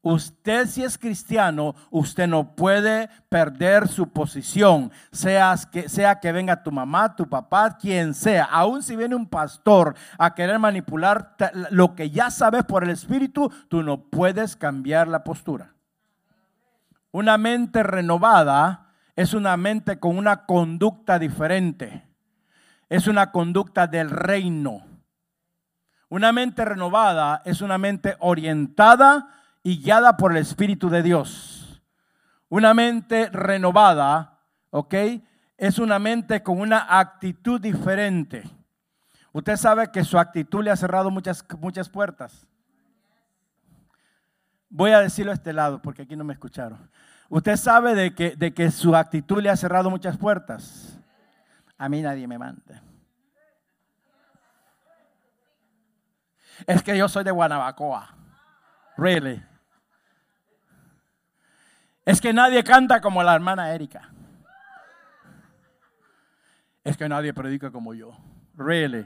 Usted 0.10 0.68
si 0.68 0.86
es 0.86 0.98
cristiano, 0.98 1.76
usted 1.90 2.28
no 2.28 2.56
puede 2.56 3.10
perder 3.28 3.90
su 3.90 4.08
posición, 4.08 4.90
sea 5.12 5.54
que, 5.70 5.90
sea 5.90 6.22
que 6.22 6.32
venga 6.32 6.64
tu 6.64 6.72
mamá, 6.72 7.14
tu 7.14 7.28
papá, 7.28 7.78
quien 7.78 8.14
sea. 8.14 8.46
Aún 8.46 8.82
si 8.84 8.96
viene 8.96 9.16
un 9.16 9.28
pastor 9.28 9.96
a 10.18 10.34
querer 10.34 10.60
manipular 10.60 11.36
lo 11.72 11.94
que 11.94 12.10
ya 12.10 12.32
sabes 12.32 12.64
por 12.64 12.86
el 12.86 12.92
Espíritu, 12.92 13.52
tú 13.68 13.84
no 13.84 14.00
puedes 14.00 14.56
cambiar 14.56 15.10
la 15.10 15.26
postura. 15.26 15.74
Una 17.12 17.38
mente 17.38 17.84
renovada 17.84 18.94
es 19.14 19.34
una 19.34 19.58
mente 19.58 20.00
con 20.00 20.18
una 20.18 20.46
conducta 20.46 21.20
diferente. 21.20 22.08
Es 22.88 23.08
una 23.08 23.34
conducta 23.34 23.88
del 23.88 24.10
reino. 24.10 24.86
Una 26.08 26.32
mente 26.32 26.64
renovada 26.64 27.42
es 27.44 27.60
una 27.60 27.78
mente 27.78 28.16
orientada 28.20 29.37
y 29.68 29.82
guiada 29.82 30.16
por 30.16 30.32
el 30.32 30.38
Espíritu 30.38 30.90
de 30.90 31.04
Dios. 31.04 31.82
Una 32.48 32.74
mente 32.74 33.30
renovada, 33.32 34.40
¿ok? 34.70 34.96
Es 35.58 35.78
una 35.78 36.00
mente 36.00 36.42
con 36.42 36.62
una 36.62 36.98
actitud 36.98 37.60
diferente. 37.60 38.50
Usted 39.34 39.58
sabe 39.58 39.92
que 39.92 40.06
su 40.06 40.18
actitud 40.18 40.64
le 40.64 40.72
ha 40.72 40.78
cerrado 40.78 41.12
muchas, 41.12 41.44
muchas 41.60 41.90
puertas. 41.90 42.48
Voy 44.70 44.92
a 44.92 45.02
decirlo 45.02 45.34
a 45.34 45.36
este 45.36 45.52
lado 45.52 45.82
porque 45.82 46.04
aquí 46.04 46.16
no 46.16 46.24
me 46.24 46.32
escucharon. 46.32 46.90
Usted 47.28 47.58
sabe 47.58 47.94
de 47.94 48.16
que, 48.16 48.38
de 48.38 48.54
que 48.54 48.72
su 48.72 48.96
actitud 48.96 49.42
le 49.42 49.50
ha 49.50 49.58
cerrado 49.58 49.90
muchas 49.90 50.16
puertas. 50.18 50.98
A 51.78 51.90
mí 51.90 52.02
nadie 52.02 52.26
me 52.26 52.38
manda. 52.38 52.82
Es 56.66 56.82
que 56.82 56.98
yo 56.98 57.10
soy 57.10 57.26
de 57.26 57.32
Guanabacoa. 57.32 58.16
Really. 58.96 59.44
Es 62.08 62.22
que 62.22 62.32
nadie 62.32 62.64
canta 62.64 63.02
como 63.02 63.22
la 63.22 63.36
hermana 63.36 63.70
Erika. 63.74 64.10
Es 66.82 66.96
que 66.96 67.10
nadie 67.10 67.34
predica 67.34 67.70
como 67.70 67.94
yo. 67.94 68.18
Really. 68.56 69.06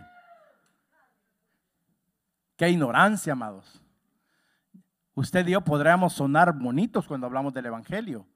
Qué 2.56 2.70
ignorancia, 2.70 3.34
amados. 3.34 3.82
Usted 5.16 5.48
y 5.48 5.54
yo 5.54 5.62
podríamos 5.62 6.14
sonar 6.14 6.54
bonitos 6.54 7.08
cuando 7.08 7.26
hablamos 7.26 7.56
del 7.56 7.66
Evangelio, 7.66 8.28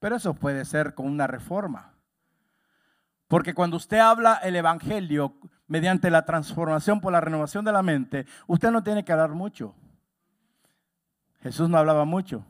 pero 0.00 0.16
eso 0.16 0.34
puede 0.34 0.64
ser 0.64 0.94
con 0.94 1.06
una 1.06 1.28
reforma. 1.28 1.94
Porque 3.28 3.54
cuando 3.54 3.76
usted 3.76 3.98
habla 4.00 4.34
el 4.42 4.56
Evangelio 4.56 5.36
mediante 5.68 6.10
la 6.10 6.24
transformación 6.24 7.00
por 7.00 7.12
la 7.12 7.20
renovación 7.20 7.64
de 7.64 7.70
la 7.70 7.82
mente, 7.82 8.26
usted 8.48 8.72
no 8.72 8.82
tiene 8.82 9.04
que 9.04 9.12
hablar 9.12 9.30
mucho. 9.30 9.76
Jesús 11.40 11.68
no 11.68 11.78
hablaba 11.78 12.04
mucho 12.04 12.44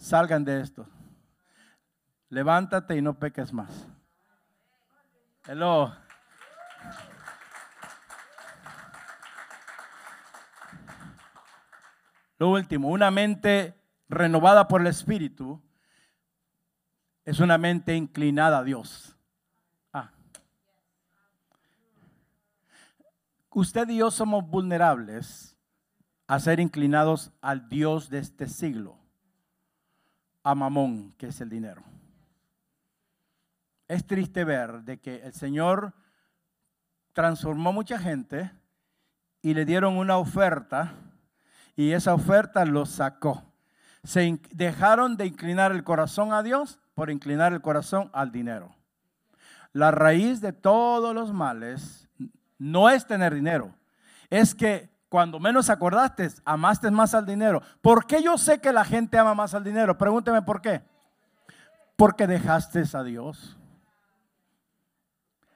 salgan 0.00 0.44
de 0.44 0.60
esto. 0.60 0.86
Levántate 2.30 2.96
y 2.96 3.02
no 3.02 3.18
peques 3.18 3.52
más. 3.52 3.86
Hello. 5.46 5.94
Lo 12.38 12.50
último, 12.50 12.88
una 12.88 13.10
mente 13.10 13.74
renovada 14.08 14.66
por 14.66 14.80
el 14.80 14.86
Espíritu, 14.86 15.62
es 17.24 17.38
una 17.38 17.58
mente 17.58 17.94
inclinada 17.94 18.58
a 18.58 18.64
Dios. 18.64 19.14
Ah. 19.92 20.10
Usted 23.50 23.88
y 23.90 23.98
yo 23.98 24.10
somos 24.10 24.48
vulnerables 24.48 25.58
a 26.26 26.40
ser 26.40 26.60
inclinados 26.60 27.32
al 27.42 27.68
Dios 27.68 28.08
de 28.08 28.20
este 28.20 28.46
siglo, 28.46 28.99
a 30.42 30.54
Mamón, 30.54 31.12
que 31.18 31.28
es 31.28 31.40
el 31.40 31.48
dinero. 31.48 31.82
Es 33.88 34.06
triste 34.06 34.44
ver 34.44 34.82
de 34.82 35.00
que 35.00 35.16
el 35.16 35.32
Señor 35.32 35.94
transformó 37.12 37.72
mucha 37.72 37.98
gente 37.98 38.50
y 39.42 39.54
le 39.54 39.64
dieron 39.64 39.96
una 39.96 40.16
oferta 40.16 40.94
y 41.76 41.92
esa 41.92 42.14
oferta 42.14 42.64
los 42.64 42.90
sacó. 42.90 43.42
Se 44.04 44.40
dejaron 44.52 45.16
de 45.16 45.26
inclinar 45.26 45.72
el 45.72 45.84
corazón 45.84 46.32
a 46.32 46.42
Dios 46.42 46.78
por 46.94 47.10
inclinar 47.10 47.52
el 47.52 47.60
corazón 47.60 48.10
al 48.12 48.32
dinero. 48.32 48.74
La 49.72 49.90
raíz 49.90 50.40
de 50.40 50.52
todos 50.52 51.14
los 51.14 51.32
males 51.32 52.08
no 52.58 52.90
es 52.90 53.06
tener 53.06 53.34
dinero, 53.34 53.74
es 54.28 54.54
que 54.54 54.90
cuando 55.10 55.40
menos 55.40 55.68
acordaste, 55.68 56.30
amaste 56.44 56.88
más 56.88 57.14
al 57.14 57.26
dinero. 57.26 57.60
¿Por 57.82 58.06
qué 58.06 58.22
yo 58.22 58.38
sé 58.38 58.60
que 58.60 58.72
la 58.72 58.84
gente 58.84 59.18
ama 59.18 59.34
más 59.34 59.52
al 59.54 59.64
dinero? 59.64 59.98
Pregúnteme 59.98 60.40
por 60.40 60.62
qué. 60.62 60.82
Porque 61.96 62.28
dejaste 62.28 62.84
a 62.94 63.02
Dios. 63.02 63.58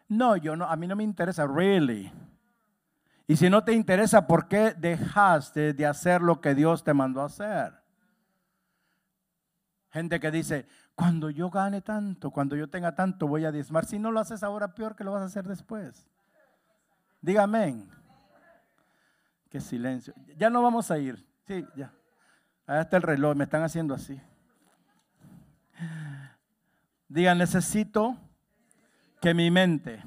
No, 0.08 0.36
yo 0.36 0.56
no, 0.56 0.64
a 0.64 0.74
mí 0.74 0.88
no 0.88 0.96
me 0.96 1.04
interesa, 1.04 1.46
really. 1.46 2.12
Y 3.28 3.36
si 3.36 3.48
no 3.48 3.62
te 3.62 3.72
interesa, 3.72 4.26
¿por 4.26 4.48
qué 4.48 4.74
dejaste 4.76 5.72
de 5.72 5.86
hacer 5.86 6.20
lo 6.20 6.40
que 6.40 6.56
Dios 6.56 6.82
te 6.82 6.92
mandó 6.92 7.22
a 7.22 7.26
hacer? 7.26 7.74
Gente 9.90 10.18
que 10.18 10.32
dice, 10.32 10.66
cuando 10.96 11.30
yo 11.30 11.48
gane 11.48 11.80
tanto, 11.80 12.32
cuando 12.32 12.56
yo 12.56 12.68
tenga 12.68 12.96
tanto, 12.96 13.28
voy 13.28 13.44
a 13.44 13.52
diezmar. 13.52 13.84
Si 13.84 14.00
no 14.00 14.10
lo 14.10 14.18
haces 14.18 14.42
ahora, 14.42 14.74
peor 14.74 14.96
que 14.96 15.04
lo 15.04 15.12
vas 15.12 15.22
a 15.22 15.26
hacer 15.26 15.46
después. 15.46 16.08
Dígame. 17.20 17.86
Qué 19.54 19.60
silencio. 19.60 20.12
Ya 20.36 20.50
no 20.50 20.62
vamos 20.62 20.90
a 20.90 20.98
ir. 20.98 21.24
Sí, 21.46 21.64
ya. 21.76 21.92
Ahí 22.66 22.80
está 22.80 22.96
el 22.96 23.04
reloj, 23.04 23.36
me 23.36 23.44
están 23.44 23.62
haciendo 23.62 23.94
así. 23.94 24.20
Diga, 27.06 27.36
necesito 27.36 28.16
que 29.20 29.32
mi 29.32 29.52
mente 29.52 30.02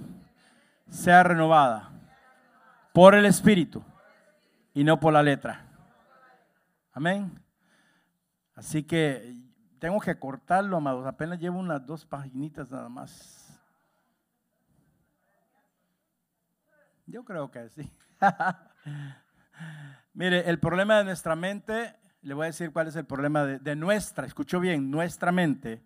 sea 0.90 1.24
renovada 1.24 1.90
por 2.92 3.16
el 3.16 3.26
Espíritu 3.26 3.82
y 4.74 4.84
no 4.84 5.00
por 5.00 5.14
la 5.14 5.24
letra. 5.24 5.66
Amén. 6.92 7.42
Así 8.54 8.84
que 8.84 9.34
tengo 9.80 10.02
que 10.02 10.20
cortarlo, 10.20 10.76
amados. 10.76 11.08
Apenas 11.08 11.40
llevo 11.40 11.58
unas 11.58 11.86
dos 11.86 12.06
paginitas 12.06 12.70
nada 12.70 12.90
más. 12.90 13.58
Yo 17.06 17.24
creo 17.24 17.50
que 17.50 17.70
sí. 17.70 17.90
Mire, 20.14 20.50
el 20.50 20.60
problema 20.60 20.98
de 20.98 21.04
nuestra 21.04 21.36
mente, 21.36 21.96
le 22.22 22.34
voy 22.34 22.46
a 22.46 22.48
decir 22.48 22.72
cuál 22.72 22.88
es 22.88 22.96
el 22.96 23.06
problema 23.06 23.46
de, 23.46 23.76
nuestra, 23.76 24.26
escucho 24.26 24.60
bien, 24.60 24.90
nuestra 24.90 25.32
mente, 25.32 25.84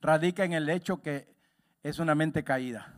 radica 0.00 0.44
en 0.44 0.52
el 0.52 0.68
hecho 0.68 1.00
que 1.00 1.34
es 1.82 1.98
una 1.98 2.14
mente 2.14 2.44
caída. 2.44 2.92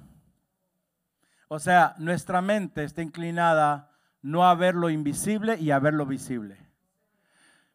O 1.49 1.61
sea, 1.61 1.95
nuestra 1.99 2.43
mente 2.43 2.83
está 2.83 3.03
inclinada 3.03 3.93
no 4.23 4.45
a 4.45 4.55
ver 4.57 4.75
lo 4.75 4.91
invisible 4.91 5.57
y 5.57 5.71
a 5.71 5.79
ver 5.79 5.95
lo 5.95 6.05
visible. 6.05 6.59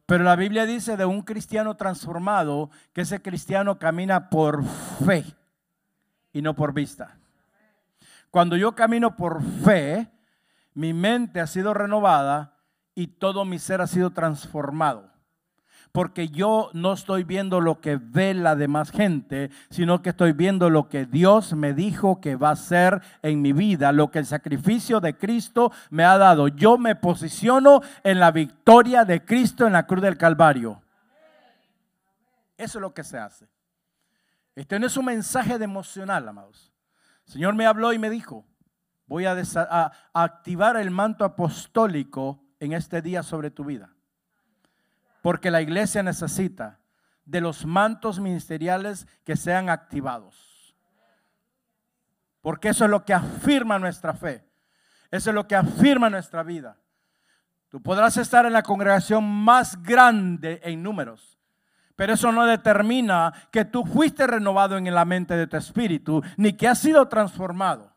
Pero 0.04 0.24
la 0.24 0.36
Biblia 0.36 0.66
dice 0.66 0.98
de 0.98 1.06
un 1.06 1.22
cristiano 1.22 1.76
transformado 1.76 2.70
que 2.92 3.00
ese 3.00 3.22
cristiano 3.22 3.78
camina 3.78 4.28
por 4.28 4.62
fe 4.64 5.24
y 6.32 6.42
no 6.42 6.54
por 6.54 6.74
vista. 6.74 7.16
Cuando 8.30 8.56
yo 8.56 8.74
camino 8.74 9.16
por 9.16 9.42
fe, 9.42 10.10
mi 10.74 10.92
mente 10.92 11.40
ha 11.40 11.46
sido 11.46 11.74
renovada 11.74 12.56
y 12.94 13.06
todo 13.06 13.44
mi 13.44 13.58
ser 13.58 13.80
ha 13.80 13.86
sido 13.86 14.10
transformado 14.10 15.12
porque 15.92 16.28
yo 16.28 16.70
no 16.72 16.94
estoy 16.94 17.22
viendo 17.22 17.60
lo 17.60 17.80
que 17.80 17.96
ve 17.96 18.32
la 18.32 18.56
demás 18.56 18.90
gente, 18.90 19.50
sino 19.68 20.00
que 20.00 20.08
estoy 20.10 20.32
viendo 20.32 20.70
lo 20.70 20.88
que 20.88 21.04
Dios 21.04 21.52
me 21.52 21.74
dijo 21.74 22.20
que 22.20 22.34
va 22.34 22.50
a 22.50 22.56
ser 22.56 23.02
en 23.20 23.42
mi 23.42 23.52
vida, 23.52 23.92
lo 23.92 24.10
que 24.10 24.18
el 24.18 24.26
sacrificio 24.26 25.00
de 25.00 25.16
Cristo 25.16 25.70
me 25.90 26.04
ha 26.04 26.16
dado. 26.16 26.48
Yo 26.48 26.78
me 26.78 26.96
posiciono 26.96 27.82
en 28.02 28.18
la 28.18 28.30
victoria 28.30 29.04
de 29.04 29.22
Cristo 29.22 29.66
en 29.66 29.74
la 29.74 29.86
cruz 29.86 30.00
del 30.00 30.16
Calvario. 30.16 30.82
Eso 32.56 32.78
es 32.78 32.82
lo 32.82 32.94
que 32.94 33.04
se 33.04 33.18
hace. 33.18 33.46
Este 34.54 34.78
no 34.78 34.86
es 34.86 34.96
un 34.96 35.04
mensaje 35.04 35.58
de 35.58 35.64
emocional, 35.64 36.26
amados. 36.26 36.72
El 37.26 37.32
Señor 37.34 37.54
me 37.54 37.66
habló 37.66 37.92
y 37.92 37.98
me 37.98 38.08
dijo, 38.08 38.46
voy 39.12 39.26
a, 39.26 39.92
activar 40.14 40.78
el 40.78 40.90
manto 40.90 41.26
apostólico 41.26 42.42
en 42.58 42.72
este 42.72 43.02
día 43.02 43.22
sobre 43.22 43.50
tu 43.50 43.62
vida. 43.62 43.90
Porque 45.20 45.50
la 45.50 45.60
iglesia 45.60 46.02
necesita 46.02 46.80
de 47.26 47.42
los 47.42 47.66
mantos 47.66 48.20
ministeriales 48.20 49.06
que 49.24 49.36
sean 49.36 49.68
activados. 49.68 50.74
Porque 52.40 52.70
eso 52.70 52.84
es 52.86 52.90
lo 52.90 53.04
que 53.04 53.12
afirma 53.12 53.78
nuestra 53.78 54.14
fe. 54.14 54.48
Eso 55.10 55.28
es 55.28 55.34
lo 55.34 55.46
que 55.46 55.56
afirma 55.56 56.08
nuestra 56.08 56.42
vida. 56.42 56.78
Tú 57.68 57.82
podrás 57.82 58.16
estar 58.16 58.46
en 58.46 58.54
la 58.54 58.62
congregación 58.62 59.24
más 59.24 59.82
grande 59.82 60.58
en 60.64 60.82
números, 60.82 61.38
pero 61.96 62.14
eso 62.14 62.32
no 62.32 62.46
determina 62.46 63.32
que 63.50 63.66
tú 63.66 63.84
fuiste 63.84 64.26
renovado 64.26 64.78
en 64.78 64.92
la 64.94 65.04
mente 65.04 65.36
de 65.36 65.46
tu 65.46 65.58
espíritu, 65.58 66.22
ni 66.38 66.54
que 66.54 66.66
has 66.66 66.78
sido 66.78 67.06
transformado. 67.08 67.91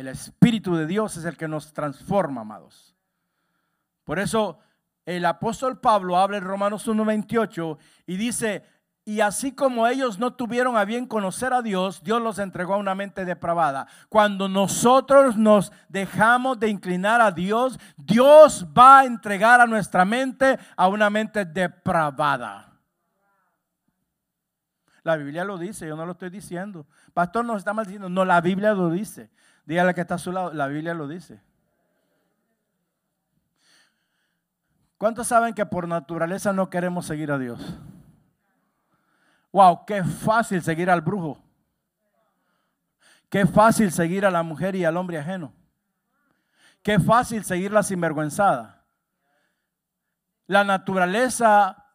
El 0.00 0.08
Espíritu 0.08 0.76
de 0.76 0.86
Dios 0.86 1.18
es 1.18 1.26
el 1.26 1.36
que 1.36 1.46
nos 1.46 1.74
transforma, 1.74 2.40
amados. 2.40 2.96
Por 4.04 4.18
eso 4.18 4.58
el 5.04 5.26
apóstol 5.26 5.78
Pablo 5.78 6.16
habla 6.16 6.38
en 6.38 6.44
Romanos 6.44 6.88
1.28 6.88 7.76
y 8.06 8.16
dice, 8.16 8.64
y 9.04 9.20
así 9.20 9.52
como 9.52 9.86
ellos 9.86 10.18
no 10.18 10.32
tuvieron 10.32 10.78
a 10.78 10.86
bien 10.86 11.04
conocer 11.04 11.52
a 11.52 11.60
Dios, 11.60 12.02
Dios 12.02 12.22
los 12.22 12.38
entregó 12.38 12.72
a 12.72 12.78
una 12.78 12.94
mente 12.94 13.26
depravada. 13.26 13.88
Cuando 14.08 14.48
nosotros 14.48 15.36
nos 15.36 15.70
dejamos 15.90 16.58
de 16.58 16.70
inclinar 16.70 17.20
a 17.20 17.30
Dios, 17.30 17.78
Dios 17.98 18.66
va 18.68 19.00
a 19.00 19.04
entregar 19.04 19.60
a 19.60 19.66
nuestra 19.66 20.06
mente 20.06 20.58
a 20.78 20.88
una 20.88 21.10
mente 21.10 21.44
depravada. 21.44 22.70
La 25.02 25.16
Biblia 25.16 25.44
lo 25.44 25.58
dice, 25.58 25.86
yo 25.86 25.96
no 25.96 26.06
lo 26.06 26.12
estoy 26.12 26.30
diciendo. 26.30 26.86
Pastor 27.12 27.44
nos 27.44 27.58
está 27.58 27.74
mal 27.74 27.84
diciendo, 27.84 28.08
no, 28.08 28.24
la 28.24 28.40
Biblia 28.40 28.72
lo 28.72 28.90
dice. 28.90 29.30
Dígale 29.64 29.94
que 29.94 30.00
está 30.00 30.16
a 30.16 30.18
su 30.18 30.32
lado, 30.32 30.52
la 30.52 30.66
Biblia 30.66 30.94
lo 30.94 31.06
dice. 31.06 31.40
¿Cuántos 34.98 35.28
saben 35.28 35.54
que 35.54 35.64
por 35.64 35.88
naturaleza 35.88 36.52
no 36.52 36.68
queremos 36.68 37.06
seguir 37.06 37.32
a 37.32 37.38
Dios? 37.38 37.78
Wow, 39.52 39.84
qué 39.86 40.04
fácil 40.04 40.62
seguir 40.62 40.90
al 40.90 41.00
brujo. 41.00 41.42
Qué 43.30 43.46
fácil 43.46 43.92
seguir 43.92 44.26
a 44.26 44.30
la 44.30 44.42
mujer 44.42 44.74
y 44.74 44.84
al 44.84 44.96
hombre 44.96 45.18
ajeno. 45.18 45.52
Qué 46.82 46.98
fácil 46.98 47.44
seguir 47.44 47.72
la 47.72 47.82
sinvergüenzada. 47.82 48.84
La 50.46 50.64
naturaleza 50.64 51.86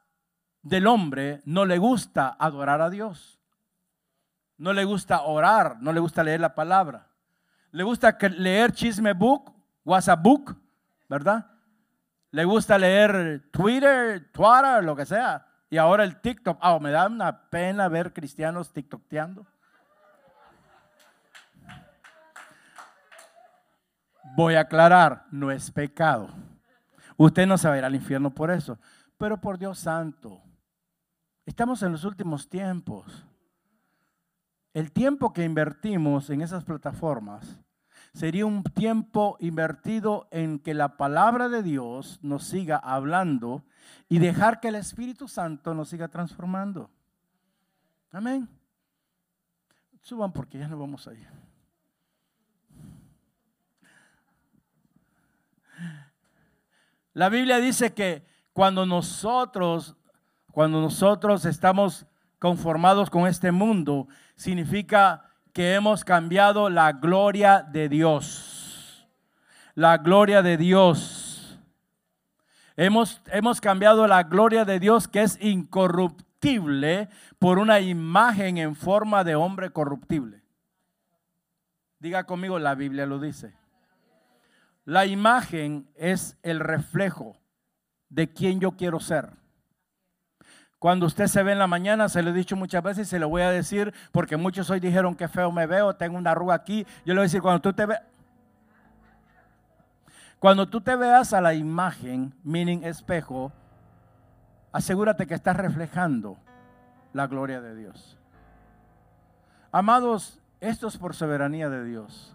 del 0.61 0.87
hombre 0.87 1.41
no 1.45 1.65
le 1.65 1.77
gusta 1.77 2.35
adorar 2.39 2.81
a 2.81 2.89
Dios. 2.89 3.39
No 4.57 4.71
le 4.73 4.85
gusta 4.85 5.23
orar, 5.23 5.77
no 5.81 5.91
le 5.91 5.99
gusta 5.99 6.23
leer 6.23 6.39
la 6.39 6.55
palabra. 6.55 7.09
Le 7.75 7.83
gusta 7.83 8.17
leer 8.37 8.71
chisme 8.71 9.11
book, 9.11 9.53
WhatsApp 9.83 10.21
book, 10.23 10.55
¿verdad? 11.09 11.45
le 12.31 12.45
gusta 12.45 12.77
leer 12.77 13.49
Twitter, 13.51 14.31
Twitter, 14.31 14.81
lo 14.81 14.95
que 14.95 15.05
sea. 15.05 15.45
Y 15.69 15.75
ahora 15.75 16.05
el 16.05 16.21
TikTok. 16.21 16.57
Ah, 16.61 16.79
me 16.79 16.91
da 16.91 17.07
una 17.07 17.49
pena 17.49 17.89
ver 17.89 18.13
cristianos 18.13 18.71
TikTokteando. 18.71 19.45
Voy 24.37 24.55
a 24.55 24.61
aclarar, 24.61 25.25
no 25.31 25.51
es 25.51 25.69
pecado. 25.69 26.29
Usted 27.17 27.45
no 27.45 27.57
se 27.57 27.67
va 27.67 27.73
a 27.73 27.77
ir 27.77 27.83
al 27.83 27.95
infierno 27.95 28.29
por 28.29 28.51
eso. 28.51 28.79
Pero 29.17 29.39
por 29.39 29.57
Dios 29.57 29.79
santo, 29.79 30.41
estamos 31.45 31.83
en 31.83 31.91
los 31.91 32.05
últimos 32.05 32.47
tiempos. 32.47 33.25
El 34.73 34.93
tiempo 34.93 35.33
que 35.33 35.43
invertimos 35.43 36.29
en 36.29 36.41
esas 36.41 36.63
plataformas 36.63 37.64
sería 38.15 38.45
un 38.45 38.63
tiempo 38.63 39.35
invertido 39.41 40.29
en 40.31 40.59
que 40.59 40.73
la 40.73 40.95
palabra 40.95 41.49
de 41.49 41.61
Dios 41.61 42.17
nos 42.21 42.45
siga 42.45 42.77
hablando 42.77 43.65
y 44.07 44.19
dejar 44.19 44.61
que 44.61 44.69
el 44.69 44.75
Espíritu 44.75 45.27
Santo 45.27 45.73
nos 45.73 45.89
siga 45.89 46.07
transformando. 46.07 46.89
Amén. 48.11 48.47
Suban 50.01 50.31
porque 50.31 50.57
ya 50.57 50.69
no 50.69 50.79
vamos 50.79 51.05
a 51.09 51.13
ir. 51.13 51.27
La 57.13 57.27
Biblia 57.29 57.59
dice 57.59 57.93
que 57.93 58.25
Cuando 58.53 58.85
nosotros, 58.85 59.97
cuando 60.53 60.79
nosotros 60.79 61.43
estamos 61.43 62.05
conformados 62.39 63.09
con 63.09 63.27
este 63.27 63.51
mundo, 63.51 64.07
significa 64.37 65.34
que 65.55 65.73
hemos 65.73 66.03
cambiado 66.03 66.69
la 66.69 66.91
gloria 66.91 67.65
de 67.71 67.87
Dios. 67.87 69.07
La 69.73 69.99
gloria 69.99 70.41
de 70.41 70.57
Dios. 70.57 71.57
Hemos, 72.75 73.21
hemos 73.27 73.61
cambiado 73.61 74.05
la 74.05 74.23
gloria 74.23 74.65
de 74.65 74.81
Dios 74.81 75.07
que 75.07 75.21
es 75.21 75.41
incorruptible 75.41 77.07
por 77.39 77.57
una 77.57 77.79
imagen 77.79 78.57
en 78.57 78.75
forma 78.75 79.23
de 79.23 79.35
hombre 79.35 79.69
corruptible. 79.69 80.43
Diga 81.99 82.25
conmigo, 82.25 82.59
la 82.59 82.75
Biblia 82.75 83.05
lo 83.05 83.17
dice. 83.17 83.53
La 84.83 85.05
imagen 85.05 85.89
es 85.95 86.37
el 86.43 86.59
reflejo 86.59 87.37
de 88.09 88.33
quien 88.33 88.59
yo 88.59 88.73
quiero 88.73 88.99
ser. 88.99 89.29
Cuando 90.85 91.07
usted 91.07 91.25
se 91.25 91.41
ve 91.41 91.53
en 91.53 91.57
la 91.57 91.65
mañana, 91.65 92.07
se 92.09 92.21
lo 92.21 92.29
he 92.29 92.33
dicho 92.33 92.55
muchas 92.55 92.83
veces 92.83 93.07
y 93.07 93.09
se 93.09 93.17
lo 93.17 93.27
voy 93.27 93.41
a 93.41 93.49
decir 93.49 93.91
porque 94.11 94.37
muchos 94.37 94.69
hoy 94.69 94.79
dijeron 94.79 95.15
que 95.15 95.27
feo 95.27 95.51
me 95.51 95.65
veo, 95.65 95.95
tengo 95.95 96.15
una 96.15 96.29
arruga 96.29 96.53
aquí. 96.53 96.85
Yo 97.03 97.15
le 97.15 97.15
voy 97.15 97.21
a 97.21 97.23
decir, 97.23 97.41
cuando 97.41 97.59
tú 97.59 97.73
te 97.73 97.87
veas, 97.87 98.03
cuando 100.37 100.69
tú 100.69 100.81
te 100.81 100.95
veas 100.95 101.33
a 101.33 101.41
la 101.41 101.55
imagen, 101.55 102.35
meaning 102.43 102.83
espejo, 102.83 103.51
asegúrate 104.71 105.25
que 105.25 105.33
estás 105.33 105.55
reflejando 105.57 106.37
la 107.13 107.25
gloria 107.25 107.61
de 107.61 107.75
Dios. 107.75 108.19
Amados, 109.71 110.39
esto 110.59 110.87
es 110.87 110.97
por 110.97 111.15
soberanía 111.15 111.67
de 111.67 111.83
Dios. 111.83 112.34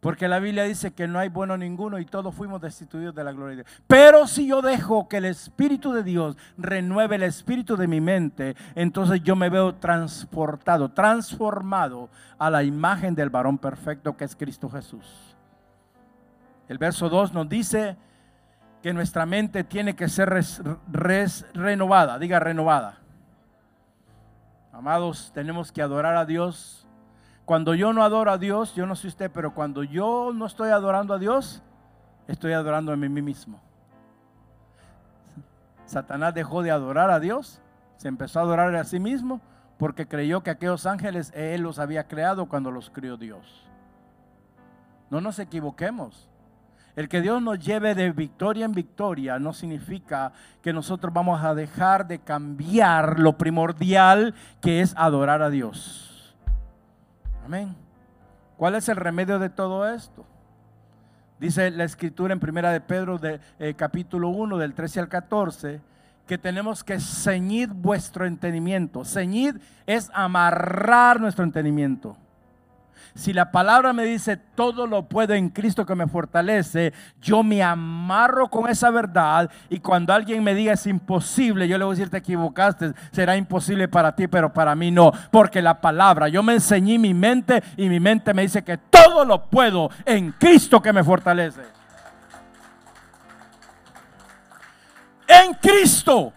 Porque 0.00 0.28
la 0.28 0.38
Biblia 0.38 0.62
dice 0.62 0.92
que 0.92 1.08
no 1.08 1.18
hay 1.18 1.28
bueno 1.28 1.56
ninguno 1.56 1.98
y 1.98 2.04
todos 2.04 2.32
fuimos 2.32 2.60
destituidos 2.60 3.14
de 3.14 3.24
la 3.24 3.32
gloria 3.32 3.56
de 3.56 3.62
Dios. 3.64 3.82
Pero 3.88 4.28
si 4.28 4.46
yo 4.46 4.62
dejo 4.62 5.08
que 5.08 5.16
el 5.16 5.24
Espíritu 5.24 5.92
de 5.92 6.04
Dios 6.04 6.36
renueve 6.56 7.16
el 7.16 7.24
espíritu 7.24 7.76
de 7.76 7.88
mi 7.88 8.00
mente, 8.00 8.54
entonces 8.76 9.20
yo 9.24 9.34
me 9.34 9.50
veo 9.50 9.74
transportado, 9.74 10.90
transformado 10.90 12.10
a 12.38 12.48
la 12.48 12.62
imagen 12.62 13.16
del 13.16 13.30
varón 13.30 13.58
perfecto 13.58 14.16
que 14.16 14.24
es 14.24 14.36
Cristo 14.36 14.70
Jesús. 14.70 15.36
El 16.68 16.78
verso 16.78 17.08
2 17.08 17.32
nos 17.32 17.48
dice 17.48 17.96
que 18.82 18.92
nuestra 18.92 19.26
mente 19.26 19.64
tiene 19.64 19.96
que 19.96 20.08
ser 20.08 20.32
renovada, 21.54 22.18
diga 22.20 22.38
renovada. 22.38 22.98
Amados, 24.72 25.32
tenemos 25.34 25.72
que 25.72 25.82
adorar 25.82 26.16
a 26.16 26.24
Dios 26.24 26.87
cuando 27.48 27.74
yo 27.74 27.94
no 27.94 28.02
adoro 28.02 28.30
a 28.30 28.36
Dios, 28.36 28.74
yo 28.74 28.84
no 28.84 28.94
sé 28.94 29.08
usted, 29.08 29.30
pero 29.32 29.54
cuando 29.54 29.82
yo 29.82 30.32
no 30.34 30.44
estoy 30.44 30.68
adorando 30.68 31.14
a 31.14 31.18
Dios, 31.18 31.62
estoy 32.26 32.52
adorando 32.52 32.92
a 32.92 32.96
mí 32.96 33.08
mismo. 33.08 33.58
Satanás 35.86 36.34
dejó 36.34 36.62
de 36.62 36.70
adorar 36.70 37.10
a 37.10 37.20
Dios, 37.20 37.62
se 37.96 38.08
empezó 38.08 38.40
a 38.40 38.42
adorar 38.42 38.76
a 38.76 38.84
sí 38.84 39.00
mismo 39.00 39.40
porque 39.78 40.06
creyó 40.06 40.42
que 40.42 40.50
aquellos 40.50 40.84
ángeles 40.84 41.32
él 41.34 41.62
los 41.62 41.78
había 41.78 42.06
creado 42.06 42.50
cuando 42.50 42.70
los 42.70 42.90
crió 42.90 43.16
Dios. 43.16 43.66
No 45.08 45.22
nos 45.22 45.38
equivoquemos. 45.38 46.28
El 46.96 47.08
que 47.08 47.22
Dios 47.22 47.40
nos 47.40 47.58
lleve 47.60 47.94
de 47.94 48.12
victoria 48.12 48.66
en 48.66 48.72
victoria 48.72 49.38
no 49.38 49.54
significa 49.54 50.32
que 50.60 50.74
nosotros 50.74 51.14
vamos 51.14 51.42
a 51.42 51.54
dejar 51.54 52.06
de 52.08 52.18
cambiar 52.18 53.18
lo 53.18 53.38
primordial 53.38 54.34
que 54.60 54.82
es 54.82 54.92
adorar 54.98 55.40
a 55.40 55.48
Dios. 55.48 56.07
Amén. 57.48 57.74
¿Cuál 58.58 58.74
es 58.74 58.90
el 58.90 58.96
remedio 58.96 59.38
de 59.38 59.48
todo 59.48 59.88
esto? 59.88 60.26
Dice 61.40 61.70
la 61.70 61.84
escritura 61.84 62.34
en 62.34 62.40
primera 62.40 62.70
de 62.70 62.82
Pedro 62.82 63.16
de 63.16 63.40
eh, 63.58 63.72
capítulo 63.72 64.28
1 64.28 64.58
del 64.58 64.74
13 64.74 65.00
al 65.00 65.08
14 65.08 65.80
que 66.26 66.36
tenemos 66.36 66.84
que 66.84 67.00
ceñir 67.00 67.70
vuestro 67.70 68.26
entendimiento. 68.26 69.02
Ceñir 69.02 69.58
es 69.86 70.10
amarrar 70.12 71.22
nuestro 71.22 71.42
entendimiento. 71.42 72.18
Si 73.14 73.32
la 73.32 73.50
palabra 73.50 73.92
me 73.92 74.04
dice 74.04 74.36
todo 74.36 74.86
lo 74.86 75.08
puedo 75.08 75.34
en 75.34 75.48
Cristo 75.48 75.84
que 75.84 75.94
me 75.94 76.06
fortalece, 76.06 76.92
yo 77.20 77.42
me 77.42 77.62
amarro 77.62 78.48
con 78.48 78.68
esa 78.68 78.90
verdad 78.90 79.50
y 79.68 79.80
cuando 79.80 80.12
alguien 80.12 80.44
me 80.44 80.54
diga 80.54 80.72
es 80.72 80.86
imposible, 80.86 81.66
yo 81.66 81.78
le 81.78 81.84
voy 81.84 81.94
a 81.94 81.96
decir 81.96 82.10
te 82.10 82.18
equivocaste, 82.18 82.92
será 83.10 83.36
imposible 83.36 83.88
para 83.88 84.14
ti, 84.14 84.28
pero 84.28 84.52
para 84.52 84.74
mí 84.74 84.90
no, 84.90 85.12
porque 85.30 85.60
la 85.60 85.80
palabra, 85.80 86.28
yo 86.28 86.42
me 86.42 86.54
enseñé 86.54 86.98
mi 86.98 87.14
mente 87.14 87.62
y 87.76 87.88
mi 87.88 87.98
mente 87.98 88.32
me 88.34 88.42
dice 88.42 88.62
que 88.62 88.78
todo 88.78 89.24
lo 89.24 89.46
puedo 89.46 89.90
en 90.04 90.32
Cristo 90.32 90.80
que 90.80 90.92
me 90.92 91.02
fortalece. 91.02 91.62
En 95.26 95.54
Cristo. 95.54 96.32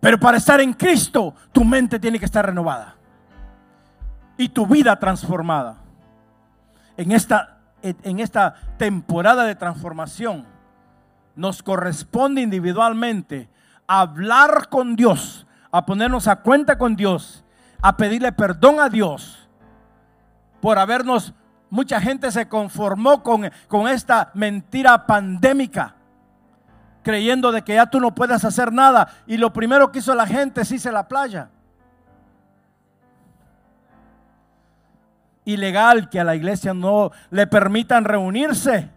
Pero 0.00 0.18
para 0.18 0.36
estar 0.36 0.60
en 0.60 0.72
Cristo, 0.72 1.34
tu 1.52 1.64
mente 1.64 1.98
tiene 1.98 2.18
que 2.18 2.24
estar 2.24 2.44
renovada 2.44 2.93
y 4.36 4.48
tu 4.48 4.66
vida 4.66 4.96
transformada. 4.98 5.76
En 6.96 7.12
esta, 7.12 7.58
en 7.82 8.20
esta 8.20 8.54
temporada 8.76 9.44
de 9.44 9.54
transformación 9.54 10.46
nos 11.36 11.62
corresponde 11.62 12.40
individualmente 12.40 13.48
hablar 13.86 14.68
con 14.68 14.96
Dios, 14.96 15.46
a 15.70 15.84
ponernos 15.84 16.28
a 16.28 16.36
cuenta 16.36 16.78
con 16.78 16.96
Dios, 16.96 17.44
a 17.82 17.96
pedirle 17.96 18.32
perdón 18.32 18.80
a 18.80 18.88
Dios 18.88 19.48
por 20.60 20.78
habernos, 20.78 21.34
mucha 21.68 22.00
gente 22.00 22.30
se 22.30 22.48
conformó 22.48 23.22
con, 23.22 23.50
con 23.68 23.88
esta 23.88 24.30
mentira 24.34 25.06
pandémica 25.06 25.96
creyendo 27.04 27.52
de 27.52 27.62
que 27.62 27.74
ya 27.74 27.86
tú 27.86 28.00
no 28.00 28.12
puedes 28.12 28.44
hacer 28.44 28.72
nada. 28.72 29.08
Y 29.28 29.36
lo 29.36 29.52
primero 29.52 29.92
que 29.92 30.00
hizo 30.00 30.12
la 30.14 30.26
gente 30.26 30.62
es 30.62 30.72
irse 30.72 30.88
a 30.88 30.92
la 30.92 31.06
playa. 31.06 31.50
Ilegal 35.44 36.08
que 36.08 36.20
a 36.20 36.24
la 36.24 36.34
iglesia 36.34 36.74
no 36.74 37.10
le 37.30 37.46
permitan 37.46 38.04
reunirse 38.04 38.90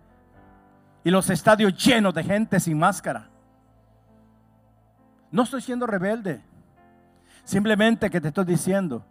y 1.03 1.09
los 1.09 1.29
estadios 1.29 1.73
llenos 1.75 2.13
de 2.13 2.23
gente 2.23 2.59
sin 2.59 2.77
máscara. 2.77 3.29
No 5.31 5.43
estoy 5.43 5.61
siendo 5.61 5.87
rebelde, 5.87 6.41
simplemente 7.43 8.09
que 8.09 8.21
te 8.21 8.29
estoy 8.29 8.45
diciendo, 8.45 9.05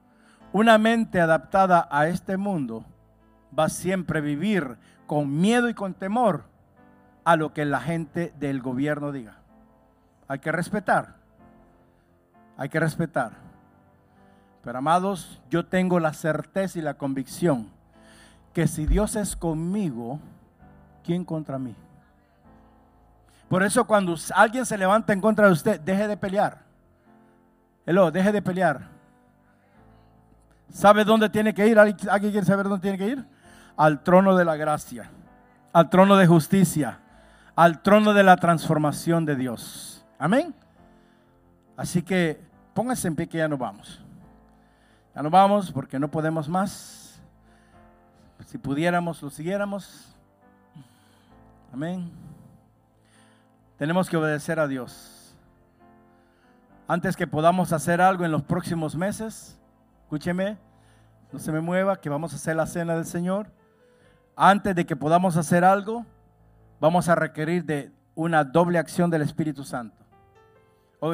una 0.53 0.79
mente 0.79 1.21
adaptada 1.21 1.89
a 1.91 2.09
este 2.09 2.37
mundo 2.37 2.85
va 3.57 3.69
siempre 3.69 4.19
a 4.19 4.23
vivir 4.23 4.77
con 5.07 5.41
miedo 5.41 5.69
y 5.69 5.75
con 5.75 5.95
temor 5.95 6.45
a 7.25 7.37
lo 7.37 7.53
que 7.53 7.65
la 7.65 7.81
gente 7.81 8.33
del 8.39 8.61
gobierno 8.61 9.13
diga. 9.13 9.39
Hay 10.29 10.39
que 10.39 10.53
respetar, 10.53 11.17
hay 12.57 12.69
que 12.69 12.81
respetar. 12.81 13.46
Pero 14.67 14.79
amados, 14.79 15.41
yo 15.49 15.65
tengo 15.65 16.01
la 16.01 16.13
certeza 16.13 16.77
y 16.77 16.83
la 16.83 16.95
convicción 16.95 17.69
que 18.53 18.67
si 18.67 18.85
Dios 18.85 19.15
es 19.15 19.37
conmigo, 19.37 20.19
¿quién 21.05 21.25
contra 21.25 21.57
mí? 21.57 21.73
Por 23.49 23.63
eso 23.63 23.87
cuando 23.87 24.17
alguien 24.35 24.67
se 24.67 24.77
levanta 24.77 25.13
en 25.13 25.21
contra 25.21 25.47
de 25.47 25.53
usted, 25.53 25.81
deje 25.81 26.09
de 26.09 26.17
pelear. 26.17 26.65
Hello, 27.87 28.11
deje 28.11 28.33
de 28.33 28.43
pelear. 28.43 28.89
¿Sabe 30.73 31.05
dónde 31.05 31.29
tiene 31.29 31.55
que 31.55 31.65
ir? 31.65 31.79
¿Alguien 31.79 32.33
quiere 32.33 32.45
saber 32.45 32.69
dónde 32.69 32.83
tiene 32.83 32.99
que 32.99 33.07
ir? 33.07 33.25
Al 33.77 34.03
trono 34.03 34.35
de 34.35 34.45
la 34.45 34.57
gracia, 34.57 35.09
al 35.73 35.89
trono 35.91 36.17
de 36.17 36.27
justicia, 36.27 36.99
al 37.55 37.83
trono 37.83 38.15
de 38.15 38.25
la 38.25 38.37
transformación 38.37 39.27
de 39.27 39.37
Dios. 39.37 40.05
Amén. 40.19 40.53
Así 41.77 42.03
que 42.03 42.41
póngase 42.75 43.07
en 43.07 43.15
pie 43.15 43.29
que 43.29 43.39
ya 43.39 43.47
nos 43.47 43.61
vamos. 43.61 44.03
Ya 45.17 45.23
nos 45.23 45.33
vamos 45.33 45.73
porque 45.73 45.99
no 45.99 46.11
podemos 46.11 46.47
más. 46.47 47.19
Si 48.45 48.59
pudiéramos, 48.59 49.23
lo 49.23 49.31
siguiéramos. 49.31 50.15
Amén. 51.73 52.13
Tenemos 53.79 54.11
que 54.11 54.19
obedecer 54.19 54.61
a 54.61 54.69
Dios. 54.69 55.35
Antes 56.87 57.17
que 57.17 57.27
podamos 57.27 57.73
hacer 57.73 58.03
algo 58.03 58.27
en 58.27 58.31
los 58.31 58.43
próximos 58.43 58.95
meses, 58.95 59.59
escúcheme, 60.03 60.59
no 61.33 61.39
se 61.39 61.51
me 61.51 61.63
mueva, 61.63 61.99
que 61.99 62.11
vamos 62.11 62.35
a 62.35 62.37
hacer 62.37 62.55
la 62.55 62.67
cena 62.67 62.95
del 62.95 63.07
Señor. 63.07 63.51
Antes 64.37 64.77
de 64.77 64.85
que 64.85 64.97
podamos 64.97 65.39
hacer 65.39 65.65
algo, 65.65 66.05
vamos 66.79 67.09
a 67.09 67.15
requerir 67.15 67.65
de 67.65 67.91
una 68.15 68.45
doble 68.45 68.77
acción 68.77 69.09
del 69.09 69.23
Espíritu 69.23 69.65
Santo. 69.65 69.97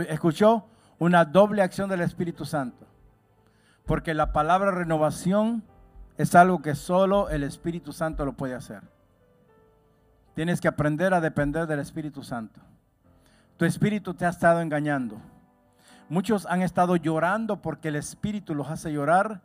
¿Escuchó? 0.08 0.66
Una 0.98 1.24
doble 1.24 1.62
acción 1.62 1.88
del 1.88 2.00
Espíritu 2.00 2.44
Santo. 2.44 2.91
Porque 3.86 4.14
la 4.14 4.32
palabra 4.32 4.70
renovación 4.70 5.62
es 6.16 6.34
algo 6.34 6.62
que 6.62 6.74
solo 6.74 7.28
el 7.30 7.42
Espíritu 7.42 7.92
Santo 7.92 8.24
lo 8.24 8.34
puede 8.34 8.54
hacer. 8.54 8.82
Tienes 10.34 10.60
que 10.60 10.68
aprender 10.68 11.12
a 11.14 11.20
depender 11.20 11.66
del 11.66 11.80
Espíritu 11.80 12.22
Santo. 12.22 12.60
Tu 13.56 13.64
espíritu 13.66 14.14
te 14.14 14.24
ha 14.24 14.30
estado 14.30 14.60
engañando. 14.60 15.18
Muchos 16.08 16.46
han 16.46 16.62
estado 16.62 16.96
llorando 16.96 17.60
porque 17.60 17.88
el 17.88 17.96
Espíritu 17.96 18.54
los 18.54 18.68
hace 18.68 18.92
llorar 18.92 19.40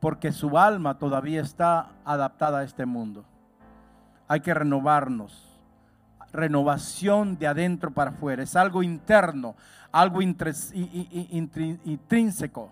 porque 0.00 0.32
su 0.32 0.58
alma 0.58 0.98
todavía 0.98 1.40
está 1.40 1.90
adaptada 2.04 2.58
a 2.58 2.64
este 2.64 2.84
mundo. 2.86 3.24
Hay 4.28 4.40
que 4.40 4.54
renovarnos. 4.54 5.42
renovación 6.32 7.38
de 7.38 7.46
adentro 7.46 7.92
para 7.92 8.10
afuera, 8.10 8.42
es 8.42 8.56
algo 8.56 8.82
interno, 8.82 9.54
algo 9.90 10.20
intrínseco, 11.82 12.70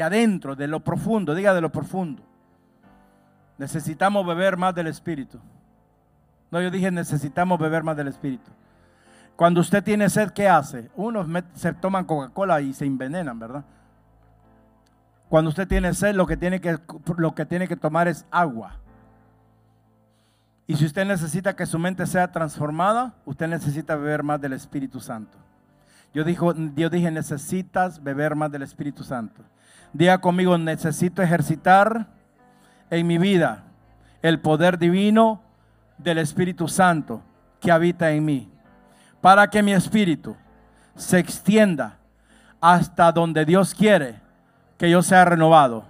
de 0.00 0.04
adentro, 0.04 0.56
de 0.56 0.66
lo 0.66 0.80
profundo, 0.80 1.34
diga 1.34 1.52
de 1.52 1.60
lo 1.60 1.70
profundo. 1.70 2.22
Necesitamos 3.58 4.26
beber 4.26 4.56
más 4.56 4.74
del 4.74 4.86
Espíritu. 4.86 5.38
No, 6.50 6.58
yo 6.62 6.70
dije 6.70 6.90
necesitamos 6.90 7.58
beber 7.58 7.82
más 7.82 7.98
del 7.98 8.08
Espíritu. 8.08 8.50
Cuando 9.36 9.60
usted 9.60 9.84
tiene 9.84 10.08
sed, 10.08 10.30
¿qué 10.30 10.48
hace? 10.48 10.90
Unos 10.96 11.26
se 11.52 11.74
toman 11.74 12.06
Coca-Cola 12.06 12.62
y 12.62 12.72
se 12.72 12.86
envenenan, 12.86 13.38
¿verdad? 13.38 13.62
Cuando 15.28 15.50
usted 15.50 15.68
tiene 15.68 15.92
sed, 15.92 16.14
lo 16.14 16.26
que 16.26 16.38
tiene 16.38 16.62
que, 16.62 16.78
lo 17.18 17.34
que 17.34 17.44
tiene 17.44 17.68
que 17.68 17.76
tomar 17.76 18.08
es 18.08 18.24
agua. 18.30 18.76
Y 20.66 20.76
si 20.76 20.86
usted 20.86 21.04
necesita 21.04 21.54
que 21.54 21.66
su 21.66 21.78
mente 21.78 22.06
sea 22.06 22.32
transformada, 22.32 23.12
usted 23.26 23.48
necesita 23.48 23.96
beber 23.96 24.22
más 24.22 24.40
del 24.40 24.54
Espíritu 24.54 24.98
Santo. 24.98 25.36
Yo, 26.14 26.24
dijo, 26.24 26.54
yo 26.74 26.88
dije, 26.88 27.10
necesitas 27.10 28.02
beber 28.02 28.34
más 28.34 28.50
del 28.50 28.62
Espíritu 28.62 29.04
Santo. 29.04 29.42
Diga 29.92 30.18
conmigo, 30.18 30.56
necesito 30.56 31.22
ejercitar 31.22 32.06
en 32.90 33.06
mi 33.06 33.18
vida 33.18 33.64
el 34.22 34.40
poder 34.40 34.78
divino 34.78 35.40
del 35.98 36.18
Espíritu 36.18 36.68
Santo 36.68 37.22
que 37.60 37.72
habita 37.72 38.10
en 38.10 38.24
mí, 38.24 38.50
para 39.20 39.48
que 39.48 39.62
mi 39.62 39.72
espíritu 39.72 40.36
se 40.96 41.18
extienda 41.18 41.96
hasta 42.60 43.12
donde 43.12 43.44
Dios 43.44 43.74
quiere 43.74 44.20
que 44.78 44.90
yo 44.90 45.02
sea 45.02 45.24
renovado. 45.24 45.84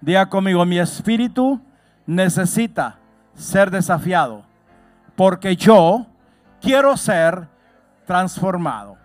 Diga 0.00 0.28
conmigo, 0.28 0.64
mi 0.64 0.78
espíritu 0.78 1.60
necesita 2.06 2.96
ser 3.34 3.70
desafiado, 3.70 4.44
porque 5.16 5.56
yo 5.56 6.06
quiero 6.60 6.96
ser 6.96 7.48
transformado. 8.06 8.96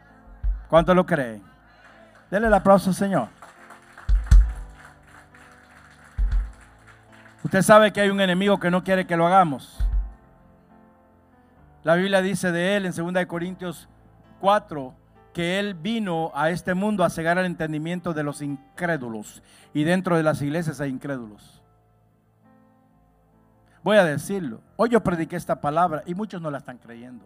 ¿Cuánto 0.70 0.94
lo 0.94 1.06
creen? 1.06 1.42
Denle 2.30 2.48
el 2.48 2.54
aplauso, 2.54 2.94
Señor. 2.94 3.28
Usted 7.44 7.62
sabe 7.62 7.92
que 7.92 8.00
hay 8.00 8.10
un 8.10 8.22
enemigo 8.22 8.60
que 8.60 8.72
no 8.72 8.84
quiere 8.84 9.06
que 9.06 9.18
lo 9.18 9.28
hagamos. 9.28 9.80
La 11.84 11.96
Biblia 11.96 12.22
dice 12.22 12.52
de 12.52 12.78
él 12.78 12.86
en 12.86 12.94
2 13.14 13.26
Corintios 13.26 13.90
4 14.40 14.94
que 15.34 15.60
él 15.60 15.74
vino 15.74 16.32
a 16.36 16.52
este 16.52 16.74
mundo 16.74 17.04
a 17.04 17.10
cegar 17.10 17.38
el 17.38 17.46
entendimiento 17.46 18.14
de 18.14 18.24
los 18.24 18.42
incrédulos. 18.42 19.44
Y 19.74 19.84
dentro 19.84 20.16
de 20.16 20.24
las 20.24 20.42
iglesias 20.42 20.80
hay 20.80 20.92
incrédulos. 20.92 21.62
Voy 23.84 23.98
a 23.98 24.06
decirlo. 24.06 24.62
Hoy 24.78 24.90
yo 24.90 25.04
prediqué 25.04 25.36
esta 25.36 25.60
palabra 25.60 26.04
y 26.06 26.16
muchos 26.16 26.42
no 26.42 26.50
la 26.50 26.60
están 26.60 26.78
creyendo. 26.78 27.26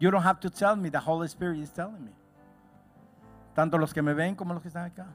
You 0.00 0.10
don't 0.10 0.24
have 0.24 0.40
to 0.40 0.48
tell 0.48 0.76
me, 0.76 0.90
the 0.90 1.00
Holy 1.04 1.26
Spirit 1.26 1.58
is 1.58 1.70
telling 1.72 2.04
me. 2.04 2.12
Tanto 3.54 3.76
los 3.76 3.92
que 3.92 4.00
me 4.00 4.14
ven 4.14 4.34
como 4.34 4.54
los 4.54 4.62
que 4.62 4.68
están 4.68 4.86
acá. 4.86 5.08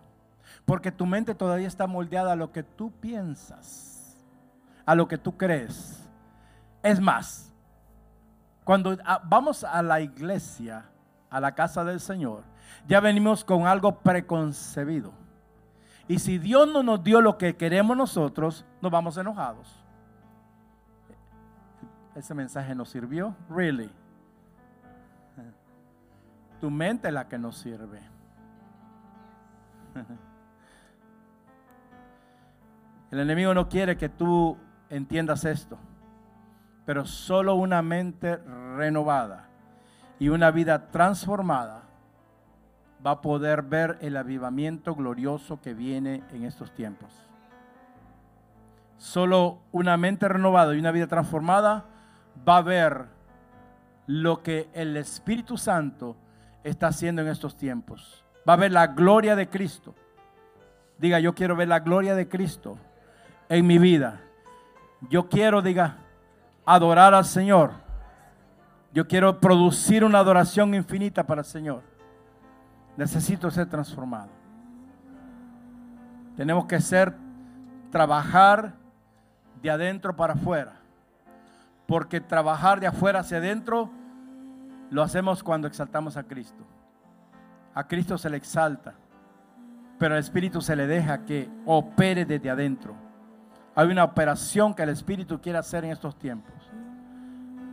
Porque 0.65 0.91
tu 0.91 1.05
mente 1.05 1.35
todavía 1.35 1.67
está 1.67 1.87
moldeada 1.87 2.33
a 2.33 2.35
lo 2.35 2.51
que 2.51 2.63
tú 2.63 2.91
piensas, 2.91 4.23
a 4.85 4.95
lo 4.95 5.07
que 5.07 5.17
tú 5.17 5.37
crees. 5.37 6.07
Es 6.81 6.99
más, 6.99 7.53
cuando 8.63 8.97
ah, 9.05 9.21
vamos 9.25 9.63
a 9.63 9.81
la 9.81 9.99
iglesia, 9.99 10.85
a 11.29 11.39
la 11.39 11.53
casa 11.53 11.83
del 11.83 11.99
Señor, 11.99 12.43
ya 12.87 12.99
venimos 12.99 13.43
con 13.43 13.67
algo 13.67 13.99
preconcebido. 13.99 15.11
Y 16.07 16.19
si 16.19 16.37
Dios 16.37 16.67
no 16.71 16.83
nos 16.83 17.03
dio 17.03 17.21
lo 17.21 17.37
que 17.37 17.55
queremos 17.55 17.95
nosotros, 17.95 18.65
nos 18.81 18.91
vamos 18.91 19.17
enojados. 19.17 19.83
Ese 22.15 22.33
mensaje 22.33 22.75
nos 22.75 22.89
sirvió, 22.89 23.35
really. 23.49 23.89
Tu 26.61 26.69
mente 26.69 27.07
es 27.09 27.13
la 27.13 27.27
que 27.27 27.37
nos 27.37 27.57
sirve. 27.57 28.01
El 33.13 33.19
enemigo 33.19 33.53
no 33.53 33.69
quiere 33.69 33.95
que 33.95 34.09
tú 34.09 34.57
entiendas 34.89 35.45
esto, 35.45 35.77
pero 36.83 37.05
solo 37.05 37.53
una 37.53 37.83
mente 37.83 38.37
renovada 38.75 39.49
y 40.17 40.29
una 40.29 40.49
vida 40.49 40.89
transformada 40.89 41.83
va 43.05 43.11
a 43.11 43.21
poder 43.21 43.61
ver 43.61 43.99
el 44.01 44.17
avivamiento 44.17 44.95
glorioso 44.95 45.61
que 45.61 45.75
viene 45.75 46.23
en 46.31 46.43
estos 46.43 46.73
tiempos. 46.73 47.13
Solo 48.97 49.59
una 49.71 49.95
mente 49.95 50.27
renovada 50.27 50.73
y 50.73 50.79
una 50.79 50.91
vida 50.91 51.05
transformada 51.05 51.85
va 52.49 52.57
a 52.57 52.61
ver 52.63 53.05
lo 54.07 54.41
que 54.41 54.71
el 54.73 54.97
Espíritu 54.97 55.59
Santo 55.59 56.17
está 56.63 56.87
haciendo 56.87 57.21
en 57.21 57.27
estos 57.27 57.57
tiempos. 57.57 58.25
Va 58.49 58.53
a 58.53 58.57
ver 58.57 58.71
la 58.71 58.87
gloria 58.87 59.35
de 59.35 59.49
Cristo. 59.49 59.93
Diga, 60.97 61.19
yo 61.19 61.35
quiero 61.35 61.55
ver 61.55 61.67
la 61.67 61.81
gloria 61.81 62.15
de 62.15 62.27
Cristo 62.27 62.79
en 63.57 63.67
mi 63.67 63.77
vida. 63.77 64.19
Yo 65.09 65.29
quiero, 65.29 65.61
diga, 65.61 65.97
adorar 66.65 67.13
al 67.13 67.25
Señor. 67.25 67.71
Yo 68.93 69.07
quiero 69.07 69.39
producir 69.39 70.03
una 70.03 70.19
adoración 70.19 70.73
infinita 70.73 71.23
para 71.25 71.41
el 71.41 71.45
Señor. 71.45 71.81
Necesito 72.95 73.49
ser 73.51 73.67
transformado. 73.67 74.29
Tenemos 76.35 76.65
que 76.65 76.79
ser, 76.79 77.13
trabajar 77.91 78.73
de 79.61 79.69
adentro 79.69 80.15
para 80.15 80.33
afuera. 80.33 80.73
Porque 81.87 82.21
trabajar 82.21 82.79
de 82.79 82.87
afuera 82.87 83.19
hacia 83.19 83.37
adentro 83.37 83.91
lo 84.89 85.01
hacemos 85.01 85.43
cuando 85.43 85.67
exaltamos 85.67 86.17
a 86.17 86.23
Cristo. 86.23 86.63
A 87.75 87.87
Cristo 87.87 88.17
se 88.17 88.29
le 88.29 88.37
exalta, 88.37 88.93
pero 89.97 90.13
al 90.13 90.19
Espíritu 90.19 90.61
se 90.61 90.75
le 90.75 90.85
deja 90.85 91.25
que 91.25 91.49
opere 91.65 92.25
desde 92.25 92.49
adentro. 92.49 92.95
Hay 93.75 93.87
una 93.87 94.03
operación 94.03 94.73
que 94.73 94.83
el 94.83 94.89
Espíritu 94.89 95.41
quiere 95.41 95.57
hacer 95.57 95.83
en 95.83 95.91
estos 95.91 96.17
tiempos. 96.17 96.53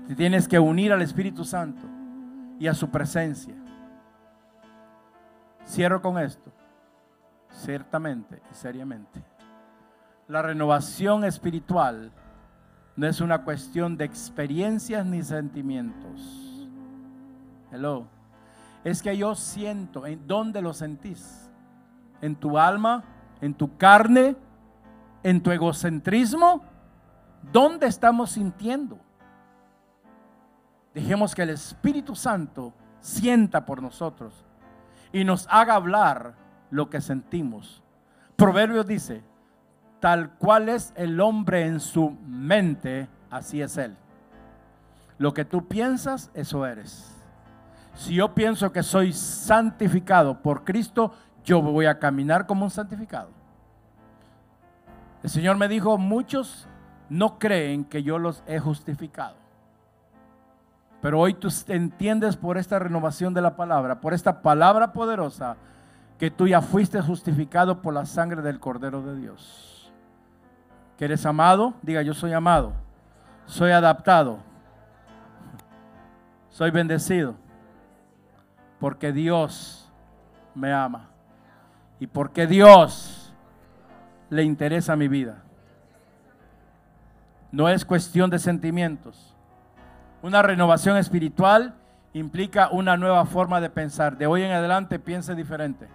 Te 0.09 0.15
tienes 0.15 0.49
que 0.49 0.59
unir 0.59 0.93
al 0.93 1.03
Espíritu 1.03 1.45
Santo 1.45 1.87
y 2.59 2.67
a 2.67 2.75
su 2.75 2.91
presencia. 2.91 3.55
Cierro 5.67 6.01
con 6.01 6.19
esto. 6.19 6.51
Ciertamente 7.51 8.41
y 8.51 8.55
seriamente. 8.55 9.23
La 10.27 10.43
renovación 10.43 11.25
espiritual 11.25 12.13
no 12.97 13.07
es 13.07 13.21
una 13.21 13.45
cuestión 13.45 13.97
de 13.97 14.05
experiencias 14.05 15.05
ni 15.05 15.23
sentimientos. 15.23 16.69
Hello. 17.73 18.07
Es 18.85 19.03
que 19.03 19.17
yo 19.17 19.35
siento, 19.35 20.07
¿en 20.07 20.27
dónde 20.27 20.63
lo 20.63 20.73
sentís? 20.73 21.51
¿En 22.21 22.35
tu 22.37 22.59
alma? 22.59 23.05
¿En 23.41 23.55
tu 23.55 23.77
carne? 23.77 24.37
En 25.23 25.43
tu 25.43 25.51
egocentrismo, 25.51 26.63
¿dónde 27.53 27.87
estamos 27.87 28.33
sintiendo? 28.33 28.99
Dejemos 30.95 31.35
que 31.35 31.43
el 31.43 31.51
Espíritu 31.51 32.15
Santo 32.15 32.73
sienta 33.01 33.65
por 33.65 33.83
nosotros 33.83 34.45
y 35.13 35.25
nos 35.25 35.47
haga 35.51 35.75
hablar 35.75 36.35
lo 36.71 36.91
que 36.91 37.01
sentimos. 37.01 37.83
Proverbios 38.37 38.87
dice, 38.87 39.23
tal 40.01 40.31
cual 40.31 40.69
es 40.69 40.93
el 40.97 41.21
hombre 41.21 41.67
en 41.67 41.81
su 41.81 42.11
mente, 42.27 43.09
así 43.31 43.63
es 43.63 43.77
él. 43.77 43.97
Lo 45.19 45.35
que 45.35 45.45
tú 45.45 45.69
piensas, 45.69 46.31
eso 46.35 46.65
eres. 46.67 47.15
Si 47.95 48.15
yo 48.15 48.35
pienso 48.35 48.73
que 48.73 48.83
soy 48.83 49.13
santificado 49.13 50.41
por 50.41 50.65
Cristo, 50.65 51.13
yo 51.45 51.61
voy 51.61 51.87
a 51.87 51.99
caminar 51.99 52.47
como 52.47 52.65
un 52.65 52.71
santificado. 52.71 53.40
El 55.23 55.31
Señor 55.31 55.57
me 55.57 55.69
dijo, 55.69 55.99
muchos 55.99 56.67
no 57.09 57.39
creen 57.39 57.85
que 57.85 58.03
yo 58.03 58.19
los 58.19 58.43
he 58.47 58.59
justificado. 58.59 59.35
Pero 61.03 61.19
hoy 61.21 61.35
tú 61.35 61.49
entiendes 61.69 62.37
por 62.37 62.59
esta 62.59 62.79
renovación 62.79 63.35
de 63.35 63.41
la 63.41 63.57
palabra, 63.57 64.01
por 64.01 64.15
esta 64.15 64.43
palabra 64.43 64.93
poderosa, 64.93 65.57
que 66.19 66.31
tú 66.31 66.47
ya 66.47 66.61
fuiste 66.61 67.01
justificado 67.01 67.81
por 67.81 67.95
la 67.95 68.05
sangre 68.05 68.43
del 68.43 68.61
Cordero 68.61 69.03
de 69.03 69.17
Dios. 69.17 69.91
Que 70.99 71.07
eres 71.07 71.25
amado, 71.25 71.75
diga 71.81 72.03
yo 72.03 72.13
soy 72.13 72.35
amado, 72.35 72.73
soy 73.47 73.71
adaptado, 73.71 74.39
soy 76.51 76.71
bendecido, 76.71 77.35
porque 78.79 79.13
Dios 79.13 79.91
me 80.55 80.73
ama 80.73 81.09
y 81.99 82.07
porque 82.07 82.47
Dios 82.47 83.20
le 84.31 84.45
interesa 84.45 84.97
mi 84.97 85.09
vida. 85.09 85.43
No 87.53 87.69
es 87.69 87.85
cuestión 87.85 88.31
de 88.31 88.39
sentimientos. 88.39 89.35
Una 90.23 90.41
renovación 90.43 90.97
espiritual 90.97 91.75
implica 92.13 92.69
una 92.71 92.97
nueva 92.97 93.25
forma 93.27 93.61
de 93.61 93.71
pensar. 93.71 94.17
De 94.17 94.27
hoy 94.27 94.43
en 94.43 94.53
adelante 94.53 94.99
piense 94.99 95.35
diferente. 95.35 95.89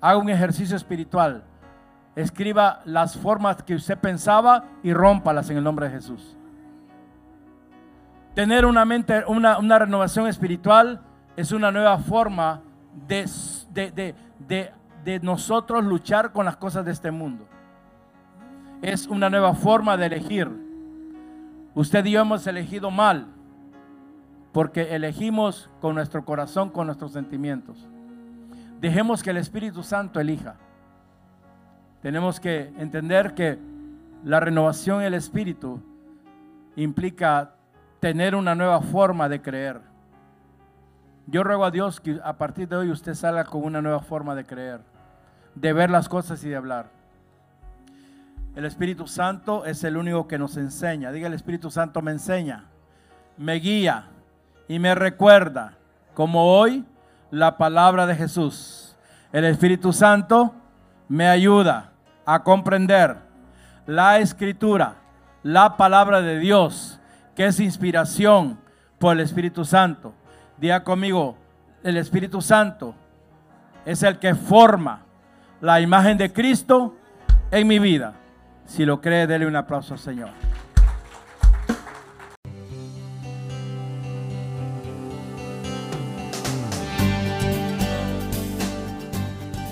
Haga 0.00 0.18
un 0.18 0.30
ejercicio 0.30 0.76
espiritual. 0.76 1.42
Escriba 2.14 2.80
las 2.84 3.16
formas 3.16 3.62
que 3.62 3.74
usted 3.74 3.98
pensaba 3.98 4.64
y 4.82 4.92
rómpalas 4.92 5.50
en 5.50 5.58
el 5.58 5.64
nombre 5.64 5.86
de 5.86 5.96
Jesús. 5.96 6.36
Tener 8.34 8.66
una 8.66 8.84
mente, 8.84 9.24
una, 9.26 9.58
una 9.58 9.78
renovación 9.78 10.26
espiritual 10.28 11.00
es 11.36 11.52
una 11.52 11.70
nueva 11.70 11.98
forma 11.98 12.62
de, 13.06 13.28
de, 13.72 14.14
de, 14.38 14.72
de 15.06 15.20
nosotros 15.20 15.84
luchar 15.84 16.32
con 16.32 16.44
las 16.44 16.56
cosas 16.56 16.84
de 16.84 16.90
este 16.90 17.12
mundo. 17.12 17.46
Es 18.82 19.06
una 19.06 19.30
nueva 19.30 19.54
forma 19.54 19.96
de 19.96 20.06
elegir. 20.06 20.50
Usted 21.76 22.04
y 22.06 22.10
yo 22.10 22.22
hemos 22.22 22.44
elegido 22.48 22.90
mal 22.90 23.28
porque 24.50 24.96
elegimos 24.96 25.70
con 25.80 25.94
nuestro 25.94 26.24
corazón, 26.24 26.70
con 26.70 26.86
nuestros 26.86 27.12
sentimientos. 27.12 27.86
Dejemos 28.80 29.22
que 29.22 29.30
el 29.30 29.36
Espíritu 29.36 29.84
Santo 29.84 30.18
elija. 30.18 30.56
Tenemos 32.02 32.40
que 32.40 32.72
entender 32.76 33.32
que 33.34 33.60
la 34.24 34.40
renovación 34.40 35.02
del 35.02 35.14
Espíritu 35.14 35.80
implica 36.74 37.54
tener 38.00 38.34
una 38.34 38.56
nueva 38.56 38.80
forma 38.80 39.28
de 39.28 39.40
creer. 39.40 39.80
Yo 41.28 41.44
ruego 41.44 41.64
a 41.64 41.70
Dios 41.70 42.00
que 42.00 42.18
a 42.24 42.36
partir 42.36 42.66
de 42.66 42.74
hoy 42.74 42.90
usted 42.90 43.14
salga 43.14 43.44
con 43.44 43.62
una 43.62 43.80
nueva 43.80 44.00
forma 44.00 44.34
de 44.34 44.44
creer, 44.44 44.80
de 45.56 45.72
ver 45.72 45.90
las 45.90 46.08
cosas 46.08 46.44
y 46.44 46.48
de 46.48 46.56
hablar. 46.56 46.86
El 48.54 48.64
Espíritu 48.64 49.06
Santo 49.06 49.66
es 49.66 49.82
el 49.84 49.96
único 49.96 50.28
que 50.28 50.38
nos 50.38 50.56
enseña. 50.56 51.10
Diga, 51.10 51.26
el 51.26 51.34
Espíritu 51.34 51.70
Santo 51.70 52.00
me 52.00 52.12
enseña, 52.12 52.64
me 53.36 53.54
guía 53.54 54.04
y 54.68 54.78
me 54.78 54.94
recuerda, 54.94 55.74
como 56.14 56.56
hoy, 56.58 56.84
la 57.30 57.58
palabra 57.58 58.06
de 58.06 58.14
Jesús. 58.14 58.96
El 59.32 59.44
Espíritu 59.44 59.92
Santo 59.92 60.54
me 61.08 61.28
ayuda 61.28 61.92
a 62.24 62.42
comprender 62.42 63.16
la 63.86 64.18
escritura, 64.18 64.96
la 65.42 65.76
palabra 65.76 66.22
de 66.22 66.38
Dios, 66.38 66.98
que 67.34 67.46
es 67.46 67.60
inspiración 67.60 68.58
por 68.98 69.14
el 69.14 69.20
Espíritu 69.20 69.64
Santo. 69.64 70.14
Diga 70.56 70.82
conmigo, 70.82 71.36
el 71.82 71.96
Espíritu 71.98 72.40
Santo 72.40 72.94
es 73.84 74.02
el 74.02 74.18
que 74.18 74.34
forma 74.34 75.05
la 75.60 75.80
imagen 75.80 76.18
de 76.18 76.32
Cristo 76.32 76.96
en 77.50 77.66
mi 77.66 77.78
vida. 77.78 78.14
Si 78.66 78.84
lo 78.84 79.00
cree, 79.00 79.26
dele 79.26 79.46
un 79.46 79.56
aplauso 79.56 79.94
al 79.94 80.00
Señor. 80.00 80.28